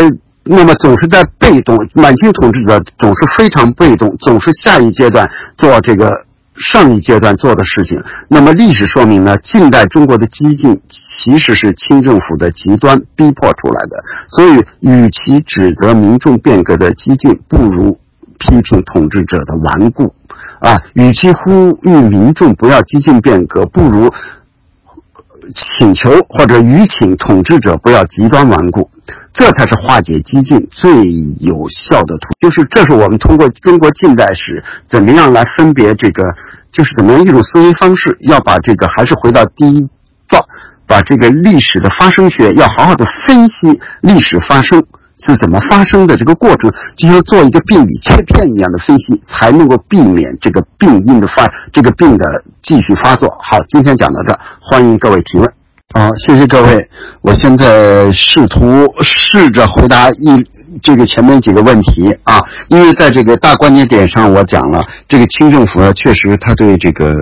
[0.44, 6.10] 那么总是在被动，满清统治者总是非常被动，总是下一阶段做这个。
[6.55, 7.98] 上一阶段做的事情，
[8.28, 9.34] 那么历史说明呢？
[9.39, 13.97] 近代中国的激进其实是清政府的极端逼迫出来的。
[14.28, 17.98] 所以，与其指责民众变革的激进，不如
[18.39, 20.14] 批评统治者的顽固。
[20.60, 24.12] 啊，与其呼吁民众不要激进变革，不如
[25.55, 28.90] 请求或者吁请统治者不要极端顽固。
[29.32, 30.93] 这才是化解激进最
[31.40, 36.23] 有效的途，就是这是我们通过中国近代史怎么样来分别这个，
[36.70, 39.89] 就是怎么样一种思维方式，要把这个还是回到第一
[40.28, 40.43] 段，
[40.86, 44.85] 把这个历史的发生学要好好的分析历史发生
[45.28, 52.27] 是怎么发生的这个过程，就像做一个病理切片一样的分析，才能够避免这个病因的发，这个病的
[52.62, 53.28] 继续发作。
[53.43, 55.53] 好，今天讲到这，欢迎各位提问。
[55.94, 56.89] 好，谢谢各位。
[57.20, 60.43] 我现在试图试着回答一
[60.82, 67.12] 这个前面几个问题啊，因为在这个大关键点上，我讲了这个清政府啊，确实他对这个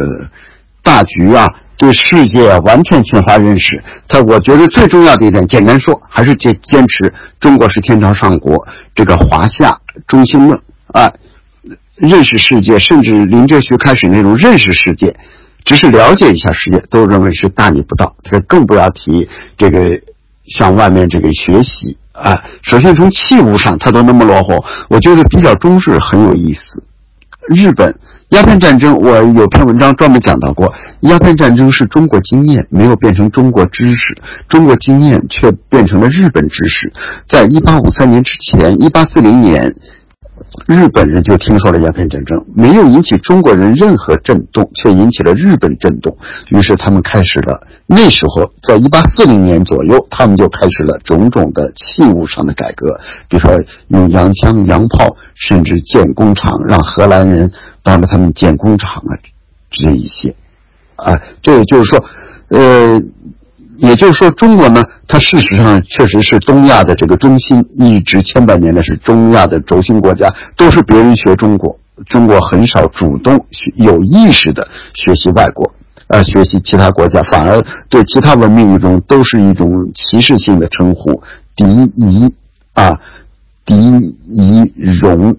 [0.84, 1.48] 大局啊，
[1.80, 3.82] 对世界，完全缺乏认识。
[4.06, 11.10] 他我觉得最重要的一点，简单说，还是坚坚持中国是天朝上国这个华夏中心论啊，
[11.96, 15.16] 认识世界，甚至林则徐开始那种认识世界。
[15.64, 18.14] 只是了解一下世界，都认为是大逆不道。
[18.24, 19.26] 这个更不要提
[19.56, 19.90] 这个
[20.44, 22.34] 向外面这个学习啊。
[22.60, 26.82] 首先从器物上，他都那么落后，我觉得比较中日很有意思。
[27.48, 27.94] 日本
[28.30, 34.16] 鸦片战争，我有篇文章专门讲到过，鸦片战争是中国经验，没有变成中国知识，
[34.48, 36.92] 中国经验却变成了日本知识。
[37.28, 39.74] 在一八五三年之前，一八四零年。
[40.66, 46.16] 日本人就听说了鸦片战争，没有引起中国人任何震动，却引起了日本震动。
[46.48, 57.50] 于是他们开始了，那时候在一八四零年左右，他们就开始了种种的器物上的改革，比如说用洋枪、洋炮，甚至建工厂，让荷兰人
[57.82, 59.12] 帮着他们建工厂啊，
[59.70, 60.34] 这一些，
[60.96, 62.04] 啊，这也就是说，
[62.48, 63.00] 呃。
[63.80, 71.78] 也就是说，中国呢，它事实上确实是东亚的这个中心，一直千百年来是中亚的轴心国家，都是别人学中国，
[72.08, 75.72] 中国很少主动学有意识的学习外国。
[76.08, 81.22] 呃学习其他国家，反而对其他文明一种都是一种歧视性的称呼，
[81.54, 82.34] 敌夷
[82.72, 82.98] 啊，
[83.64, 83.76] 敌
[84.26, 85.36] 夷戎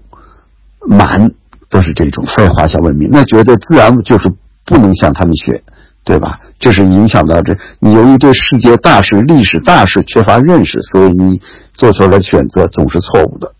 [0.87, 1.29] 蛮
[1.69, 4.31] 都是这种非华夏文明，那觉得自然就是
[4.65, 5.61] 不能向他们学，
[6.03, 6.39] 对吧？
[6.59, 11.41] 这是影响到这，你由于对世界大事、历史大事缺乏认识，所以你
[11.73, 13.51] 做出来的选择总是错误的，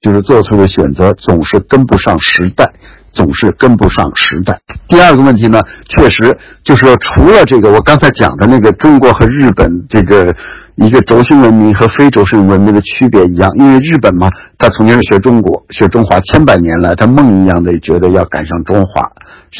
[0.00, 2.72] 就是做出的选择总是跟不上时代。
[3.16, 4.58] 总是跟不上时代。
[4.88, 10.34] 第二个问题呢，确实就是说，除了这个我刚才讲的那个中国和日本这个
[10.74, 14.28] 一个轴心文明和非轴心文明的区别一样，因为日本嘛，
[14.58, 19.08] 他从前是学中国、学中华，千百年来他梦一样的觉得要赶上中华，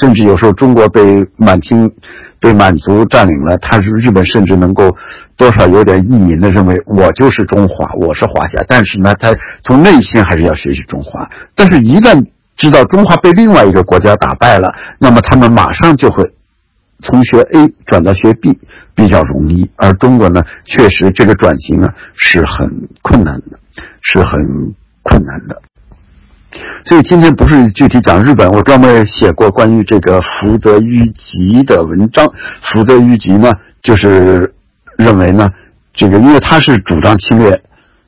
[0.00, 1.90] 甚至有时候中国被满清、
[2.40, 4.94] 被满族占领了，他是日本甚至能够
[5.36, 12.24] 多少有点意淫的认为我就是中华，我是华夏，但是呢，他从内心还是要学习中华，但是一旦
[12.56, 14.68] 知道中华被另外一个国家打败了，
[14.98, 16.24] 那么他们马上就会
[17.00, 18.58] 从学 A 转到学 B，
[18.94, 19.68] 比较容易。
[19.76, 23.58] 而中国呢，确实这个转型呢是很困难的，
[24.00, 25.60] 是很困难的。
[26.84, 32.26] 所以今天不是具体讲日本，我专门写过关于这个福泽谕吉的文章。
[32.62, 33.52] 福泽谕吉呢，
[33.82, 34.54] 就是
[34.96, 35.48] 认为呢，
[35.92, 37.60] 这个因为他是主张侵略。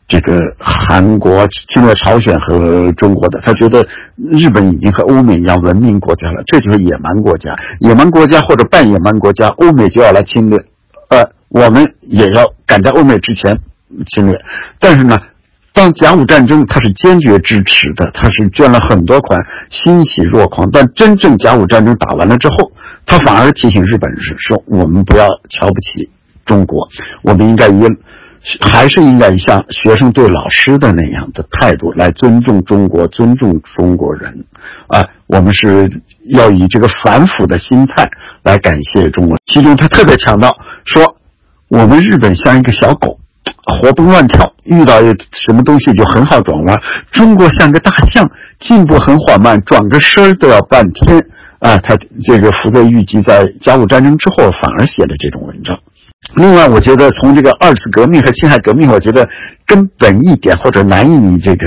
[0.09, 7.51] 这个韩国侵略朝鲜和中国的，他觉得日本已经和欧美一样文明国家了，这就是野蛮国家，
[7.81, 10.57] 野蛮国家或者半野蛮国家，欧美就要来侵略，
[11.09, 13.59] 呃，我们也要赶在欧美之前
[14.07, 14.41] 侵略。
[14.79, 15.17] 但是呢，
[15.77, 19.39] 当甲午战争，他是坚决支持的，他是捐了很多款，
[19.69, 20.67] 欣喜若狂。
[20.73, 22.73] 但真正甲午战争打完了之后，
[23.05, 26.09] 他反而提醒日本人说：“我们不要瞧不起
[26.47, 26.89] 中国，
[27.23, 27.85] 我们应该以。”
[28.61, 34.45] 还是应该像学生对老师的那样的态度来尊重中国、尊重中国人，
[34.87, 35.91] 啊，我们是
[36.29, 38.09] 要以这个反腐的心态
[38.45, 39.37] 来感谢中国。
[39.47, 41.17] 其中他特别强调说，
[41.67, 43.19] 我们日本像一个小狗，
[43.81, 45.01] 活蹦乱跳，遇到
[45.31, 46.77] 什么东西就很好转弯；
[47.11, 48.29] 中国像个大象，
[48.61, 51.25] 进步很缓慢，转个身都要半天。
[51.59, 55.75] 啊，他这个福泽谕吉在甲午战争之后反而写了这种文章。
[56.35, 59.29] 另外，我觉得从这个二次革命和辛亥革命，我觉得
[59.65, 61.67] 根本一点或者难以这个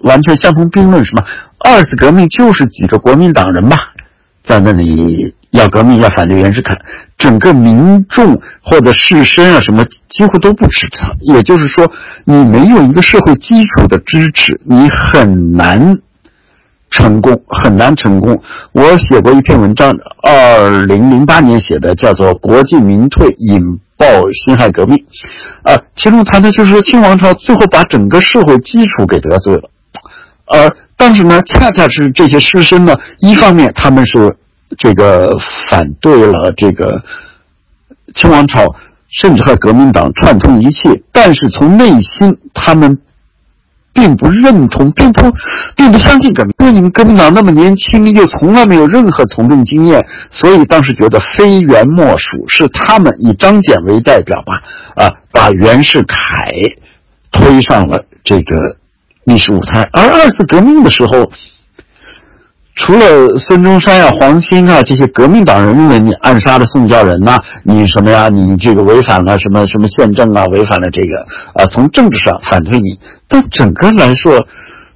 [0.00, 1.22] 完全相同并论，什么
[1.58, 3.76] 二次革命就是几个国民党人吧，
[4.42, 6.74] 在那里要革命要反对袁世凯，
[7.18, 11.08] 整个民众或者士绅啊什么几乎都不支持他。
[11.20, 11.90] 也就是说，
[12.24, 15.98] 你没有一个社会基础的支持，你很难。
[16.92, 18.42] 成功很难成功。
[18.72, 19.92] 我写过一篇文章，
[20.24, 24.04] 二零零八年写的，叫做《国进民退引爆
[24.44, 24.96] 辛亥革命》，
[25.62, 29.70] 啊，其中谈的就是说清王朝最后把整个社会基础给得罪了，
[30.46, 30.68] 而
[31.00, 34.36] 但是呢，恰恰是这些师生呢，一方面他们是
[34.78, 35.34] 这个
[35.68, 37.02] 反对了这个
[38.14, 38.66] 清王朝，
[39.08, 42.98] 甚至和革命党串通一切，但是从内心他们。
[43.92, 45.34] 并不认同，并不，
[45.76, 46.54] 并不相信革命。
[46.60, 54.52] 因为你们革命党那么年轻，又从来没有任何从政经验，所以当时觉得非袁莫属，是他们以张謇为代表吧，
[54.94, 56.16] 啊，把袁世凯
[57.32, 58.54] 推上了这个
[59.30, 59.88] 历史舞台。
[59.92, 61.30] 而二次革命的时候。
[62.76, 68.30] 除了孙中山啊、黄兴啊这些革命党人认为你暗杀了宋教仁呐，你什么呀？
[68.30, 70.46] 你这个违反了什么什么宪政啊？
[70.46, 71.14] 违反了这个
[71.52, 71.66] 啊？
[71.66, 72.98] 从政治上反对你，
[73.28, 74.32] 但整个来说，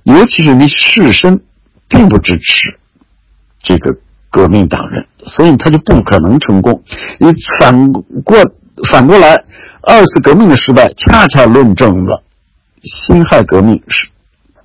[0.04, 1.38] 尤其是你士绅，
[1.86, 2.78] 并不支持
[3.62, 3.94] 这个
[4.30, 6.82] 革命党人，所以他就不可能成功。
[7.18, 7.92] 你反
[8.24, 8.38] 过
[8.90, 9.44] 反过来，
[9.82, 12.22] 二次革命的失败，恰恰论证了
[12.82, 14.06] 辛亥革命是。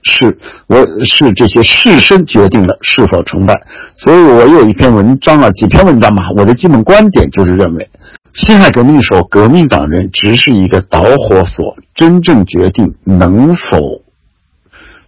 [0.04, 3.54] 是，我是这些士绅决定了是否成败，
[3.94, 7.90] 所以我有一篇文章啊，几篇文章嘛，我的基本观点就是认为，
[8.34, 14.02] 辛亥革命时候，革命党人只是一个导火索，真正决定能否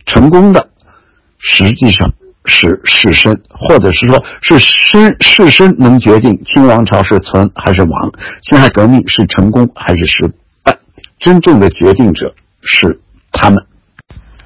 [0.06, 0.68] 成功的，
[1.40, 2.12] 实际上
[2.46, 8.12] 是士绅，或者是说是绅士绅能决定清王朝是存还是亡，
[8.50, 10.30] 辛亥革命是成功还是失
[10.64, 10.78] 败，
[11.18, 13.00] 真正的决定者是
[13.32, 13.58] 他们。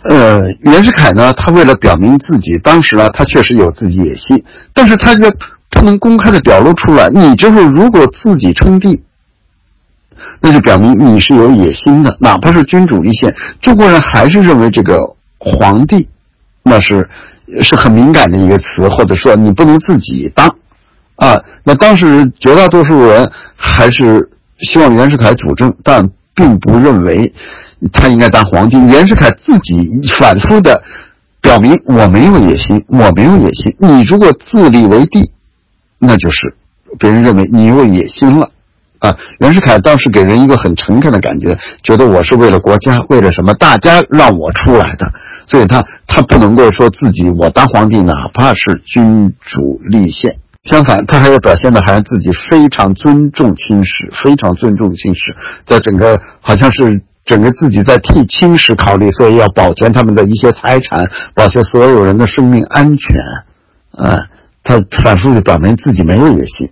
[0.08, 5.36] 呃，袁世凯呢，他为了表明自己，当时呢，他确实有自己野心，但是他这个
[5.72, 7.10] 不能公开的表露出来。
[7.10, 9.02] 你就是如果自己称帝，
[10.42, 15.00] 那就表明你是有野心的，哪怕是君主立宪，中国人还是认为这个
[15.40, 16.08] 皇帝
[16.62, 17.10] 那是
[17.62, 18.66] 是很敏感的一个词，
[18.96, 20.48] 或者说你不能自己当
[21.16, 21.36] 啊。
[21.64, 24.30] 那当时绝大多数人还是
[24.60, 27.34] 希望袁世凯主政，但并不认为。
[27.92, 28.78] 他应该当皇帝。
[28.86, 29.88] 袁世凯自己
[30.20, 30.82] 反复的
[31.42, 33.76] 表明：“我没有野心，我没有野心。
[33.80, 35.32] 你如果自立为帝，
[36.00, 36.56] 那就是
[37.00, 38.50] 别人认为你有野心了。
[39.00, 45.12] 啊，袁世凯当时给人一个很诚恳的感觉，觉得我是为了国家，为了什么，大家让我出来的，
[45.46, 50.38] 所以他他不能够说自己我当皇帝，哪怕是君主立宪，
[50.72, 55.36] 相反，他还要表现的还是自己非常尊重清史，非常尊重清史，
[55.68, 61.04] 在整个好像是整个自己在替清史考虑，所以要保全他们的一些财产，
[61.34, 63.18] 保全所有人的生命安全，
[63.92, 64.16] 啊，
[64.64, 66.70] 他反复的表明自己没有野心。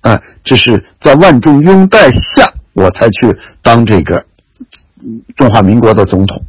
[0.00, 4.24] 啊，这是在万众拥戴下，我才去当这个
[5.36, 6.44] 中华民国的总统。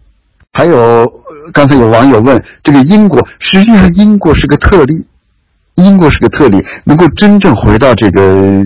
[0.54, 1.08] 还有，
[1.54, 5.06] 刚才有网友问，这个英国，实际上英国是个特例，
[5.76, 8.66] 英国是个特例，能够真正回到这个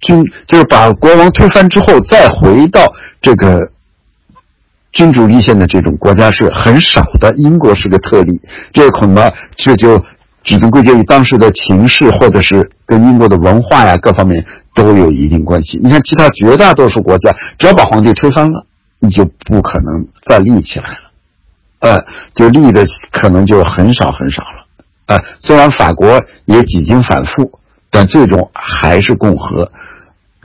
[0.00, 2.80] 君，就是把国王推翻之后，再回到
[3.20, 3.70] 这个
[4.92, 7.34] 君主立宪的这种国家是很少的。
[7.36, 8.40] 英国是个特例，
[8.72, 10.02] 这恐怕这就。
[10.48, 14.46] 只能归结于当时的情势，或者是跟英国的文化呀各方面
[14.76, 15.76] 都有一定关系。
[15.82, 18.64] 你看，其他绝大多数国家，只要把皇帝推翻了，
[19.00, 21.10] 你就不可能再立起来了，
[21.80, 21.98] 呃，
[22.32, 24.66] 就立的可能就很少很少了。
[25.06, 27.58] 呃，虽然法国也几经反复，
[27.96, 29.72] 但最终还是共和。